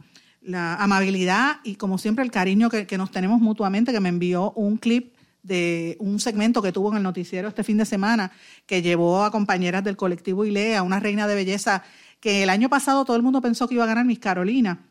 amabilidad 0.77 1.57
y 1.63 1.73
como 1.73 1.97
siempre 1.97 2.23
el 2.23 2.29
cariño 2.29 2.69
que, 2.69 2.97
nos 2.99 3.09
tenemos 3.09 3.41
mutuamente, 3.41 3.91
que 3.91 3.99
me 3.99 4.09
envió 4.09 4.51
un 4.51 4.77
clip 4.77 5.15
de 5.41 5.97
un 5.99 6.19
segmento 6.19 6.61
que 6.61 6.71
tuvo 6.71 6.91
en 6.91 6.97
el 6.97 7.03
noticiero 7.03 7.47
este 7.47 7.63
fin 7.63 7.77
de 7.77 7.85
semana, 7.85 8.31
que 8.67 8.83
llevó 8.83 9.23
a 9.23 9.31
compañeras 9.31 9.83
del 9.83 9.97
colectivo 9.97 10.45
ILEA, 10.45 10.83
una 10.83 10.99
reina 10.99 11.27
de 11.27 11.33
belleza 11.33 11.81
que 12.19 12.43
el 12.43 12.51
año 12.51 12.69
pasado 12.69 13.05
todo 13.05 13.17
el 13.17 13.23
mundo 13.23 13.41
pensó 13.41 13.67
que 13.67 13.73
iba 13.73 13.85
a 13.85 13.87
ganar 13.87 14.05
Miss 14.05 14.19
Carolina. 14.19 14.85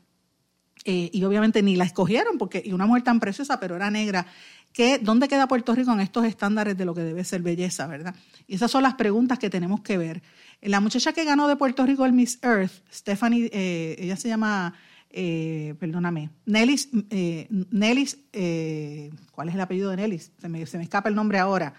Eh, 0.91 1.11
y 1.13 1.23
obviamente 1.25 1.63
ni 1.63 1.77
la 1.77 1.85
escogieron 1.85 2.39
porque 2.39 2.63
y 2.65 2.73
una 2.73 2.87
mujer 2.87 3.03
tan 3.03 3.21
preciosa 3.21 3.61
pero 3.61 3.77
era 3.77 3.91
negra 3.91 4.25
¿Dónde 5.03 5.27
queda 5.27 5.49
Puerto 5.49 5.75
Rico 5.75 5.93
en 5.93 5.99
estos 5.99 6.25
estándares 6.25 6.79
de 6.79 6.85
lo 6.85 6.95
que 6.95 7.01
debe 7.01 7.25
ser 7.25 7.43
belleza, 7.43 7.89
verdad? 7.89 8.15
Y 8.47 8.55
esas 8.55 8.71
son 8.71 8.85
las 8.85 8.95
preguntas 8.95 9.39
que 9.39 9.51
tenemos 9.51 9.81
que 9.81 9.99
ver. 9.99 10.23
La 10.63 10.79
muchacha 10.79 11.13
que 11.13 11.25
ganó 11.25 11.49
de 11.49 11.57
Puerto 11.57 11.85
Rico 11.85 12.07
el 12.07 12.13
Miss 12.13 12.39
Earth, 12.43 12.71
Stephanie, 12.93 13.51
eh, 13.53 13.97
ella 13.99 14.15
se 14.15 14.29
llama, 14.29 14.75
eh, 15.11 15.75
perdóname, 15.81 16.31
Nellis, 16.47 16.91
eh, 17.11 17.49
Nellis 17.51 18.19
¿cuál 19.33 19.49
es 19.49 19.55
el 19.57 19.61
apellido 19.61 19.91
de 19.91 19.97
Nellis? 19.97 20.31
Se 20.39 20.49
me 20.49 20.63
escapa 20.63 21.09
el 21.09 21.17
nombre 21.17 21.39
ahora. 21.39 21.75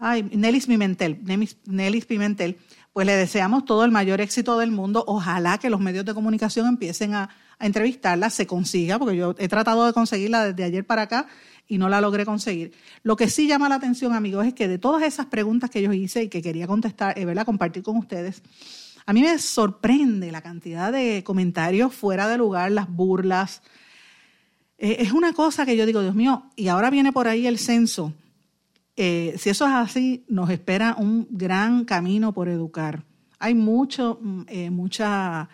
Ay, 0.00 0.24
Nellis 0.32 0.66
Pimentel, 0.66 1.20
Nellis 1.66 2.04
Pimentel, 2.04 2.58
pues 2.92 3.06
le 3.06 3.14
deseamos 3.14 3.64
todo 3.64 3.84
el 3.84 3.92
mayor 3.92 4.20
éxito 4.20 4.58
del 4.58 4.72
mundo. 4.72 5.04
Ojalá 5.06 5.58
que 5.58 5.70
los 5.70 5.80
medios 5.80 6.04
de 6.04 6.14
comunicación 6.14 6.66
empiecen 6.66 7.14
a, 7.14 7.30
a 7.58 7.66
entrevistarla, 7.66 8.30
se 8.30 8.46
consiga, 8.46 8.98
porque 8.98 9.16
yo 9.16 9.34
he 9.38 9.48
tratado 9.48 9.86
de 9.86 9.92
conseguirla 9.92 10.46
desde 10.46 10.64
ayer 10.64 10.86
para 10.86 11.02
acá 11.02 11.26
y 11.66 11.78
no 11.78 11.88
la 11.88 12.00
logré 12.00 12.24
conseguir. 12.24 12.72
Lo 13.02 13.16
que 13.16 13.28
sí 13.28 13.46
llama 13.46 13.68
la 13.68 13.76
atención, 13.76 14.12
amigos, 14.12 14.46
es 14.46 14.54
que 14.54 14.68
de 14.68 14.78
todas 14.78 15.02
esas 15.02 15.26
preguntas 15.26 15.70
que 15.70 15.82
yo 15.82 15.92
hice 15.92 16.24
y 16.24 16.28
que 16.28 16.42
quería 16.42 16.66
contestar, 16.66 17.18
eh, 17.18 17.44
compartir 17.44 17.82
con 17.82 17.96
ustedes, 17.96 18.42
a 19.06 19.12
mí 19.12 19.22
me 19.22 19.38
sorprende 19.38 20.32
la 20.32 20.42
cantidad 20.42 20.92
de 20.92 21.22
comentarios 21.24 21.94
fuera 21.94 22.28
de 22.28 22.38
lugar, 22.38 22.70
las 22.70 22.88
burlas. 22.88 23.62
Eh, 24.78 24.96
es 25.00 25.12
una 25.12 25.32
cosa 25.32 25.66
que 25.66 25.76
yo 25.76 25.84
digo, 25.86 26.00
Dios 26.00 26.14
mío, 26.14 26.44
y 26.56 26.68
ahora 26.68 26.90
viene 26.90 27.12
por 27.12 27.28
ahí 27.28 27.46
el 27.46 27.58
censo. 27.58 28.12
Eh, 28.96 29.34
si 29.38 29.50
eso 29.50 29.66
es 29.66 29.72
así, 29.72 30.24
nos 30.28 30.50
espera 30.50 30.96
un 30.98 31.26
gran 31.30 31.84
camino 31.84 32.32
por 32.32 32.48
educar. 32.48 33.04
Hay 33.38 33.54
mucho, 33.54 34.18
mm, 34.22 34.70
mucha, 34.70 35.48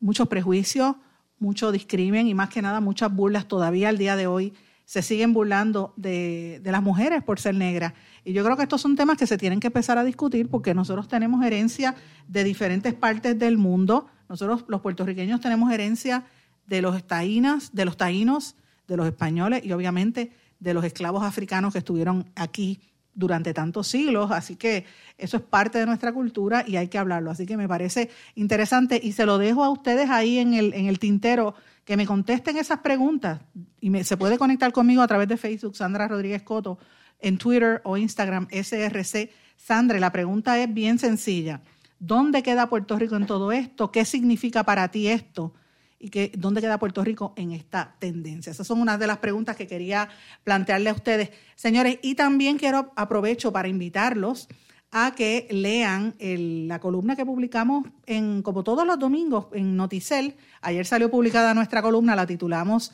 muchos 0.00 0.28
prejuicios, 0.28 0.96
mucho 1.38 1.72
discrimen 1.72 2.26
y 2.26 2.34
más 2.34 2.48
que 2.48 2.62
nada 2.62 2.80
muchas 2.80 3.14
burlas 3.14 3.46
todavía 3.46 3.88
al 3.88 3.98
día 3.98 4.16
de 4.16 4.26
hoy 4.26 4.52
se 4.86 5.02
siguen 5.02 5.34
burlando 5.34 5.92
de, 5.96 6.62
las 6.64 6.82
mujeres 6.82 7.22
por 7.22 7.40
ser 7.40 7.54
negras. 7.56 7.92
Y 8.24 8.32
yo 8.32 8.44
creo 8.44 8.56
que 8.56 8.62
estos 8.62 8.80
son 8.80 8.94
temas 8.94 9.18
que 9.18 9.26
se 9.26 9.36
tienen 9.36 9.58
que 9.58 9.66
empezar 9.66 9.98
a 9.98 10.04
discutir 10.04 10.48
porque 10.48 10.74
nosotros 10.74 11.08
tenemos 11.08 11.44
herencia 11.44 11.96
de 12.28 12.44
diferentes 12.44 12.94
partes 12.94 13.36
del 13.36 13.58
mundo. 13.58 14.06
Nosotros 14.28 14.64
los 14.68 14.80
puertorriqueños 14.80 15.40
tenemos 15.40 15.72
herencia 15.72 16.24
de 16.66 16.82
los 16.82 17.04
taínas, 17.04 17.74
de 17.74 17.84
los 17.84 17.96
taínos, 17.96 18.54
de 18.86 18.96
los 18.96 19.06
españoles 19.06 19.64
y 19.64 19.72
obviamente 19.72 20.32
de 20.60 20.72
los 20.72 20.84
esclavos 20.84 21.24
africanos 21.24 21.72
que 21.72 21.80
estuvieron 21.80 22.30
aquí 22.36 22.80
durante 23.16 23.52
tantos 23.54 23.88
siglos, 23.88 24.30
así 24.30 24.54
que 24.54 24.84
eso 25.18 25.38
es 25.38 25.42
parte 25.42 25.78
de 25.78 25.86
nuestra 25.86 26.12
cultura 26.12 26.64
y 26.66 26.76
hay 26.76 26.88
que 26.88 26.98
hablarlo. 26.98 27.30
Así 27.30 27.46
que 27.46 27.56
me 27.56 27.66
parece 27.66 28.10
interesante 28.36 29.00
y 29.02 29.12
se 29.12 29.26
lo 29.26 29.38
dejo 29.38 29.64
a 29.64 29.70
ustedes 29.70 30.10
ahí 30.10 30.38
en 30.38 30.54
el, 30.54 30.74
en 30.74 30.86
el 30.86 31.00
tintero 31.00 31.54
que 31.84 31.96
me 31.96 32.06
contesten 32.06 32.58
esas 32.58 32.80
preguntas 32.80 33.40
y 33.80 33.90
me, 33.90 34.04
se 34.04 34.16
puede 34.16 34.38
conectar 34.38 34.70
conmigo 34.72 35.02
a 35.02 35.06
través 35.06 35.28
de 35.28 35.36
Facebook, 35.36 35.76
Sandra 35.76 36.06
Rodríguez 36.06 36.42
Coto, 36.42 36.78
en 37.20 37.38
Twitter 37.38 37.80
o 37.84 37.96
Instagram, 37.96 38.46
SRC. 38.50 39.30
Sandra, 39.56 39.98
la 39.98 40.12
pregunta 40.12 40.58
es 40.58 40.72
bien 40.72 40.98
sencilla. 40.98 41.62
¿Dónde 41.98 42.42
queda 42.42 42.68
Puerto 42.68 42.98
Rico 42.98 43.16
en 43.16 43.26
todo 43.26 43.50
esto? 43.50 43.90
¿Qué 43.90 44.04
significa 44.04 44.64
para 44.64 44.90
ti 44.90 45.08
esto? 45.08 45.54
¿Y 45.98 46.10
que, 46.10 46.30
dónde 46.36 46.60
queda 46.60 46.78
Puerto 46.78 47.02
Rico 47.02 47.32
en 47.36 47.52
esta 47.52 47.96
tendencia? 47.98 48.50
Esas 48.50 48.66
son 48.66 48.80
unas 48.80 48.98
de 48.98 49.06
las 49.06 49.18
preguntas 49.18 49.56
que 49.56 49.66
quería 49.66 50.08
plantearle 50.44 50.90
a 50.90 50.92
ustedes. 50.92 51.30
Señores, 51.54 51.98
y 52.02 52.14
también 52.14 52.58
quiero 52.58 52.92
aprovecho 52.96 53.52
para 53.52 53.68
invitarlos 53.68 54.48
a 54.92 55.14
que 55.14 55.46
lean 55.50 56.14
la 56.18 56.80
columna 56.80 57.16
que 57.16 57.26
publicamos 57.26 57.86
en, 58.06 58.42
como 58.42 58.62
todos 58.62 58.86
los 58.86 58.98
domingos 58.98 59.46
en 59.52 59.76
Noticel. 59.76 60.36
Ayer 60.60 60.86
salió 60.86 61.10
publicada 61.10 61.54
nuestra 61.54 61.82
columna, 61.82 62.16
la 62.16 62.26
titulamos 62.26 62.92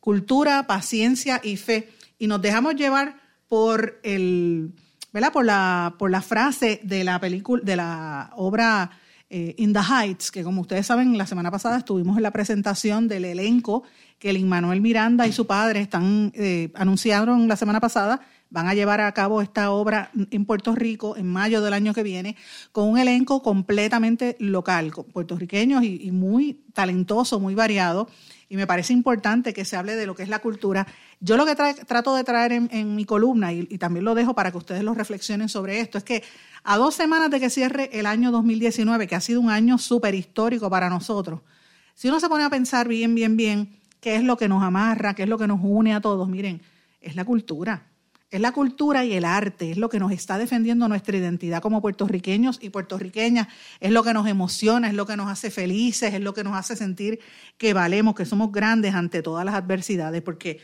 Cultura, 0.00 0.66
Paciencia 0.66 1.40
y 1.42 1.56
Fe. 1.56 1.88
Y 2.18 2.26
nos 2.26 2.40
dejamos 2.40 2.76
llevar 2.76 3.16
por 3.48 4.00
el, 4.02 4.74
¿verdad? 5.12 5.32
Por 5.32 5.44
la, 5.44 5.96
por 5.98 6.10
la 6.10 6.22
frase 6.22 6.80
de 6.82 7.04
la 7.04 7.18
película, 7.20 7.62
de 7.64 7.76
la 7.76 8.30
obra 8.36 8.90
eh, 9.36 9.56
In 9.58 9.72
the 9.72 9.80
Heights, 9.80 10.30
que 10.30 10.44
como 10.44 10.60
ustedes 10.60 10.86
saben, 10.86 11.18
la 11.18 11.26
semana 11.26 11.50
pasada 11.50 11.78
estuvimos 11.78 12.16
en 12.16 12.22
la 12.22 12.30
presentación 12.30 13.08
del 13.08 13.24
elenco 13.24 13.82
que 14.20 14.30
el 14.30 14.44
Manuel 14.44 14.80
Miranda 14.80 15.26
y 15.26 15.32
su 15.32 15.44
padre 15.44 15.80
están 15.80 16.30
eh, 16.36 16.70
anunciaron 16.76 17.48
la 17.48 17.56
semana 17.56 17.80
pasada 17.80 18.20
van 18.54 18.68
a 18.68 18.74
llevar 18.74 19.00
a 19.00 19.10
cabo 19.12 19.42
esta 19.42 19.72
obra 19.72 20.12
en 20.30 20.44
Puerto 20.44 20.76
Rico 20.76 21.16
en 21.16 21.26
mayo 21.26 21.60
del 21.60 21.72
año 21.72 21.92
que 21.92 22.04
viene, 22.04 22.36
con 22.70 22.88
un 22.88 22.98
elenco 22.98 23.42
completamente 23.42 24.36
local, 24.38 24.92
puertorriqueños 25.12 25.82
y, 25.82 26.12
muy 26.12 26.62
talentoso, 26.72 27.40
muy 27.40 27.56
variado. 27.56 28.08
Y 28.54 28.56
me 28.56 28.68
parece 28.68 28.92
importante 28.92 29.52
que 29.52 29.64
se 29.64 29.76
hable 29.76 29.96
de 29.96 30.06
lo 30.06 30.14
que 30.14 30.22
es 30.22 30.28
la 30.28 30.38
cultura. 30.38 30.86
Yo 31.18 31.36
lo 31.36 31.44
que 31.44 31.56
trato 31.56 32.14
de 32.14 32.22
traer 32.22 32.52
en, 32.52 32.94
mi 32.94 33.04
columna, 33.04 33.52
y, 33.52 33.66
y, 33.68 33.78
también 33.78 34.04
lo 34.04 34.14
dejo 34.14 34.32
para 34.32 34.52
que 34.52 34.58
ustedes 34.58 34.84
lo 34.84 34.94
reflexionen 34.94 35.48
sobre 35.48 35.80
esto, 35.80 35.98
es 35.98 36.04
que 36.04 36.22
a 36.62 36.76
dos 36.76 36.94
semanas 36.94 37.32
de 37.32 37.40
que 37.40 37.50
cierre 37.50 37.90
el 37.92 38.06
año 38.06 38.30
2019, 38.30 39.08
que 39.08 39.16
ha 39.16 39.20
sido 39.20 39.40
un 39.40 39.50
año 39.50 39.76
súper 39.76 40.14
histórico 40.14 40.70
para 40.70 40.88
nosotros, 40.88 41.40
si 41.96 42.06
uno 42.06 42.20
se 42.20 42.28
pone 42.28 42.44
a 42.44 42.48
pensar 42.48 42.86
bien, 42.86 43.16
bien, 43.16 43.36
bien, 43.36 43.76
qué 44.00 44.14
es 44.14 44.22
lo 44.22 44.36
que 44.36 44.46
nos 44.46 44.62
amarra, 44.62 45.14
qué 45.14 45.24
es 45.24 45.28
lo 45.28 45.36
que 45.36 45.48
nos 45.48 45.58
une 45.60 45.92
a 45.92 46.00
todos, 46.00 46.28
miren, 46.28 46.62
es 47.00 47.16
la 47.16 47.24
cultura 47.24 47.88
es 48.34 48.40
la 48.40 48.50
cultura 48.50 49.04
y 49.04 49.12
el 49.12 49.24
arte, 49.24 49.70
es 49.70 49.76
lo 49.76 49.88
que 49.88 50.00
nos 50.00 50.10
está 50.10 50.38
defendiendo 50.38 50.88
nuestra 50.88 51.16
identidad 51.16 51.62
como 51.62 51.80
puertorriqueños 51.80 52.58
y 52.60 52.70
puertorriqueñas, 52.70 53.46
es 53.78 53.92
lo 53.92 54.02
que 54.02 54.12
nos 54.12 54.26
emociona, 54.26 54.88
es 54.88 54.94
lo 54.94 55.06
que 55.06 55.16
nos 55.16 55.30
hace 55.30 55.52
felices, 55.52 56.12
es 56.14 56.20
lo 56.20 56.34
que 56.34 56.42
nos 56.42 56.56
hace 56.56 56.74
sentir 56.74 57.20
que 57.58 57.72
valemos, 57.74 58.16
que 58.16 58.24
somos 58.24 58.50
grandes 58.50 58.92
ante 58.92 59.22
todas 59.22 59.44
las 59.44 59.54
adversidades, 59.54 60.20
porque 60.20 60.58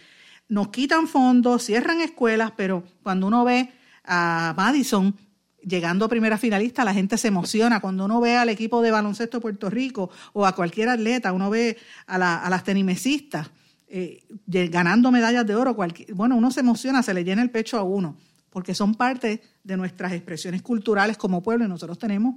nos 0.48 0.70
quitan 0.70 1.06
fondos, 1.06 1.64
cierran 1.64 2.00
escuelas, 2.00 2.50
pero 2.56 2.82
cuando 3.04 3.28
uno 3.28 3.44
ve 3.44 3.72
a 4.04 4.52
Madison 4.56 5.16
llegando 5.62 6.06
a 6.06 6.08
primera 6.08 6.38
finalista, 6.38 6.84
la 6.84 6.92
gente 6.92 7.16
se 7.18 7.28
emociona. 7.28 7.78
Cuando 7.78 8.04
uno 8.04 8.20
ve 8.20 8.36
al 8.36 8.48
equipo 8.48 8.82
de 8.82 8.90
baloncesto 8.90 9.36
de 9.36 9.42
Puerto 9.42 9.70
Rico 9.70 10.10
o 10.32 10.44
a 10.44 10.56
cualquier 10.56 10.88
atleta, 10.88 11.32
uno 11.32 11.50
ve 11.50 11.78
a, 12.08 12.18
las 12.18 12.64
tenimesistas 12.64 13.48
eh, 13.92 14.22
ganando 14.46 15.10
medallas 15.10 15.44
de 15.44 15.56
oro, 15.56 15.76
bueno, 16.14 16.36
uno 16.36 16.52
se 16.52 16.60
emociona, 16.60 17.02
se 17.02 17.12
le 17.12 17.24
llena 17.24 17.42
el 17.42 17.50
pecho 17.50 17.76
a 17.76 17.82
uno, 17.82 18.16
porque 18.48 18.72
son 18.72 18.94
parte 18.94 19.42
de 19.64 19.76
nuestras 19.76 20.12
expresiones 20.12 20.62
culturales 20.62 21.16
como 21.16 21.42
pueblo 21.42 21.64
y 21.64 21.68
nosotros 21.68 21.98
tenemos 21.98 22.36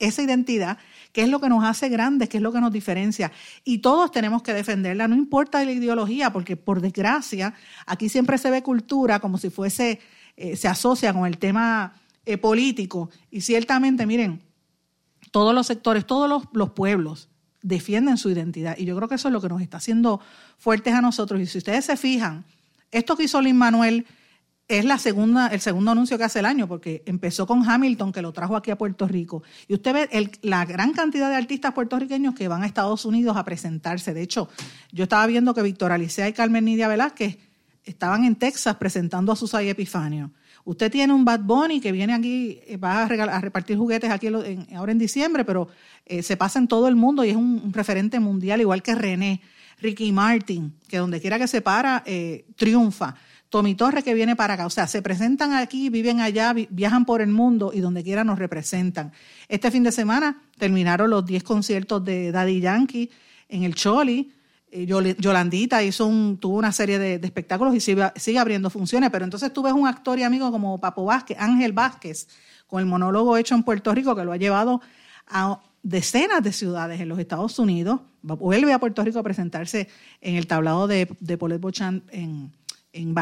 esa 0.00 0.22
identidad, 0.22 0.78
que 1.12 1.22
es 1.22 1.28
lo 1.28 1.40
que 1.40 1.48
nos 1.48 1.62
hace 1.62 1.88
grandes, 1.90 2.28
que 2.28 2.38
es 2.38 2.42
lo 2.42 2.52
que 2.52 2.60
nos 2.60 2.72
diferencia. 2.72 3.30
Y 3.62 3.78
todos 3.78 4.10
tenemos 4.10 4.42
que 4.42 4.52
defenderla, 4.52 5.06
no 5.06 5.14
importa 5.14 5.64
la 5.64 5.70
ideología, 5.70 6.32
porque 6.32 6.56
por 6.56 6.80
desgracia, 6.80 7.54
aquí 7.86 8.08
siempre 8.08 8.36
se 8.36 8.50
ve 8.50 8.62
cultura 8.62 9.20
como 9.20 9.38
si 9.38 9.48
fuese, 9.50 10.00
eh, 10.36 10.56
se 10.56 10.66
asocia 10.66 11.12
con 11.12 11.24
el 11.24 11.38
tema 11.38 11.92
eh, 12.26 12.36
político. 12.36 13.10
Y 13.30 13.42
ciertamente, 13.42 14.06
miren, 14.06 14.42
todos 15.30 15.54
los 15.54 15.68
sectores, 15.68 16.04
todos 16.04 16.48
los 16.52 16.70
pueblos 16.70 17.29
defienden 17.62 18.16
su 18.16 18.30
identidad. 18.30 18.76
Y 18.78 18.84
yo 18.84 18.96
creo 18.96 19.08
que 19.08 19.16
eso 19.16 19.28
es 19.28 19.32
lo 19.32 19.40
que 19.40 19.48
nos 19.48 19.60
está 19.60 19.78
haciendo 19.78 20.20
fuertes 20.58 20.94
a 20.94 21.00
nosotros. 21.00 21.40
Y 21.40 21.46
si 21.46 21.58
ustedes 21.58 21.84
se 21.84 21.96
fijan, 21.96 22.44
esto 22.90 23.16
que 23.16 23.24
hizo 23.24 23.40
Lin 23.40 23.56
Manuel 23.56 24.06
es 24.70 24.84
la 24.84 24.98
segunda, 24.98 25.48
el 25.48 25.60
segundo 25.60 25.90
anuncio 25.90 26.16
que 26.16 26.22
hace 26.22 26.38
el 26.38 26.46
año, 26.46 26.68
porque 26.68 27.02
empezó 27.04 27.44
con 27.44 27.68
Hamilton, 27.68 28.12
que 28.12 28.22
lo 28.22 28.32
trajo 28.32 28.54
aquí 28.54 28.70
a 28.70 28.78
Puerto 28.78 29.08
Rico. 29.08 29.42
Y 29.66 29.74
usted 29.74 29.92
ve 29.92 30.30
la 30.42 30.64
gran 30.64 30.92
cantidad 30.92 31.28
de 31.28 31.34
artistas 31.34 31.74
puertorriqueños 31.74 32.36
que 32.36 32.46
van 32.46 32.62
a 32.62 32.66
Estados 32.66 33.04
Unidos 33.04 33.36
a 33.36 33.44
presentarse. 33.44 34.14
De 34.14 34.22
hecho, 34.22 34.48
yo 34.92 35.04
estaba 35.04 35.26
viendo 35.26 35.54
que 35.54 35.62
Víctor 35.62 35.90
Alicea 35.90 36.28
y 36.28 36.32
Carmen 36.32 36.64
Nidia 36.64 36.86
Velázquez 36.86 37.38
estaban 37.84 38.24
en 38.24 38.36
Texas 38.36 38.76
presentando 38.76 39.32
a 39.32 39.36
Susay 39.36 39.68
Epifanio. 39.68 40.30
Usted 40.64 40.90
tiene 40.90 41.12
un 41.12 41.24
Bad 41.24 41.40
Bunny 41.40 41.80
que 41.80 41.92
viene 41.92 42.12
aquí, 42.12 42.60
eh, 42.66 42.76
va 42.76 43.04
a, 43.04 43.40
repartir 43.40 43.76
juguetes 43.76 44.10
aquí 44.10 44.28
ahora 44.74 44.92
en 44.92 44.98
diciembre, 44.98 45.44
pero 45.44 45.68
eh, 46.06 46.22
se 46.22 46.36
pasa 46.36 46.58
en 46.58 46.68
todo 46.68 46.88
el 46.88 46.96
mundo 46.96 47.24
y 47.24 47.30
es 47.30 47.36
un, 47.36 47.72
referente 47.72 48.20
mundial, 48.20 48.60
igual 48.60 48.82
que 48.82 48.94
René, 48.94 49.40
Ricky 49.80 50.12
Martin, 50.12 50.74
que 50.88 50.98
donde 50.98 51.20
quiera 51.20 51.38
que 51.38 51.48
se 51.48 51.62
para, 51.62 52.02
eh, 52.06 52.44
triunfa. 52.56 53.14
Tommy 53.48 53.74
Torres 53.74 54.04
que 54.04 54.14
viene 54.14 54.36
para 54.36 54.54
acá. 54.54 54.66
O 54.66 54.70
sea, 54.70 54.86
se 54.86 55.02
presentan 55.02 55.54
aquí, 55.54 55.90
viven 55.90 56.20
allá, 56.20 56.54
viajan 56.70 57.04
por 57.04 57.20
el 57.20 57.30
mundo 57.30 57.72
y 57.74 57.80
donde 57.80 58.04
quiera 58.04 58.22
nos 58.22 58.38
representan. 58.38 59.12
Este 59.48 59.72
fin 59.72 59.82
de 59.82 59.90
semana 59.90 60.40
terminaron 60.56 61.10
los 61.10 61.26
10 61.26 61.42
conciertos 61.42 62.04
de 62.04 62.30
Daddy 62.30 62.60
Yankee 62.60 63.10
en 63.48 63.64
el 63.64 63.74
Choli. 63.74 64.32
Eh, 64.72 64.86
Yolandita 64.86 65.82
hizo 65.82 66.06
un, 66.06 66.38
tuvo 66.38 66.56
una 66.58 66.70
serie 66.70 66.98
de, 66.98 67.14
espectáculos 67.14 67.74
y 67.74 67.80
sigue, 67.80 68.38
abriendo 68.38 68.70
funciones, 68.70 69.10
pero 69.10 69.24
entonces 69.24 69.52
tú 69.52 69.62
ves 69.62 69.72
un 69.72 69.88
actor 69.88 70.18
y 70.18 70.22
amigo 70.22 70.52
como 70.52 70.78
Papo 70.78 71.04
Vázquez, 71.04 71.36
Ángel 71.40 71.72
Vázquez, 71.72 72.28
con 72.68 72.78
el 72.80 72.86
monólogo 72.86 73.36
hecho 73.36 73.56
en 73.56 73.64
Puerto 73.64 73.92
Rico, 73.92 74.14
que 74.14 74.24
lo 74.24 74.32
ha 74.32 74.36
llevado 74.36 74.80
a 75.26 75.60
decenas 75.82 76.42
de 76.42 76.52
ciudades 76.52 77.00
en 77.00 77.08
los 77.08 77.18
Estados 77.18 77.58
Unidos, 77.58 78.00
vuelve 78.22 78.72
a 78.72 78.78
Puerto 78.78 79.02
Rico 79.02 79.18
a 79.18 79.22
presentarse 79.24 79.88
en 80.20 80.36
el 80.36 80.46
tablado 80.46 80.86
de, 80.86 81.08
de 81.18 81.38
Paulette 81.38 81.60
Bochan 81.60 82.04
en, 82.10 82.52
en. 82.92 83.14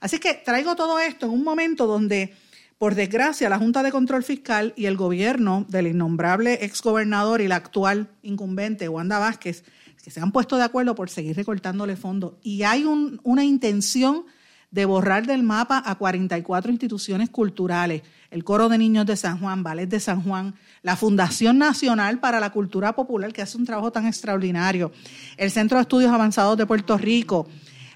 Así 0.00 0.18
que 0.18 0.34
traigo 0.34 0.74
todo 0.74 0.98
esto 0.98 1.26
en 1.26 1.32
un 1.32 1.44
momento 1.44 1.86
donde, 1.86 2.34
por 2.78 2.94
desgracia, 2.96 3.48
la 3.48 3.58
Junta 3.58 3.84
de 3.84 3.92
Control 3.92 4.24
Fiscal 4.24 4.72
y 4.76 4.86
el 4.86 4.96
gobierno 4.96 5.64
del 5.68 5.86
innombrable 5.86 6.64
exgobernador 6.64 7.40
y 7.40 7.46
la 7.46 7.56
actual 7.56 8.08
incumbente, 8.22 8.88
Wanda 8.88 9.18
Vázquez, 9.18 9.64
que 10.02 10.10
se 10.10 10.20
han 10.20 10.32
puesto 10.32 10.56
de 10.56 10.64
acuerdo 10.64 10.94
por 10.94 11.08
seguir 11.08 11.36
recortándole 11.36 11.96
fondos. 11.96 12.34
Y 12.42 12.64
hay 12.64 12.84
una 12.84 13.44
intención 13.44 14.24
de 14.72 14.84
borrar 14.84 15.26
del 15.26 15.42
mapa 15.42 15.82
a 15.84 15.94
44 15.94 16.72
instituciones 16.72 17.30
culturales, 17.30 18.02
el 18.30 18.42
Coro 18.42 18.68
de 18.68 18.78
Niños 18.78 19.06
de 19.06 19.16
San 19.16 19.38
Juan, 19.38 19.62
Ballet 19.62 19.88
de 19.88 20.00
San 20.00 20.22
Juan, 20.22 20.54
la 20.82 20.96
Fundación 20.96 21.58
Nacional 21.58 22.20
para 22.20 22.40
la 22.40 22.50
Cultura 22.50 22.94
Popular, 22.94 23.32
que 23.32 23.42
hace 23.42 23.58
un 23.58 23.66
trabajo 23.66 23.92
tan 23.92 24.06
extraordinario, 24.06 24.90
el 25.36 25.50
Centro 25.50 25.76
de 25.76 25.82
Estudios 25.82 26.10
Avanzados 26.10 26.56
de 26.56 26.66
Puerto 26.66 26.96
Rico, 26.96 27.46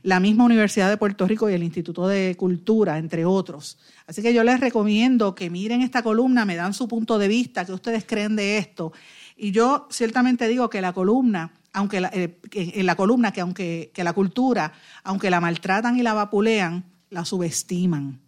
la 0.02 0.20
misma 0.20 0.44
Universidad 0.44 0.90
de 0.90 0.98
Puerto 0.98 1.26
Rico 1.26 1.50
y 1.50 1.54
el 1.54 1.62
Instituto 1.64 2.07
de 2.07 2.36
Cultura, 2.36 2.98
entre 2.98 3.24
otros. 3.24 3.78
Así 4.07 4.22
que 4.22 4.32
yo 4.32 4.44
les 4.44 4.61
recomiendo 4.61 5.34
que 5.34 5.50
miren 5.50 5.80
esta 5.80 6.02
columna, 6.02 6.44
me 6.44 6.54
dan 6.54 6.74
su 6.74 6.86
punto 6.86 7.18
de 7.18 7.26
vista, 7.26 7.64
qué 7.64 7.72
ustedes 7.72 8.04
creen 8.07 8.36
de 8.36 8.59
esto. 8.59 8.92
Y 9.36 9.50
yo 9.50 9.88
ciertamente 9.90 10.46
digo 10.46 10.70
que 10.70 10.80
la 10.80 10.92
columna 10.92 11.52
aunque 11.76 11.98
eh, 11.98 12.40
en 12.52 12.86
la 12.86 12.96
columna 12.96 13.32
que 13.32 13.42
aunque 13.42 13.90
que 13.94 14.02
la 14.02 14.14
cultura, 14.14 14.72
aunque 15.04 15.30
la 15.30 15.40
maltratan 15.40 15.98
y 15.98 16.02
la 16.02 16.14
vapulean, 16.14 16.86
la 17.10 17.24
subestiman. 17.24 18.18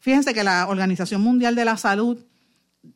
Fíjense 0.00 0.32
que 0.32 0.44
la 0.44 0.68
Organización 0.68 1.20
Mundial 1.20 1.56
de 1.56 1.64
la 1.64 1.76
Salud 1.76 2.24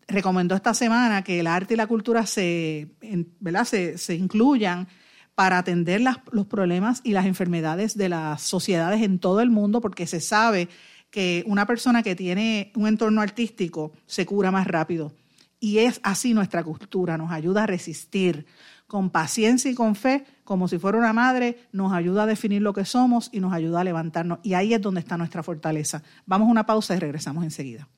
recomendó 0.06 0.54
esta 0.54 0.72
semana 0.72 1.22
que 1.22 1.40
el 1.40 1.48
arte 1.48 1.74
y 1.74 1.76
la 1.76 1.88
cultura 1.88 2.26
se, 2.26 2.92
¿verdad? 3.40 3.64
se, 3.64 4.14
incluyan 4.14 4.86
para 5.34 5.58
atender 5.58 6.00
los 6.00 6.46
problemas 6.46 7.00
y 7.02 7.12
las 7.12 7.26
enfermedades 7.26 7.96
de 7.96 8.08
las 8.08 8.42
sociedades 8.42 9.02
en 9.02 9.18
todo 9.18 9.40
el 9.40 9.50
mundo, 9.50 9.80
porque 9.80 10.06
se 10.06 10.20
sabe 10.20 10.68
que 11.10 11.42
una 11.46 11.66
persona 11.66 12.02
que 12.04 12.14
tiene 12.14 12.72
un 12.76 12.86
entorno 12.86 13.20
artístico 13.20 13.92
se 14.06 14.26
cura 14.26 14.50
más 14.50 14.66
rápido. 14.66 15.12
Y 15.58 15.78
es 15.78 16.00
así 16.02 16.34
nuestra 16.34 16.62
cultura, 16.62 17.16
nos 17.16 17.30
ayuda 17.32 17.64
a 17.64 17.66
resistir, 17.66 18.46
con 18.87 19.11
paciencia 19.11 19.70
y 19.70 19.74
con 19.74 19.95
fe, 19.95 20.24
como 20.45 20.68
si 20.68 20.78
fuera 20.78 20.99
una 20.99 21.12
madre, 21.12 21.59
nos 21.72 21.93
ayuda 21.93 22.22
a 22.22 22.26
definir 22.26 22.62
lo 22.62 22.72
que 22.72 22.84
somos 22.84 23.28
y 23.32 23.41
nos 23.41 23.53
ayuda 23.53 23.80
a 23.80 23.84
levantarnos. 23.84 24.39
Y 24.43 24.55
ahí 24.55 24.74
es 24.74 24.80
donde 24.80 25.01
está 25.01 25.16
nuestra 25.16 25.43
fortaleza. 25.43 26.03
Vamos 26.24 26.49
a 26.49 26.51
una 26.53 26.66
pausa 26.66 26.95
y 26.95 26.99
regresamos 26.99 27.45
enseguida. 27.45 27.89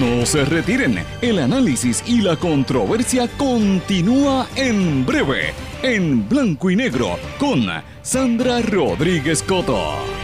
No 0.00 0.24
se 0.24 0.46
retiren, 0.46 0.98
el 1.20 1.38
análisis 1.38 2.02
y 2.06 2.22
la 2.22 2.36
controversia 2.36 3.28
continúa 3.36 4.46
en 4.56 5.04
breve, 5.04 5.52
en 5.82 6.26
blanco 6.26 6.70
y 6.70 6.76
negro, 6.76 7.18
con 7.38 7.66
Sandra 8.02 8.62
Rodríguez 8.62 9.42
Coto. 9.42 10.23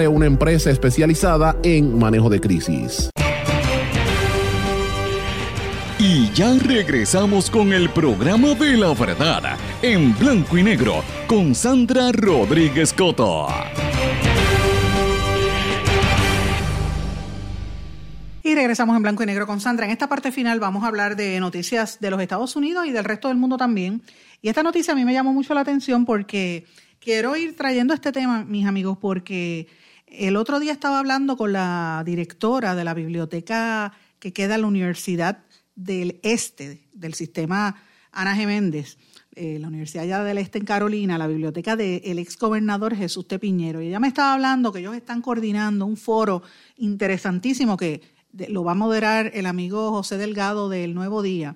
una 0.07 0.27
empresa 0.27 0.69
especializada 0.69 1.57
en 1.63 1.78
manejo 1.81 2.29
de 2.29 2.39
crisis. 2.39 3.09
Y 6.01 6.31
ya 6.31 6.53
regresamos 6.57 7.49
con 7.49 7.73
el 7.73 7.89
programa 7.89 8.53
de 8.55 8.77
la 8.77 8.93
verdad 8.93 9.57
en 9.81 10.17
blanco 10.17 10.57
y 10.57 10.63
negro 10.63 11.03
con 11.27 11.53
Sandra 11.53 12.11
Rodríguez 12.13 12.93
Coto. 12.93 13.47
Y 18.43 18.55
regresamos 18.55 18.95
en 18.95 19.03
blanco 19.03 19.23
y 19.23 19.25
negro 19.25 19.45
con 19.45 19.59
Sandra. 19.59 19.85
En 19.85 19.91
esta 19.91 20.07
parte 20.07 20.31
final 20.31 20.59
vamos 20.59 20.83
a 20.83 20.87
hablar 20.87 21.15
de 21.15 21.39
noticias 21.39 21.99
de 21.99 22.09
los 22.09 22.21
Estados 22.21 22.55
Unidos 22.55 22.87
y 22.87 22.91
del 22.91 23.03
resto 23.03 23.27
del 23.27 23.37
mundo 23.37 23.57
también. 23.57 24.01
Y 24.41 24.47
esta 24.47 24.63
noticia 24.63 24.93
a 24.93 24.95
mí 24.95 25.03
me 25.03 25.13
llamó 25.13 25.33
mucho 25.33 25.53
la 25.53 25.61
atención 25.61 26.05
porque 26.05 26.65
quiero 26.99 27.35
ir 27.35 27.55
trayendo 27.55 27.93
este 27.93 28.11
tema, 28.11 28.45
mis 28.45 28.65
amigos, 28.65 28.97
porque 28.99 29.67
el 30.11 30.35
otro 30.35 30.59
día 30.59 30.71
estaba 30.71 30.99
hablando 30.99 31.37
con 31.37 31.53
la 31.53 32.03
directora 32.05 32.75
de 32.75 32.83
la 32.83 32.93
biblioteca 32.93 33.93
que 34.19 34.33
queda 34.33 34.55
en 34.55 34.61
la 34.61 34.67
Universidad 34.67 35.39
del 35.75 36.19
Este, 36.23 36.87
del 36.93 37.13
sistema 37.13 37.75
Ana 38.11 38.35
G. 38.35 38.45
Méndez, 38.45 38.97
eh, 39.35 39.59
la 39.59 39.67
Universidad 39.67 40.25
del 40.25 40.37
Este 40.37 40.59
en 40.59 40.65
Carolina, 40.65 41.17
la 41.17 41.27
biblioteca 41.27 41.75
del 41.75 42.19
ex 42.19 42.37
gobernador 42.37 42.95
Jesús 42.95 43.27
Tepiñero. 43.27 43.81
Y 43.81 43.87
ella 43.87 43.99
me 43.99 44.07
estaba 44.07 44.33
hablando 44.33 44.73
que 44.73 44.79
ellos 44.79 44.95
están 44.95 45.21
coordinando 45.21 45.85
un 45.85 45.95
foro 45.95 46.41
interesantísimo 46.77 47.77
que 47.77 48.01
lo 48.49 48.63
va 48.63 48.73
a 48.73 48.75
moderar 48.75 49.31
el 49.33 49.45
amigo 49.45 49.91
José 49.91 50.17
Delgado 50.17 50.69
del 50.69 50.93
Nuevo 50.93 51.21
Día 51.21 51.55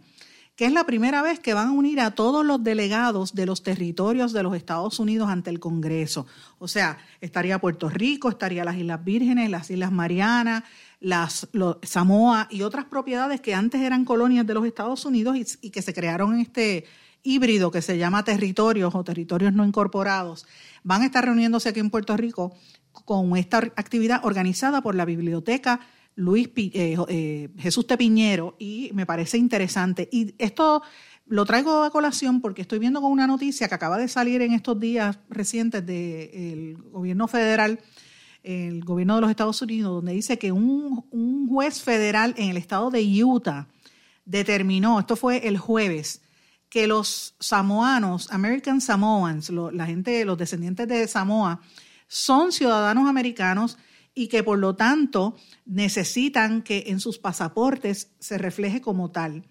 que 0.56 0.66
es 0.66 0.72
la 0.72 0.86
primera 0.86 1.22
vez 1.22 1.40
que 1.40 1.54
van 1.54 1.70
a 1.70 1.72
unir 1.72 2.00
a 2.00 2.12
todos 2.12 2.46
los 2.46 2.64
delegados 2.64 3.34
de 3.34 3.46
los 3.46 3.64
territorios 3.64 4.34
de 4.34 4.44
los 4.44 4.56
Estados 4.56 5.00
Unidos 5.00 5.30
ante 5.30 5.50
el 5.50 5.60
Congreso. 5.60 6.28
O 6.60 6.68
sea, 6.68 6.98
estaría 7.22 7.60
Puerto 7.60 7.90
Rico, 7.90 8.30
estaría 8.30 8.64
las 8.64 8.78
Islas 8.78 9.04
Vírgenes, 9.04 9.50
las 9.50 9.72
Islas 9.72 9.92
Marianas, 9.92 10.64
las 11.00 11.48
Samoa 11.82 12.48
y 12.52 12.62
otras 12.62 12.86
propiedades 12.86 13.42
que 13.42 13.56
antes 13.56 13.82
eran 13.82 14.06
colonias 14.06 14.46
de 14.46 14.54
los 14.54 14.66
Estados 14.66 15.06
Unidos 15.06 15.38
y, 15.38 15.68
y 15.68 15.70
que 15.72 15.82
se 15.82 15.94
crearon 15.94 16.36
en 16.36 16.42
este 16.42 16.86
híbrido 17.24 17.72
que 17.72 17.82
se 17.82 17.98
llama 17.98 18.24
territorios 18.24 18.94
o 18.94 19.04
territorios 19.04 19.54
no 19.54 19.66
incorporados. 19.66 20.46
Van 20.84 21.02
a 21.02 21.06
estar 21.06 21.26
reuniéndose 21.26 21.70
aquí 21.70 21.80
en 21.80 21.90
Puerto 21.90 22.16
Rico 22.16 22.56
con 23.06 23.36
esta 23.38 23.58
actividad 23.58 24.24
organizada 24.24 24.82
por 24.82 24.94
la 24.94 25.06
Biblioteca 25.06 25.80
Luis 26.16 26.50
eh, 26.56 26.98
eh, 27.08 27.50
Jesús 27.58 27.88
Tepiñero 27.88 28.56
y 28.60 28.92
me 28.94 29.06
parece 29.06 29.38
interesante. 29.38 30.08
Y 30.12 30.36
esto 30.38 30.84
lo 31.26 31.46
traigo 31.46 31.84
a 31.84 31.92
colación 31.92 32.42
porque 32.42 32.62
estoy 32.62 32.80
viendo 32.80 33.02
con 33.02 33.12
una 33.12 33.28
noticia 33.28 33.68
que 33.68 33.76
acaba 33.76 33.98
de 33.98 34.08
salir 34.08 34.42
en 34.42 34.54
estos 34.54 34.80
días 34.80 35.20
recientes 35.30 35.86
del 35.86 36.78
gobierno 36.92 37.28
federal, 37.28 37.80
el 38.44 38.84
gobierno 38.84 39.16
de 39.16 39.22
los 39.22 39.30
Estados 39.30 39.62
Unidos, 39.62 39.94
donde 39.94 40.14
dice 40.14 40.38
que 40.38 40.52
un, 40.52 41.06
un 41.12 41.48
juez 41.48 41.82
federal 41.82 42.36
en 42.38 42.50
el 42.50 42.58
estado 42.58 42.92
de 42.92 43.24
Utah 43.24 43.68
determinó, 44.26 45.00
esto 45.00 45.16
fue 45.16 45.48
el 45.48 45.58
jueves, 45.58 46.22
que 46.70 46.88
los 46.88 47.36
samoanos, 47.40 48.32
American 48.32 48.82
Samoans, 48.82 49.50
la 49.50 49.86
gente, 49.86 50.26
los 50.26 50.38
descendientes 50.38 50.88
de 50.88 51.08
Samoa, 51.08 51.62
son 52.08 52.52
ciudadanos 52.52 53.08
americanos 53.08 53.78
y 54.16 54.28
que 54.28 54.44
por 54.44 54.60
lo 54.60 54.76
tanto 54.76 55.36
necesitan 55.66 56.62
que 56.62 56.86
en 56.88 57.00
sus 57.00 57.18
pasaportes 57.18 58.10
se 58.20 58.38
refleje 58.38 58.82
como 58.82 59.12
tal. 59.12 59.44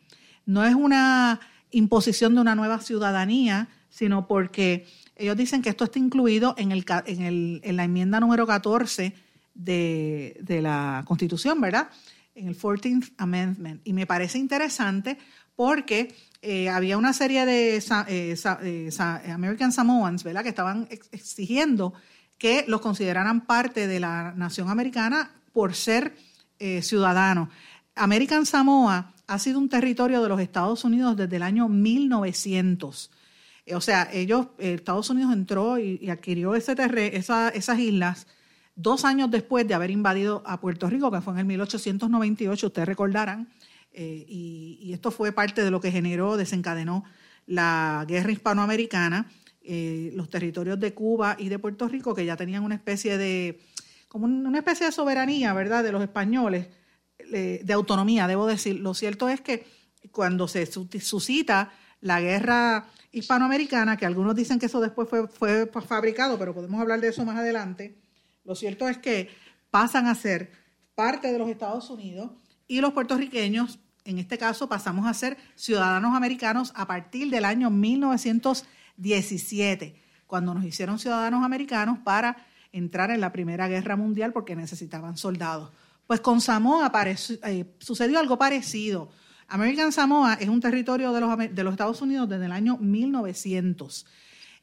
No 0.47 0.65
es 0.65 0.75
una 0.75 1.41
imposición 1.71 2.35
de 2.35 2.41
una 2.41 2.55
nueva 2.55 2.81
ciudadanía, 2.81 3.69
sino 3.89 4.27
porque 4.27 4.87
ellos 5.17 5.37
dicen 5.37 5.63
que 5.63 5.71
esto 5.71 5.85
está 5.85 5.99
incluido 5.99 6.55
en, 6.57 6.73
el, 6.73 6.85
en, 7.07 7.77
la 7.77 7.85
enmienda 7.85 8.21
número 8.21 8.47
14 8.47 9.15
de, 9.55 10.37
de, 10.41 10.63
la 10.63 11.03
Constitución, 11.07 11.61
¿verdad? 11.61 11.89
En 12.35 12.49
el 12.49 12.59
14th 12.59 13.13
Amendment. 13.19 13.83
Y 13.85 13.93
me 13.93 14.07
parece 14.07 14.39
interesante 14.39 15.19
porque 15.55 16.15
eh, 16.41 16.69
había 16.69 16.99
una 16.99 17.13
serie 17.13 17.47
de 17.47 17.77
eh, 17.77 18.37
eh, 18.63 18.91
American 19.31 19.71
Samoans, 19.71 20.25
¿verdad?, 20.25 20.43
que 20.43 20.49
estaban 20.49 20.89
exigiendo 20.91 21.93
que 22.39 22.65
los 22.69 22.81
consideraran 22.81 23.43
parte 23.47 23.87
de 23.87 24.01
la 24.01 24.33
nación 24.37 24.69
americana 24.69 25.31
por 25.53 25.75
ser 25.75 26.17
eh, 26.59 26.83
ciudadanos. 26.83 27.49
American 27.95 28.47
Samoa 28.47 29.13
ha 29.27 29.39
sido 29.39 29.59
un 29.59 29.69
territorio 29.69 30.23
de 30.23 30.29
los 30.29 30.41
Estados 30.41 30.85
Unidos 30.85 31.17
desde 31.17 31.37
el 31.37 31.43
año 31.43 31.69
1900. 31.69 33.11
Eh, 33.67 33.75
o 33.75 33.81
sea, 33.81 34.09
ellos, 34.13 34.47
eh, 34.59 34.75
Estados 34.75 35.11
Unidos 35.11 35.33
entró 35.33 35.79
y, 35.79 36.09
adquirió 36.09 36.55
ese 36.55 36.75
esas 37.13 37.79
islas 37.79 38.27
dos 38.75 39.05
años 39.05 39.31
después 39.31 39.67
de 39.69 39.75
haber 39.75 39.91
invadido 39.91 40.43
a 40.47 40.61
Puerto 40.61 40.89
Rico, 40.89 41.11
que 41.11 41.21
fue 41.21 41.35
en 41.35 41.41
el 41.41 41.45
1898, 41.47 42.67
ustedes 42.69 42.89
recordarán, 42.89 43.49
y, 43.93 44.91
esto 44.93 45.11
fue 45.11 45.33
parte 45.33 45.63
de 45.63 45.71
lo 45.71 45.81
que 45.81 45.91
generó, 45.91 46.37
desencadenó 46.37 47.05
la 47.47 48.05
guerra 48.09 48.33
hispanoamericana 48.33 49.27
eh, 49.65 50.11
los 50.15 50.29
territorios 50.31 50.79
de 50.79 50.95
Cuba 50.95 51.37
y 51.39 51.49
de 51.49 51.59
Puerto 51.59 51.89
Rico, 51.89 52.15
que 52.15 52.25
ya 52.25 52.37
tenían 52.37 52.65
una 52.65 52.75
especie 52.75 53.19
de, 53.19 53.61
como 54.09 54.27
una 54.27 54.59
especie 54.59 54.87
de 54.87 54.93
soberanía, 54.93 55.53
¿verdad?, 55.55 55.85
de 55.85 55.93
los 55.93 56.03
españoles, 56.03 56.69
de 57.31 57.73
autonomía, 57.73 58.27
debo 58.27 58.47
decir. 58.47 58.81
Lo 58.81 58.95
cierto 58.95 59.29
es 59.29 59.41
que 59.41 59.65
cuando 60.11 60.49
se 60.49 60.67
suscita 60.67 61.73
la 62.01 62.21
guerra 62.21 62.89
hispanoamericana, 63.13 63.97
que 63.97 64.05
algunos 64.05 64.35
dicen 64.35 64.59
que 64.59 64.67
eso 64.67 64.81
después 64.81 65.09
fue, 65.09 65.29
fue 65.29 65.67
fabricado, 65.67 66.39
pero 66.39 66.53
podemos 66.53 66.81
hablar 66.81 67.01
de 67.01 67.09
eso 67.09 67.25
más 67.25 67.37
adelante, 67.37 67.97
lo 68.45 68.55
cierto 68.55 68.89
es 68.89 68.99
que 68.99 69.29
pasan 69.71 70.07
a 70.07 70.15
ser 70.15 70.51
parte 70.95 71.33
de 71.33 71.39
los 71.39 71.49
Estados 71.49 71.89
Unidos 71.91 72.31
y 72.67 72.81
los 72.81 72.93
puertorriqueños, 72.93 73.79
en 74.05 74.19
este 74.19 74.37
caso, 74.39 74.69
pasamos 74.69 75.07
a 75.07 75.15
ser 75.15 75.37
ciudadanos 75.55 76.15
americanos 76.15 76.73
a 76.75 76.87
partir 76.87 77.31
del 77.31 77.45
año 77.45 77.71
1917, 79.03 79.95
cuando 80.27 80.55
nos 80.55 80.65
hicieron 80.65 80.99
ciudadanos 80.99 81.45
americanos 81.45 81.99
para 82.05 82.47
entrar 82.73 83.11
en 83.11 83.21
la 83.21 83.33
Primera 83.33 83.69
Guerra 83.69 83.97
Mundial 83.97 84.33
porque 84.33 84.57
necesitaban 84.57 85.17
soldados. 85.17 85.71
Pues 86.07 86.21
con 86.21 86.41
Samoa 86.41 86.91
eh, 87.45 87.65
sucedió 87.79 88.19
algo 88.19 88.39
parecido. 88.39 89.11
American 89.49 89.93
Samoa 89.93 90.35
es 90.35 90.49
un 90.49 90.61
territorio 90.61 91.13
de 91.13 91.21
los, 91.21 91.39
de 91.39 91.65
los 91.65 91.73
Estados 91.73 92.01
Unidos 92.01 92.29
desde 92.29 92.47
el 92.47 92.53
año 92.53 92.79
1900. 92.79 94.07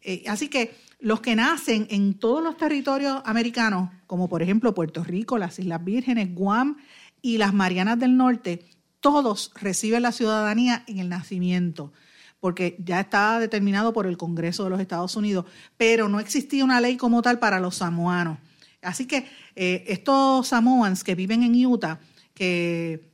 Eh, 0.02 0.24
así 0.28 0.48
que 0.48 0.76
los 1.00 1.22
que 1.22 1.36
nacen 1.36 1.88
en 1.90 2.16
todos 2.16 2.44
los 2.44 2.58
territorios 2.58 3.22
americanos, 3.26 3.90
como 4.08 4.28
por 4.28 4.42
ejemplo 4.42 4.74
Puerto 4.74 5.04
Rico, 5.04 5.38
las 5.38 5.60
Islas 5.60 5.84
Vírgenes, 5.84 6.34
Guam 6.34 6.78
y 7.22 7.38
las 7.38 7.54
Marianas 7.54 8.00
del 8.00 8.18
Norte, 8.18 8.66
todos 9.00 9.52
reciben 9.56 10.02
la 10.02 10.12
ciudadanía 10.12 10.84
en 10.88 11.00
el 11.00 11.10
nacimiento, 11.10 11.94
porque 12.40 12.78
ya 12.80 13.02
está 13.02 13.40
determinado 13.40 13.94
por 13.94 14.08
el 14.08 14.18
Congreso 14.18 14.64
de 14.64 14.70
los 14.70 14.80
Estados 14.80 15.16
Unidos, 15.16 15.46
pero 15.78 16.08
no 16.10 16.20
existía 16.20 16.64
una 16.64 16.82
ley 16.82 16.98
como 16.98 17.22
tal 17.22 17.40
para 17.40 17.60
los 17.60 17.76
samoanos. 17.76 18.38
Así 18.82 19.06
que 19.06 19.28
eh, 19.56 19.84
estos 19.88 20.48
samoans 20.48 21.04
que 21.04 21.16
viven 21.16 21.44
en 21.44 21.66
Utah, 21.66 22.00
que 22.34 23.10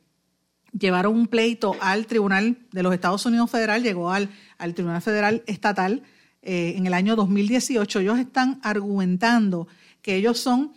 llevaron 0.78 1.16
un 1.16 1.28
pleito 1.28 1.76
al 1.82 2.06
Tribunal 2.06 2.58
de 2.72 2.84
los 2.84 2.94
Estados 2.94 3.26
Unidos 3.26 3.50
Federal, 3.50 3.82
llegó 3.82 4.12
al, 4.12 4.30
al 4.58 4.74
Tribunal 4.74 5.02
Federal 5.02 5.44
Estatal 5.48 6.04
eh, 6.48 6.76
en 6.78 6.86
el 6.86 6.94
año 6.94 7.16
2018, 7.16 8.02
ellos 8.02 8.20
están 8.20 8.60
argumentando 8.62 9.68
que 10.04 10.16
ellos 10.16 10.38
son, 10.40 10.74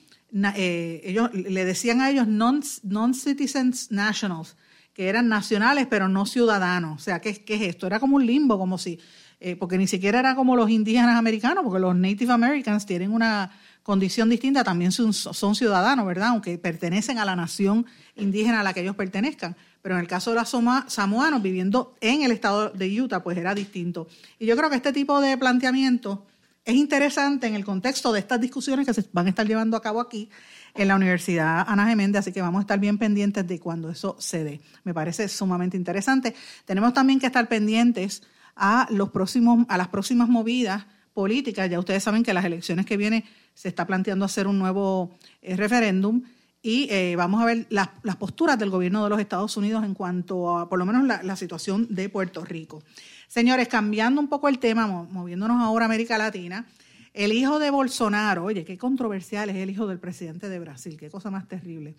eh, 0.56 1.02
ellos 1.04 1.30
le 1.34 1.66
decían 1.66 2.00
a 2.00 2.08
ellos 2.08 2.26
non-citizens 2.26 3.90
nationals, 3.90 4.56
que 4.98 5.08
eran 5.08 5.28
nacionales 5.28 5.86
pero 5.86 6.08
no 6.08 6.26
ciudadanos. 6.26 6.96
O 6.96 6.98
sea, 6.98 7.20
¿qué, 7.20 7.32
qué 7.44 7.54
es 7.54 7.62
esto? 7.62 7.86
Era 7.86 8.00
como 8.00 8.16
un 8.16 8.26
limbo, 8.26 8.58
como 8.58 8.78
si, 8.78 8.98
eh, 9.38 9.54
porque 9.54 9.78
ni 9.78 9.86
siquiera 9.86 10.18
era 10.18 10.34
como 10.34 10.56
los 10.56 10.68
indígenas 10.70 11.16
americanos, 11.16 11.62
porque 11.62 11.78
los 11.78 11.94
Native 11.94 12.32
Americans 12.32 12.84
tienen 12.84 13.12
una 13.12 13.52
condición 13.84 14.28
distinta, 14.28 14.64
también 14.64 14.90
son, 14.90 15.12
son 15.12 15.54
ciudadanos, 15.54 16.04
¿verdad? 16.04 16.30
Aunque 16.30 16.58
pertenecen 16.58 17.18
a 17.18 17.24
la 17.24 17.36
nación 17.36 17.86
indígena 18.16 18.58
a 18.58 18.62
la 18.64 18.74
que 18.74 18.80
ellos 18.80 18.96
pertenezcan. 18.96 19.56
Pero 19.82 19.94
en 19.94 20.00
el 20.00 20.08
caso 20.08 20.32
de 20.32 20.40
los 20.40 20.48
samoanos 20.88 21.42
viviendo 21.42 21.94
en 22.00 22.24
el 22.24 22.32
estado 22.32 22.70
de 22.70 23.00
Utah, 23.00 23.22
pues 23.22 23.38
era 23.38 23.54
distinto. 23.54 24.08
Y 24.40 24.46
yo 24.46 24.56
creo 24.56 24.68
que 24.68 24.74
este 24.74 24.92
tipo 24.92 25.20
de 25.20 25.38
planteamiento 25.38 26.26
es 26.64 26.74
interesante 26.74 27.46
en 27.46 27.54
el 27.54 27.64
contexto 27.64 28.12
de 28.12 28.18
estas 28.18 28.40
discusiones 28.40 28.84
que 28.84 28.94
se 28.94 29.04
van 29.12 29.26
a 29.26 29.28
estar 29.30 29.46
llevando 29.46 29.76
a 29.76 29.80
cabo 29.80 30.00
aquí 30.00 30.28
en 30.74 30.88
la 30.88 30.96
Universidad 30.96 31.64
Ana 31.68 31.86
Geméndez, 31.88 32.20
así 32.20 32.32
que 32.32 32.42
vamos 32.42 32.60
a 32.60 32.62
estar 32.62 32.78
bien 32.78 32.98
pendientes 32.98 33.46
de 33.46 33.58
cuando 33.60 33.90
eso 33.90 34.16
se 34.18 34.44
dé. 34.44 34.60
Me 34.84 34.94
parece 34.94 35.28
sumamente 35.28 35.76
interesante. 35.76 36.34
Tenemos 36.64 36.94
también 36.94 37.18
que 37.18 37.26
estar 37.26 37.48
pendientes 37.48 38.22
a, 38.56 38.86
los 38.90 39.10
próximos, 39.10 39.66
a 39.68 39.76
las 39.76 39.88
próximas 39.88 40.28
movidas 40.28 40.86
políticas. 41.14 41.68
Ya 41.70 41.78
ustedes 41.78 42.02
saben 42.02 42.22
que 42.22 42.32
las 42.32 42.44
elecciones 42.44 42.86
que 42.86 42.96
vienen 42.96 43.24
se 43.54 43.68
está 43.68 43.86
planteando 43.86 44.24
hacer 44.24 44.46
un 44.46 44.58
nuevo 44.58 45.18
eh, 45.42 45.56
referéndum 45.56 46.22
y 46.62 46.88
eh, 46.90 47.14
vamos 47.16 47.40
a 47.40 47.46
ver 47.46 47.66
las, 47.70 47.88
posturas 48.18 48.58
del 48.58 48.70
gobierno 48.70 49.04
de 49.04 49.10
los 49.10 49.20
Estados 49.20 49.56
Unidos 49.56 49.84
en 49.84 49.94
cuanto 49.94 50.58
a, 50.58 50.68
por 50.68 50.78
lo 50.78 50.86
menos, 50.86 51.04
la, 51.06 51.36
situación 51.36 51.86
de 51.90 52.08
Puerto 52.08 52.44
Rico. 52.44 52.82
Señores, 53.28 53.68
cambiando 53.68 54.20
un 54.20 54.28
poco 54.28 54.48
el 54.48 54.58
tema, 54.58 54.86
moviéndonos 54.86 55.62
ahora 55.62 55.84
a 55.84 55.86
América 55.86 56.18
Latina, 56.18 56.66
el 57.14 57.32
hijo 57.32 57.58
de 57.58 57.70
Bolsonaro, 57.70 58.44
oye, 58.44 58.64
qué 58.64 58.78
controversial 58.78 59.50
es 59.50 59.56
el 59.56 59.70
hijo 59.70 59.86
del 59.86 59.98
presidente 59.98 60.48
de 60.48 60.58
Brasil, 60.58 60.96
qué 60.98 61.10
cosa 61.10 61.30
más 61.30 61.48
terrible, 61.48 61.96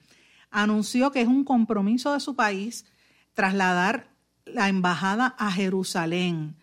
anunció 0.52 1.12
que 1.12 1.22
es 1.22 1.28
un 1.28 1.44
compromiso 1.44 2.14
de 2.14 2.20
su 2.20 2.36
país 2.36 2.86
trasladar 3.34 4.10
la 4.46 4.70
embajada 4.70 5.36
a 5.38 5.52
Jerusalén. 5.52 6.56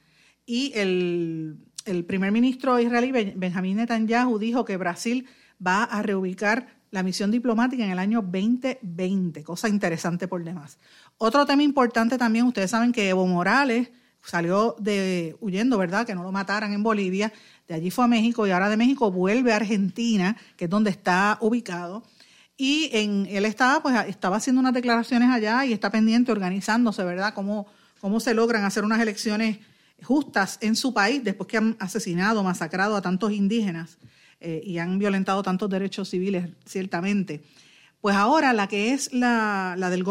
Y 0.44 0.72
el 0.74 1.58
primer 2.06 2.32
ministro 2.32 2.78
israelí 2.80 3.12
Benjamín 3.34 3.76
Netanyahu 3.76 4.38
dijo 4.38 4.64
que 4.64 4.76
Brasil 4.76 5.26
va 5.64 5.84
a 5.84 6.02
reubicar 6.02 6.76
la 6.90 7.02
misión 7.02 7.30
diplomática 7.30 7.84
en 7.84 7.90
el 7.90 7.98
año 7.98 8.22
2020, 8.22 9.42
cosa 9.42 9.68
interesante 9.68 10.28
por 10.28 10.42
demás. 10.44 10.78
Otro 11.18 11.44
tema 11.44 11.62
importante 11.62 12.16
también, 12.16 12.46
ustedes 12.46 12.70
saben 12.70 12.92
que 12.92 13.08
Evo 13.08 13.26
Morales 13.26 13.90
salió 14.22 14.76
de 14.78 15.36
huyendo, 15.40 15.78
¿verdad? 15.78 16.06
Que 16.06 16.14
no 16.14 16.22
lo 16.22 16.32
mataran 16.32 16.72
en 16.72 16.82
Bolivia, 16.82 17.32
de 17.68 17.74
allí 17.74 17.90
fue 17.90 18.04
a 18.04 18.08
México 18.08 18.46
y 18.46 18.50
ahora 18.50 18.68
de 18.68 18.76
México 18.76 19.10
vuelve 19.10 19.52
a 19.52 19.56
Argentina, 19.56 20.36
que 20.56 20.64
es 20.64 20.70
donde 20.70 20.90
está 20.90 21.38
ubicado. 21.40 22.04
Y 22.56 22.90
en, 22.92 23.26
él 23.30 23.44
estaba, 23.44 23.82
pues, 23.82 23.94
estaba 24.08 24.36
haciendo 24.36 24.60
unas 24.60 24.72
declaraciones 24.72 25.28
allá 25.30 25.64
y 25.66 25.72
está 25.72 25.90
pendiente, 25.90 26.32
organizándose, 26.32 27.04
¿verdad? 27.04 27.34
Cómo, 27.34 27.66
cómo 28.00 28.20
se 28.20 28.34
logran 28.34 28.64
hacer 28.64 28.84
unas 28.84 29.00
elecciones 29.00 29.58
justas 30.02 30.58
en 30.60 30.76
su 30.76 30.94
país 30.94 31.22
después 31.22 31.48
que 31.48 31.58
han 31.58 31.76
asesinado, 31.78 32.42
masacrado 32.42 32.96
a 32.96 33.02
tantos 33.02 33.32
indígenas 33.32 33.98
eh, 34.40 34.62
y 34.64 34.78
han 34.78 34.98
violentado 34.98 35.42
tantos 35.42 35.68
derechos 35.68 36.08
civiles, 36.08 36.48
ciertamente. 36.64 37.42
Pues 38.00 38.16
ahora 38.16 38.52
la 38.52 38.68
que 38.68 38.92
es 38.92 39.12
la, 39.12 39.74
la 39.78 39.90
del 39.90 40.04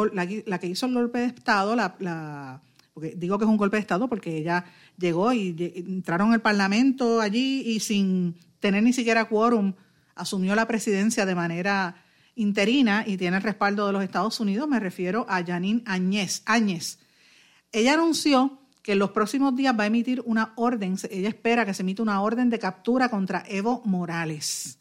la, 0.45 0.59
que 0.59 0.67
hizo 0.67 0.85
el 0.85 0.93
golpe 0.93 1.19
de 1.19 1.25
Estado, 1.27 1.75
la, 1.75 2.61
porque 2.95 3.13
digo 3.17 3.37
que 3.37 3.43
es 3.43 3.49
un 3.49 3.57
golpe 3.57 3.75
de 3.75 3.81
Estado 3.81 4.07
porque 4.07 4.37
ella 4.37 4.63
llegó 4.97 5.33
y, 5.33 5.53
entraron 5.59 6.31
al 6.31 6.41
Parlamento 6.41 7.19
allí 7.19 7.61
y 7.65 7.81
sin 7.81 8.35
tener 8.61 8.83
ni 8.83 8.93
siquiera 8.93 9.25
quórum 9.25 9.73
asumió 10.15 10.55
la 10.55 10.65
presidencia 10.65 11.25
de 11.25 11.35
manera 11.35 12.01
interina 12.35 13.03
y 13.05 13.17
tiene 13.17 13.35
el 13.35 13.43
respaldo 13.43 13.85
de 13.85 13.91
los 13.91 14.01
Estados 14.01 14.39
Unidos, 14.39 14.69
me 14.69 14.79
refiero 14.79 15.25
a 15.27 15.43
Janine 15.43 15.83
Áñez. 15.85 16.41
Áñez. 16.45 16.99
Ella 17.73 17.95
anunció 17.95 18.61
que 18.81 18.93
en 18.93 18.99
los 18.99 19.11
próximos 19.11 19.53
días 19.57 19.77
va 19.77 19.83
a 19.83 19.87
emitir 19.87 20.21
una 20.25 20.53
orden, 20.55 20.95
ella 21.09 21.27
espera 21.27 21.65
que 21.65 21.73
se 21.73 21.83
emita 21.83 22.01
una 22.01 22.21
orden 22.21 22.49
de 22.49 22.59
captura 22.59 23.09
contra 23.09 23.43
Evo 23.45 23.81
Morales, 23.83 24.79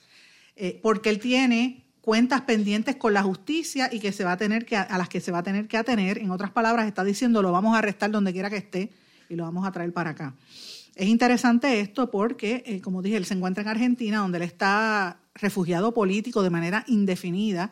eh, 0.54 0.78
porque 0.80 1.10
él 1.10 1.18
tiene 1.18 1.83
cuentas 2.04 2.42
pendientes 2.42 2.96
con 2.96 3.14
la 3.14 3.22
justicia 3.22 3.88
y 3.90 3.98
que 3.98 4.12
se 4.12 4.24
va 4.24 4.32
a 4.32 4.36
tener 4.36 4.66
que, 4.66 4.76
a 4.76 4.98
las 4.98 5.08
que 5.08 5.22
se 5.22 5.32
va 5.32 5.38
a 5.38 5.42
tener 5.42 5.66
que 5.68 5.78
atener. 5.78 6.18
En 6.18 6.30
otras 6.30 6.50
palabras, 6.50 6.86
está 6.86 7.02
diciendo 7.02 7.40
lo 7.40 7.50
vamos 7.50 7.74
a 7.74 7.78
arrestar 7.78 8.10
donde 8.10 8.30
quiera 8.34 8.50
que 8.50 8.58
esté 8.58 8.90
y 9.30 9.36
lo 9.36 9.44
vamos 9.44 9.66
a 9.66 9.72
traer 9.72 9.90
para 9.94 10.10
acá. 10.10 10.34
Es 10.94 11.08
interesante 11.08 11.80
esto 11.80 12.10
porque, 12.10 12.62
eh, 12.66 12.82
como 12.82 13.00
dije, 13.00 13.16
él 13.16 13.24
se 13.24 13.32
encuentra 13.32 13.62
en 13.62 13.70
Argentina, 13.70 14.18
donde 14.18 14.36
él 14.36 14.44
está 14.44 15.16
refugiado 15.34 15.94
político 15.94 16.42
de 16.42 16.50
manera 16.50 16.84
indefinida. 16.88 17.70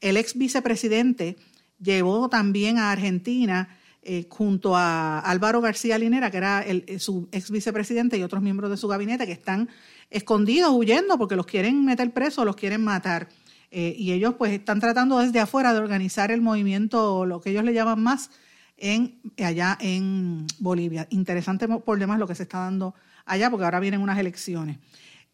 El 0.00 0.16
ex 0.16 0.34
vicepresidente 0.34 1.36
llevó 1.78 2.30
también 2.30 2.78
a 2.78 2.90
Argentina 2.90 3.68
eh, 4.02 4.24
junto 4.30 4.78
a 4.78 5.18
Álvaro 5.18 5.60
García 5.60 5.98
Linera, 5.98 6.30
que 6.30 6.38
era 6.38 6.62
el, 6.62 6.84
eh, 6.86 6.98
su 6.98 7.28
ex 7.32 7.50
vicepresidente 7.50 8.16
y 8.16 8.22
otros 8.22 8.42
miembros 8.42 8.70
de 8.70 8.78
su 8.78 8.88
gabinete 8.88 9.26
que 9.26 9.32
están 9.32 9.68
escondidos, 10.08 10.70
huyendo 10.72 11.18
porque 11.18 11.36
los 11.36 11.44
quieren 11.44 11.84
meter 11.84 12.14
presos, 12.14 12.46
los 12.46 12.56
quieren 12.56 12.82
matar. 12.82 13.28
Eh, 13.76 13.96
y 13.98 14.12
ellos 14.12 14.36
pues 14.38 14.52
están 14.52 14.78
tratando 14.78 15.18
desde 15.18 15.40
afuera 15.40 15.72
de 15.72 15.80
organizar 15.80 16.30
el 16.30 16.40
movimiento, 16.40 17.26
lo 17.26 17.40
que 17.40 17.50
ellos 17.50 17.64
le 17.64 17.74
llaman 17.74 18.00
más, 18.00 18.30
en, 18.76 19.20
allá 19.44 19.76
en 19.80 20.46
Bolivia. 20.60 21.08
Interesante 21.10 21.66
por 21.66 21.98
demás 21.98 22.20
lo 22.20 22.28
que 22.28 22.36
se 22.36 22.44
está 22.44 22.60
dando 22.60 22.94
allá, 23.26 23.50
porque 23.50 23.64
ahora 23.64 23.80
vienen 23.80 24.00
unas 24.00 24.16
elecciones. 24.16 24.78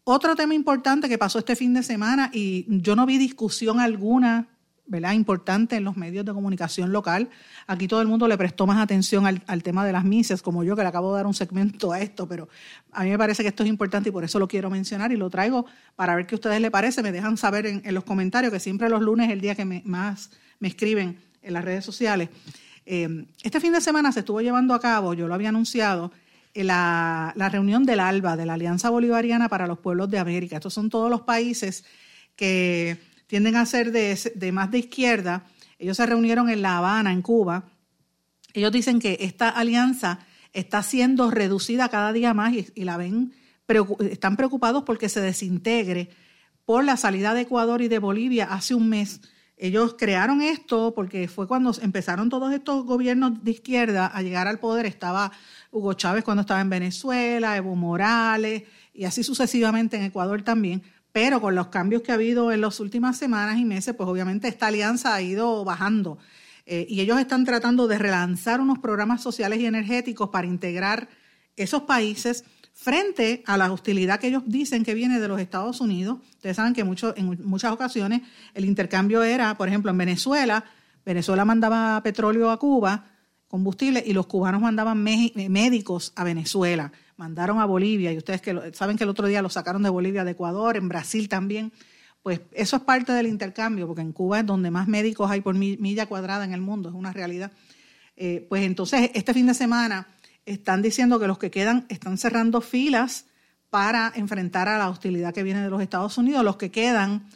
Otro 0.03 0.35
tema 0.35 0.55
importante 0.55 1.07
que 1.07 1.19
pasó 1.19 1.37
este 1.37 1.55
fin 1.55 1.75
de 1.75 1.83
semana 1.83 2.31
y 2.33 2.65
yo 2.67 2.95
no 2.95 3.05
vi 3.05 3.19
discusión 3.19 3.79
alguna 3.79 4.47
¿verdad? 4.85 5.13
importante 5.13 5.75
en 5.75 5.83
los 5.83 5.97
medios 5.97 6.25
de 6.25 6.33
comunicación 6.33 6.91
local. 6.91 7.29
Aquí 7.67 7.87
todo 7.87 8.01
el 8.01 8.07
mundo 8.07 8.27
le 8.27 8.37
prestó 8.37 8.67
más 8.67 8.77
atención 8.77 9.25
al, 9.25 9.63
tema 9.63 9.85
de 9.85 9.91
las 9.91 10.03
mises, 10.03 10.41
como 10.41 10.63
yo 10.63 10.75
que 10.75 10.81
le 10.81 10.87
acabo 10.89 11.13
de 11.13 11.17
dar 11.17 11.27
un 11.27 11.33
segmento 11.33 11.91
a 11.91 11.99
esto, 11.99 12.27
pero 12.27 12.49
a 12.91 13.03
mí 13.03 13.09
me 13.09 13.17
parece 13.17 13.43
que 13.43 13.49
esto 13.49 13.63
es 13.63 13.69
importante 13.69 14.09
y 14.09 14.11
por 14.11 14.23
eso 14.23 14.39
lo 14.39 14.47
quiero 14.47 14.69
mencionar 14.69 15.11
y 15.11 15.17
lo 15.17 15.29
traigo 15.29 15.65
para 15.95 16.15
ver 16.15 16.27
qué 16.27 16.35
a 16.35 16.37
ustedes 16.37 16.59
les 16.61 16.71
parece. 16.71 17.01
Me 17.03 17.11
dejan 17.11 17.37
saber 17.37 17.65
en, 17.65 17.93
los 17.93 18.03
comentarios, 18.03 18.51
que 18.51 18.59
siempre 18.59 18.89
los 18.89 19.01
lunes 19.01 19.27
es 19.27 19.33
el 19.33 19.41
día 19.41 19.55
que 19.55 19.65
más 19.65 20.31
me 20.59 20.67
escriben 20.67 21.17
en 21.41 21.53
las 21.53 21.63
redes 21.63 21.85
sociales. 21.85 22.29
Eh, 22.85 23.25
este 23.43 23.59
fin 23.59 23.73
de 23.73 23.81
semana 23.81 24.11
se 24.11 24.19
estuvo 24.19 24.41
llevando 24.41 24.73
a 24.73 24.79
cabo, 24.79 25.13
yo 25.13 25.27
lo 25.27 25.33
había 25.33 25.49
anunciado, 25.49 26.11
eh, 26.53 26.63
la 26.63 27.49
reunión 27.51 27.85
del 27.85 27.99
ALBA, 27.99 28.35
de 28.35 28.45
la 28.45 28.55
Alianza 28.55 28.89
Bolivariana 28.89 29.47
para 29.47 29.67
los 29.67 29.79
Pueblos 29.79 30.09
de 30.09 30.19
América. 30.19 30.57
Estos 30.57 30.73
son 30.73 30.89
todos 30.89 31.09
los 31.09 31.21
países 31.21 31.85
que 32.35 33.10
tienden 33.31 33.55
a 33.55 33.65
ser 33.65 33.93
de, 33.93 34.51
más 34.51 34.71
de 34.71 34.79
izquierda. 34.79 35.45
Ellos 35.79 35.95
se 35.95 36.05
reunieron 36.05 36.49
en 36.49 36.61
La 36.61 36.79
Habana, 36.79 37.13
en 37.13 37.21
Cuba. 37.21 37.63
Ellos 38.53 38.73
dicen 38.73 38.99
que 38.99 39.19
esta 39.21 39.47
alianza 39.47 40.19
está 40.51 40.83
siendo 40.83 41.31
reducida 41.31 41.87
cada 41.87 42.11
día 42.11 42.33
más 42.33 42.51
y, 42.53 42.83
la 42.83 42.97
ven, 42.97 43.31
están 44.09 44.35
preocupados 44.35 44.83
porque 44.83 45.07
se 45.07 45.21
desintegre 45.21 46.09
por 46.65 46.83
la 46.83 46.97
salida 46.97 47.33
de 47.33 47.43
Ecuador 47.43 47.81
y 47.81 47.87
de 47.87 47.99
Bolivia 47.99 48.49
hace 48.51 48.75
un 48.75 48.89
mes. 48.89 49.21
Ellos 49.55 49.95
crearon 49.97 50.41
esto 50.41 50.93
porque 50.93 51.29
fue 51.29 51.47
cuando 51.47 51.73
empezaron 51.81 52.27
todos 52.27 52.51
estos 52.51 52.83
gobiernos 52.83 53.45
de 53.45 53.51
izquierda 53.51 54.07
a 54.07 54.21
llegar 54.21 54.49
al 54.49 54.59
poder. 54.59 54.85
Estaba 54.85 55.31
Hugo 55.71 55.93
Chávez 55.93 56.25
cuando 56.25 56.41
estaba 56.41 56.59
en 56.59 56.69
Venezuela, 56.69 57.55
Evo 57.55 57.77
Morales 57.77 58.63
y 58.93 59.05
así 59.05 59.23
sucesivamente 59.23 59.95
en 59.95 60.03
Ecuador 60.03 60.41
también. 60.41 60.83
Pero 61.11 61.41
con 61.41 61.55
los 61.55 61.67
cambios 61.67 62.01
que 62.01 62.11
ha 62.11 62.15
habido 62.15 62.51
en 62.51 62.61
las 62.61 62.79
últimas 62.79 63.17
semanas 63.17 63.57
y 63.57 63.65
meses, 63.65 63.95
pues 63.95 64.07
obviamente 64.07 64.47
esta 64.47 64.67
alianza 64.67 65.13
ha 65.13 65.21
ido 65.21 65.63
bajando. 65.65 66.17
Eh, 66.65 66.85
y 66.89 67.01
ellos 67.01 67.19
están 67.19 67.43
tratando 67.43 67.87
de 67.87 67.97
relanzar 67.97 68.61
unos 68.61 68.79
programas 68.79 69.21
sociales 69.21 69.59
y 69.59 69.65
energéticos 69.65 70.29
para 70.29 70.47
integrar 70.47 71.09
esos 71.57 71.83
países 71.83 72.45
frente 72.73 73.43
a 73.45 73.57
la 73.57 73.71
hostilidad 73.71 74.19
que 74.19 74.27
ellos 74.27 74.43
dicen 74.45 74.83
que 74.83 74.93
viene 74.93 75.19
de 75.19 75.27
los 75.27 75.39
Estados 75.39 75.81
Unidos. 75.81 76.19
Ustedes 76.35 76.55
saben 76.55 76.73
que 76.73 76.83
mucho, 76.83 77.13
en 77.17 77.45
muchas 77.45 77.71
ocasiones 77.71 78.21
el 78.53 78.65
intercambio 78.65 79.23
era, 79.23 79.57
por 79.57 79.67
ejemplo, 79.67 79.91
en 79.91 79.97
Venezuela, 79.97 80.63
Venezuela 81.05 81.45
mandaba 81.45 82.01
petróleo 82.03 82.51
a 82.51 82.57
Cuba, 82.57 83.10
combustible, 83.51 84.01
y 84.05 84.13
los 84.13 84.27
cubanos 84.27 84.61
mandaban 84.61 85.03
médicos 85.03 86.13
a 86.15 86.23
Venezuela, 86.23 86.93
mandaron 87.17 87.59
a 87.59 87.65
Bolivia, 87.65 88.13
y 88.13 88.17
ustedes 88.17 88.41
que 88.41 88.71
saben 88.73 88.97
que 88.97 89.03
el 89.03 89.09
otro 89.09 89.27
día 89.27 89.41
lo 89.41 89.49
sacaron 89.49 89.83
de 89.83 89.89
Bolivia, 89.89 90.23
de 90.23 90.31
Ecuador, 90.31 90.77
en 90.77 90.87
Brasil 90.87 91.27
también. 91.27 91.73
Pues 92.23 92.39
eso 92.53 92.77
es 92.77 92.83
parte 92.83 93.11
del 93.11 93.27
intercambio, 93.27 93.87
porque 93.87 94.01
en 94.01 94.13
Cuba 94.13 94.39
es 94.39 94.45
donde 94.45 94.71
más 94.71 94.87
médicos 94.87 95.29
hay 95.29 95.41
por 95.41 95.53
milla 95.53 96.05
cuadrada 96.05 96.45
en 96.45 96.53
el 96.53 96.61
mundo, 96.61 96.87
es 96.87 96.95
una 96.95 97.11
realidad. 97.11 97.51
Eh, 98.15 98.45
pues 98.47 98.63
entonces, 98.63 99.11
este 99.13 99.33
fin 99.33 99.47
de 99.47 99.53
semana 99.53 100.07
están 100.45 100.81
diciendo 100.81 101.19
que 101.19 101.27
los 101.27 101.37
que 101.37 101.51
quedan 101.51 101.85
están 101.89 102.17
cerrando 102.17 102.61
filas 102.61 103.25
para 103.69 104.13
enfrentar 104.15 104.69
a 104.69 104.77
la 104.77 104.89
hostilidad 104.89 105.33
que 105.33 105.43
viene 105.43 105.61
de 105.61 105.69
los 105.69 105.81
Estados 105.81 106.17
Unidos. 106.17 106.45
Los 106.45 106.55
que 106.55 106.71
quedan 106.71 107.27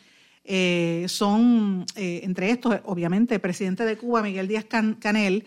eh, 0.45 1.05
son, 1.09 1.85
eh, 1.95 2.21
entre 2.23 2.51
estos, 2.51 2.79
obviamente, 2.85 3.35
el 3.35 3.41
presidente 3.41 3.83
de 3.83 3.97
Cuba, 3.97 4.21
Miguel 4.21 4.47
Díaz 4.47 4.65
Canel, 4.65 5.43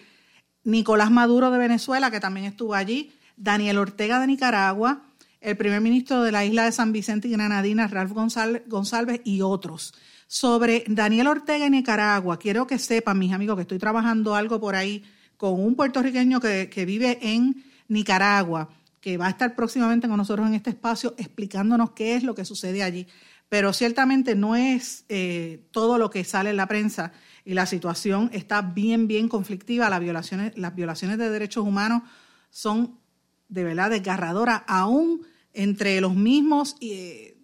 Nicolás 0.68 1.10
Maduro 1.10 1.50
de 1.50 1.56
Venezuela, 1.56 2.10
que 2.10 2.20
también 2.20 2.44
estuvo 2.44 2.74
allí, 2.74 3.10
Daniel 3.38 3.78
Ortega 3.78 4.20
de 4.20 4.26
Nicaragua, 4.26 5.00
el 5.40 5.56
primer 5.56 5.80
ministro 5.80 6.22
de 6.22 6.30
la 6.30 6.44
isla 6.44 6.66
de 6.66 6.72
San 6.72 6.92
Vicente 6.92 7.26
y 7.26 7.30
Granadina, 7.30 7.86
Ralph 7.86 8.12
González, 8.12 9.20
y 9.24 9.40
otros. 9.40 9.94
Sobre 10.26 10.84
Daniel 10.86 11.28
Ortega 11.28 11.66
y 11.66 11.70
Nicaragua, 11.70 12.38
quiero 12.38 12.66
que 12.66 12.78
sepan, 12.78 13.18
mis 13.18 13.32
amigos, 13.32 13.56
que 13.56 13.62
estoy 13.62 13.78
trabajando 13.78 14.34
algo 14.34 14.60
por 14.60 14.76
ahí 14.76 15.02
con 15.38 15.58
un 15.58 15.74
puertorriqueño 15.74 16.38
que, 16.38 16.84
vive 16.86 17.18
en 17.22 17.64
Nicaragua, 17.88 18.68
que 19.00 19.16
va 19.16 19.28
a 19.28 19.30
estar 19.30 19.56
próximamente 19.56 20.06
con 20.06 20.18
nosotros 20.18 20.48
en 20.48 20.54
este 20.54 20.68
espacio 20.68 21.14
explicándonos 21.16 21.92
qué 21.92 22.14
es 22.14 22.24
lo 22.24 22.34
que 22.34 22.44
sucede 22.44 22.82
allí. 22.82 23.06
Pero 23.48 23.72
ciertamente 23.72 24.34
no 24.34 24.54
es 24.54 25.06
eh, 25.08 25.62
todo 25.70 25.96
lo 25.96 26.10
que 26.10 26.24
sale 26.24 26.50
en 26.50 26.58
la 26.58 26.66
prensa 26.66 27.10
y 27.49 27.55
la 27.55 27.64
situación 27.64 28.28
está 28.34 28.61
bien, 28.61 29.09
bien 29.09 29.26
conflictiva. 29.26 29.88
Las 29.88 30.01
violaciones, 30.01 30.53
de 30.55 31.30
derechos 31.30 31.64
humanos 31.64 32.03
son 32.51 32.99
de 33.49 33.64
verdad 33.64 33.88
desgarradoras, 33.88 34.64
aún 34.66 35.22
entre 35.55 35.99
los 36.03 36.14
mismos 36.14 36.76
eh, 36.82 37.38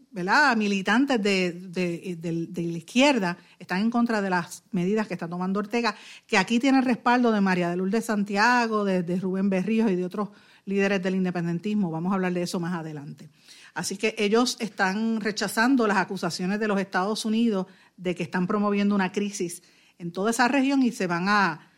militantes 0.59 1.23
de, 1.23 2.53
la 2.55 2.77
izquierda 2.77 3.39
están 3.59 3.81
en 3.81 3.91
contra 3.91 4.21
de 4.21 4.29
las 4.29 4.65
medidas 4.73 5.09
que 5.09 5.15
está 5.15 5.27
tomando 5.27 5.61
Ortega, 5.61 5.97
que 6.27 6.37
aquí 6.37 6.59
tiene 6.59 6.81
el 6.81 6.85
respaldo 6.85 7.33
de 7.33 7.41
María 7.41 7.71
de 7.71 7.77
Lourdes 7.77 8.05
Santiago, 8.05 8.85
de, 8.85 9.19
Rubén 9.19 9.49
Berríos 9.49 9.91
y 9.91 9.97
de 9.97 10.05
otros 10.05 10.29
líderes 10.67 11.03
del 11.03 11.15
independentismo. 11.15 11.91
Vamos 11.91 12.13
a 12.13 12.17
hablar 12.17 12.35
de 12.35 12.43
eso 12.43 12.61
más 12.61 12.75
adelante. 12.75 13.31
Así 13.73 13.97
que 13.97 14.15
ellos 14.19 14.59
están 14.61 15.23
rechazando 15.23 15.87
las 15.87 15.97
acusaciones 15.97 16.61
de 16.61 16.69
los 16.69 16.79
Estados 16.79 17.25
Unidos 17.25 17.69
de 17.97 18.15
que 18.15 18.25
están 18.25 18.47
promoviendo 18.47 18.95
una 18.95 19.11
crisis 19.11 19.63
en 20.05 20.13
toda 20.13 20.31
esa 20.31 20.47
región 20.47 20.83
y 20.83 20.93
se 20.93 21.07
van 21.07 21.29
a, 21.29 21.71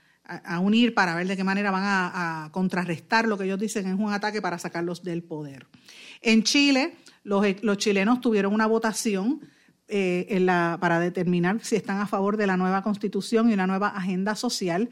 unir 0.61 0.93
para 0.93 1.15
ver 1.15 1.29
de 1.29 1.37
qué 1.37 1.45
manera 1.45 1.71
van 1.71 1.85
a 1.85 2.49
contrarrestar 2.51 3.29
lo 3.29 3.39
que 3.39 3.45
ellos 3.45 3.61
dicen 3.61 3.87
es 3.87 3.95
un 3.95 4.13
ataque 4.13 4.43
para 4.43 4.59
sacarlos 4.59 5.05
del 5.05 5.23
poder. 5.23 5.69
En 6.21 6.43
Chile, 6.43 6.97
los, 7.23 7.45
chilenos 7.79 8.21
tuvieron 8.21 8.53
una 8.53 8.67
votación 8.67 9.41
eh, 9.89 10.45
para 10.81 10.99
determinar 10.99 11.61
si 11.63 11.77
están 11.77 12.01
a 12.01 12.07
favor 12.07 12.37
de 12.37 12.47
la 12.47 12.57
nueva 12.57 12.83
constitución 12.83 13.51
y 13.51 13.55
una 13.55 13.67
nueva 13.67 13.89
agenda 13.89 14.35
social 14.35 14.91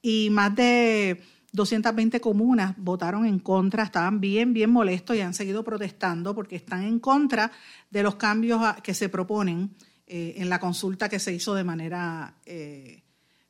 y 0.00 0.28
más 0.30 0.54
de 0.54 1.22
220 1.52 2.20
comunas 2.20 2.74
votaron 2.76 3.26
en 3.26 3.38
contra, 3.38 3.82
estaban 3.82 4.20
bien, 4.20 4.52
bien 4.52 4.70
molestos 4.70 5.16
y 5.16 5.20
han 5.20 5.34
seguido 5.34 5.64
protestando 5.64 6.34
porque 6.34 6.56
están 6.56 6.84
en 6.84 7.00
contra 7.00 7.50
de 7.90 8.02
los 8.02 8.16
cambios 8.16 8.62
que 8.82 8.94
se 8.94 9.08
proponen 9.08 9.74
eh, 10.12 10.34
en 10.42 10.48
la 10.48 10.58
consulta 10.58 11.08
que 11.08 11.20
se 11.20 11.32
hizo 11.32 11.54
de 11.54 11.62
manera, 11.62 12.34
eh, 12.44 13.04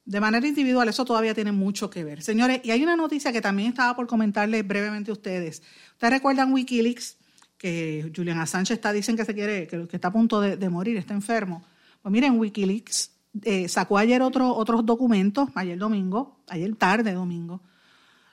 de 0.04 0.20
manera 0.20 0.46
individual. 0.46 0.86
Eso 0.90 1.06
todavía 1.06 1.32
tiene 1.32 1.52
mucho 1.52 1.88
que 1.88 2.04
ver. 2.04 2.22
Señores, 2.22 2.60
y 2.62 2.70
hay 2.70 2.82
una 2.82 2.96
noticia 2.96 3.32
que 3.32 3.40
también 3.40 3.70
estaba 3.70 3.96
por 3.96 4.06
comentarles 4.06 4.68
brevemente 4.68 5.10
a 5.10 5.14
ustedes. 5.14 5.62
¿Ustedes 5.92 6.12
recuerdan 6.12 6.52
Wikileaks? 6.52 7.16
que 7.56 8.10
Julian 8.14 8.38
Assange 8.38 8.72
está, 8.72 8.90
dicen 8.90 9.16
que 9.16 9.24
se 9.26 9.34
quiere, 9.34 9.66
que, 9.66 9.86
está 9.92 10.08
a 10.08 10.12
punto 10.12 10.40
de, 10.40 10.68
morir, 10.70 10.96
está 10.98 11.12
enfermo. 11.12 11.62
Pues 12.00 12.10
miren, 12.10 12.38
Wikileaks 12.38 13.10
eh, 13.42 13.68
sacó 13.68 13.96
ayer 13.96 14.20
otro, 14.22 14.54
otros 14.54 14.84
documentos, 14.84 15.48
ayer 15.54 15.78
domingo, 15.78 16.42
ayer 16.48 16.74
tarde 16.76 17.12
domingo, 17.12 17.60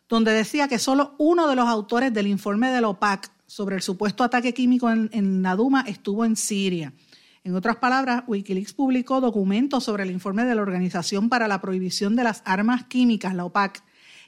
donde 0.08 0.32
decía 0.32 0.70
que 0.70 0.80
solo 0.80 1.14
uno 1.18 1.48
de 1.48 1.58
los 1.58 1.68
autores 1.68 2.14
del 2.14 2.28
informe 2.28 2.72
de 2.72 2.80
la 2.80 2.88
OPAC 2.88 3.30
sobre 3.46 3.76
el 3.76 3.82
supuesto 3.82 4.24
ataque 4.24 4.54
químico 4.54 4.90
en, 4.90 5.10
en 5.12 5.42
Naduma 5.42 5.82
estuvo 5.82 6.24
en 6.24 6.38
Siria. 6.38 6.94
En 7.48 7.56
otras 7.56 7.78
palabras, 7.78 8.26
Wikileaks 8.28 8.74
publicó 8.74 9.22
documentos 9.22 9.86
sobre 9.86 10.04
el 10.04 10.12
informe 10.12 10.44
de 10.44 10.54
la 10.54 10.62
Organización 10.62 11.30
para 11.30 11.48
la 11.48 11.62
Prohibición 11.62 12.18
de 12.18 12.26
las 12.26 12.42
Armas 12.44 12.84
Químicas, 12.84 13.34
la 13.34 13.46
OPAC, 13.46 13.84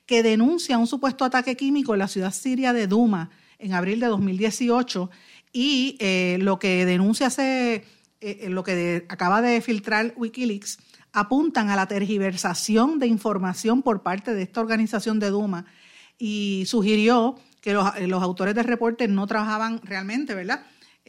que 0.05 0.23
denuncia 0.23 0.77
un 0.77 0.87
supuesto 0.87 1.25
ataque 1.25 1.57
químico 1.57 1.91
en 1.93 1.99
la 1.99 2.07
ciudad 2.07 2.31
siria 2.31 2.71
de 2.71 2.87
Duma, 2.87 3.29
en 3.57 3.73
abril 3.73 3.99
de 3.99 4.07
2018 4.07 5.09
y 5.51 5.97
eh, 5.99 6.37
lo 6.39 6.59
que 6.59 6.85
denuncia 6.85 7.27
hace, 7.27 7.75
eh, 7.75 7.83
eh, 8.21 8.49
lo 8.49 8.63
que 8.63 9.05
acaba 9.09 9.41
de 9.41 9.59
filtrar 9.59 10.13
Wikileaks, 10.15 10.79
apuntan 11.11 11.69
a 11.69 11.75
la 11.75 11.87
tergiversación 11.89 12.99
de 12.99 13.07
información 13.07 13.81
por 13.81 14.01
parte 14.01 14.33
de 14.33 14.43
esta 14.43 14.61
organización 14.61 15.19
de 15.19 15.29
Duma 15.29 15.65
y 16.17 16.63
sugirió 16.67 17.35
que 17.59 17.73
los, 17.73 18.23
autores 18.23 18.55
del 18.55 18.63
reporte 18.63 19.09
no 19.09 19.27
trabajaban 19.27 19.81
realmente, 19.83 20.33
¿verdad? 20.33 20.61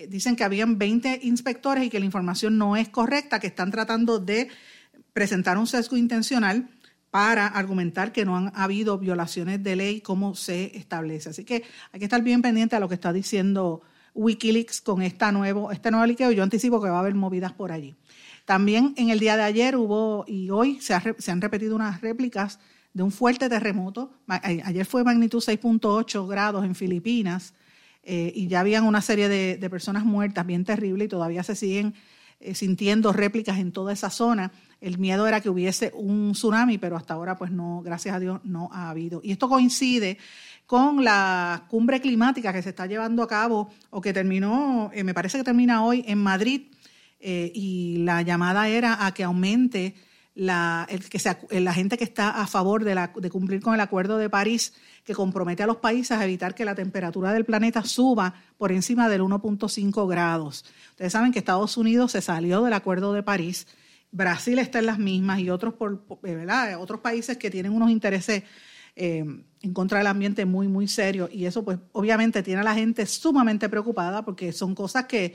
Dicen 0.09 0.37
que 0.37 0.45
habían 0.45 0.79
20 0.79 1.21
inspectores 1.23 1.85
y 1.85 1.91
que 1.91 2.01
la 2.01 2.07
información 2.07 2.59
no 2.59 2.77
es 2.77 2.89
correcta, 2.89 3.41
que 3.41 3.49
están 3.49 3.71
tratando 3.71 4.19
de 4.19 4.49
presentar 5.13 5.59
un 5.59 5.67
sesgo 5.67 5.97
intencional 5.97 6.69
para 7.11 7.47
argumentar 7.47 8.13
que 8.13 8.25
no 8.25 8.37
han 8.37 8.53
habido 8.55 8.99
violaciones 8.99 9.63
de 9.63 9.77
ley 9.77 10.01
como 10.01 10.35
se 10.35 10.77
establece. 10.77 11.31
Así 11.31 11.45
que 11.45 11.65
hay 11.93 11.99
que 11.99 12.05
estar 12.05 12.23
bien 12.23 12.41
pendiente 12.43 12.77
a 12.77 12.81
lo 12.81 12.89
que 12.89 12.95
está 12.95 13.13
diciendo 13.13 13.83
Wikileaks 14.15 14.81
con 14.81 15.03
esta 15.03 15.33
nuevo, 15.33 15.73
este 15.73 15.91
nuevo 15.91 16.07
liqueo. 16.07 16.31
Yo 16.31 16.43
anticipo 16.43 16.81
que 16.81 16.89
va 16.89 16.99
a 16.99 17.01
haber 17.01 17.15
movidas 17.15 17.53
por 17.53 17.73
allí. 17.73 17.97
También 18.45 18.95
en 18.97 19.11
el 19.11 19.19
día 19.19 19.37
de 19.37 19.43
ayer 19.43 19.77
hubo, 19.77 20.25
y 20.27 20.51
hoy 20.51 20.81
se, 20.81 20.95
han 20.95 21.41
repetido 21.41 21.75
unas 21.75 22.01
réplicas 22.01 22.59
de 22.93 23.03
un 23.03 23.13
fuerte 23.13 23.49
terremoto. 23.49 24.13
Ayer 24.27 24.87
fue 24.87 25.05
magnitud 25.05 25.43
6.8 25.43 26.29
grados 26.29 26.65
en 26.65 26.75
Filipinas 26.75 27.55
eh, 28.03 28.33
y 28.35 28.49
ya 28.49 28.61
habían 28.61 28.85
una 28.85 29.03
serie 29.03 29.29
de, 29.29 29.71
personas 29.71 30.05
muertas 30.05 30.47
bien 30.47 30.65
terrible 30.65 31.05
y 31.05 31.09
todavía 31.09 31.43
se 31.43 31.55
siguen 31.55 31.95
eh, 32.41 32.55
sintiendo 32.55 33.13
réplicas 33.13 33.59
en 33.59 33.73
toda 33.73 33.93
esa 33.93 34.11
zona. 34.11 34.53
El 34.81 34.99
miedo 34.99 35.27
era 35.27 35.41
que 35.41 35.51
hubiese 35.51 35.93
un 35.95 36.33
tsunami, 36.33 36.79
pero 36.79 36.97
hasta 36.97 37.15
ahora, 37.15 37.37
pues 37.37 37.51
no, 37.51 37.83
gracias 37.83 38.15
a 38.15 38.21
Dios, 38.21 38.41
no 38.45 38.71
ha 38.73 38.91
habido. 38.91 39.21
Y 39.23 39.33
esto 39.33 39.49
coincide 39.49 40.17
con 40.67 41.05
la 41.05 41.67
cumbre 41.69 42.01
climática 42.01 42.53
que 42.53 42.63
se 42.63 42.71
está 42.71 42.87
llevando 42.87 43.23
a 43.23 43.29
cabo 43.29 43.71
o 43.91 44.01
que 44.01 44.13
terminó, 44.13 44.91
eh, 44.95 45.05
me 45.05 45.15
parece 45.15 45.39
que 45.39 45.45
termina 45.45 45.85
hoy 45.85 46.05
en 46.07 46.19
Madrid, 46.19 46.63
y 47.23 47.99
la 47.99 48.23
llamada 48.23 48.67
era 48.69 49.05
a 49.05 49.13
que 49.13 49.25
aumente 49.25 49.95
la, 50.35 50.87
el, 50.89 51.09
que 51.09 51.19
sea, 51.19 51.39
la 51.51 51.73
gente 51.73 51.99
que 51.99 52.05
está 52.05 52.41
a 52.41 52.47
favor 52.47 52.85
de, 52.85 52.95
la, 52.95 53.13
cumplir 53.13 53.61
con 53.61 53.75
el 53.75 53.81
Acuerdo 53.81 54.19
de 54.19 54.31
París, 54.31 54.75
que 55.05 55.15
compromete 55.15 55.63
a 55.63 55.67
los 55.67 55.79
países 55.79 56.17
a 56.17 56.25
evitar 56.25 56.55
que 56.55 56.65
la 56.65 56.75
temperatura 56.75 57.33
del 57.33 57.45
planeta 57.45 57.85
suba 57.85 58.35
por 58.59 58.73
encima 58.73 59.09
del 59.09 59.23
1.5 59.23 60.09
grados. 60.09 60.65
Ustedes 60.91 61.13
saben 61.13 61.33
que 61.33 61.41
Estados 61.41 61.77
Unidos 61.77 62.13
se 62.13 62.21
salió 62.21 62.63
del 62.63 62.73
Acuerdo 62.73 63.13
de 63.13 63.23
París 63.23 63.67
Brasil 64.13 64.59
está 64.59 64.81
en 64.81 64.87
las 64.87 64.99
mismas 64.99 65.41
y 65.41 65.51
otros, 65.51 65.75
por, 65.75 66.03
eh, 66.25 66.35
¿verdad? 66.35 66.81
otros 66.81 67.01
países 67.01 67.37
que 67.37 67.51
tienen 67.51 67.73
unos 67.73 67.91
intereses 67.91 68.43
eh, 68.97 69.25
en 69.63 69.73
contra 69.73 69.99
del 69.99 70.09
ambiente 70.09 70.45
muy, 70.45 70.69
muy 70.69 70.89
serios. 70.89 71.31
Y 71.33 71.47
eso, 71.47 71.65
pues, 71.65 71.79
obviamente 71.93 72.43
tiene 72.43 72.61
a 72.61 72.65
la 72.65 72.75
gente 72.75 73.07
sumamente 73.07 73.69
preocupada 73.69 74.25
porque 74.25 74.53
son 74.53 74.75
cosas 74.75 75.05
que 75.05 75.35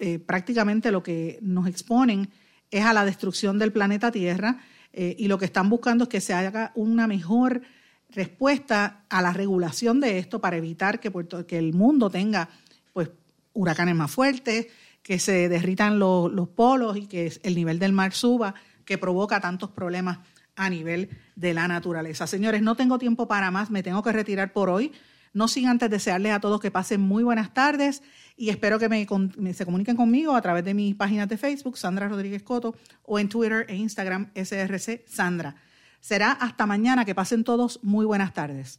eh, 0.00 0.18
prácticamente 0.18 0.90
lo 0.90 1.02
que 1.02 1.38
nos 1.42 1.68
exponen 1.68 2.28
es 2.72 2.84
a 2.84 2.92
la 2.92 3.04
destrucción 3.04 3.60
del 3.60 3.70
planeta 3.70 4.10
Tierra 4.10 4.58
y 4.92 5.28
lo 5.28 5.38
que 5.38 5.44
están 5.46 5.70
buscando 5.70 6.04
es 6.04 6.10
que 6.10 6.20
se 6.20 6.34
haga 6.34 6.72
una 6.74 7.06
mejor 7.06 7.62
respuesta 8.10 9.04
a 9.08 9.22
la 9.22 9.32
regulación 9.32 10.00
de 10.00 10.18
esto 10.18 10.40
para 10.40 10.56
evitar 10.56 11.00
que, 11.00 11.10
que 11.46 11.58
el 11.58 11.72
mundo 11.72 12.10
tenga 12.10 12.48
pues 12.92 13.10
huracanes 13.54 13.94
más 13.94 14.10
fuertes, 14.10 14.66
que 15.02 15.18
se 15.18 15.48
derritan 15.48 15.98
los 15.98 16.48
polos 16.50 16.96
y 16.96 17.06
que 17.06 17.32
el 17.42 17.54
nivel 17.54 17.78
del 17.78 17.92
mar 17.92 18.12
suba, 18.12 18.54
que 18.84 18.98
provoca 18.98 19.40
tantos 19.40 19.70
problemas 19.70 20.18
a 20.54 20.68
nivel 20.68 21.10
de 21.34 21.54
la 21.54 21.66
naturaleza. 21.66 22.26
Señores, 22.26 22.62
no 22.62 22.76
tengo 22.76 22.98
tiempo 22.98 23.26
para 23.26 23.50
más, 23.50 23.70
me 23.70 23.82
tengo 23.82 24.02
que 24.02 24.12
retirar 24.12 24.52
por 24.52 24.68
hoy. 24.68 24.92
No 25.32 25.48
sin 25.48 25.66
antes 25.66 25.88
desearles 25.88 26.32
a 26.32 26.40
todos 26.40 26.60
que 26.60 26.70
pasen 26.70 27.00
muy 27.00 27.22
buenas 27.22 27.54
tardes 27.54 28.02
y 28.36 28.50
espero 28.50 28.78
que 28.78 28.88
me, 28.88 29.06
se 29.54 29.64
comuniquen 29.64 29.96
conmigo 29.96 30.34
a 30.34 30.42
través 30.42 30.64
de 30.64 30.74
mis 30.74 30.94
páginas 30.94 31.28
de 31.28 31.38
Facebook, 31.38 31.78
Sandra 31.78 32.08
Rodríguez 32.08 32.42
Coto, 32.42 32.74
o 33.04 33.18
en 33.18 33.28
Twitter 33.28 33.66
e 33.68 33.76
Instagram, 33.76 34.30
SRC 34.34 35.04
Sandra. 35.06 35.56
Será 36.00 36.32
hasta 36.32 36.66
mañana, 36.66 37.04
que 37.04 37.14
pasen 37.14 37.44
todos 37.44 37.78
muy 37.82 38.04
buenas 38.04 38.34
tardes. 38.34 38.78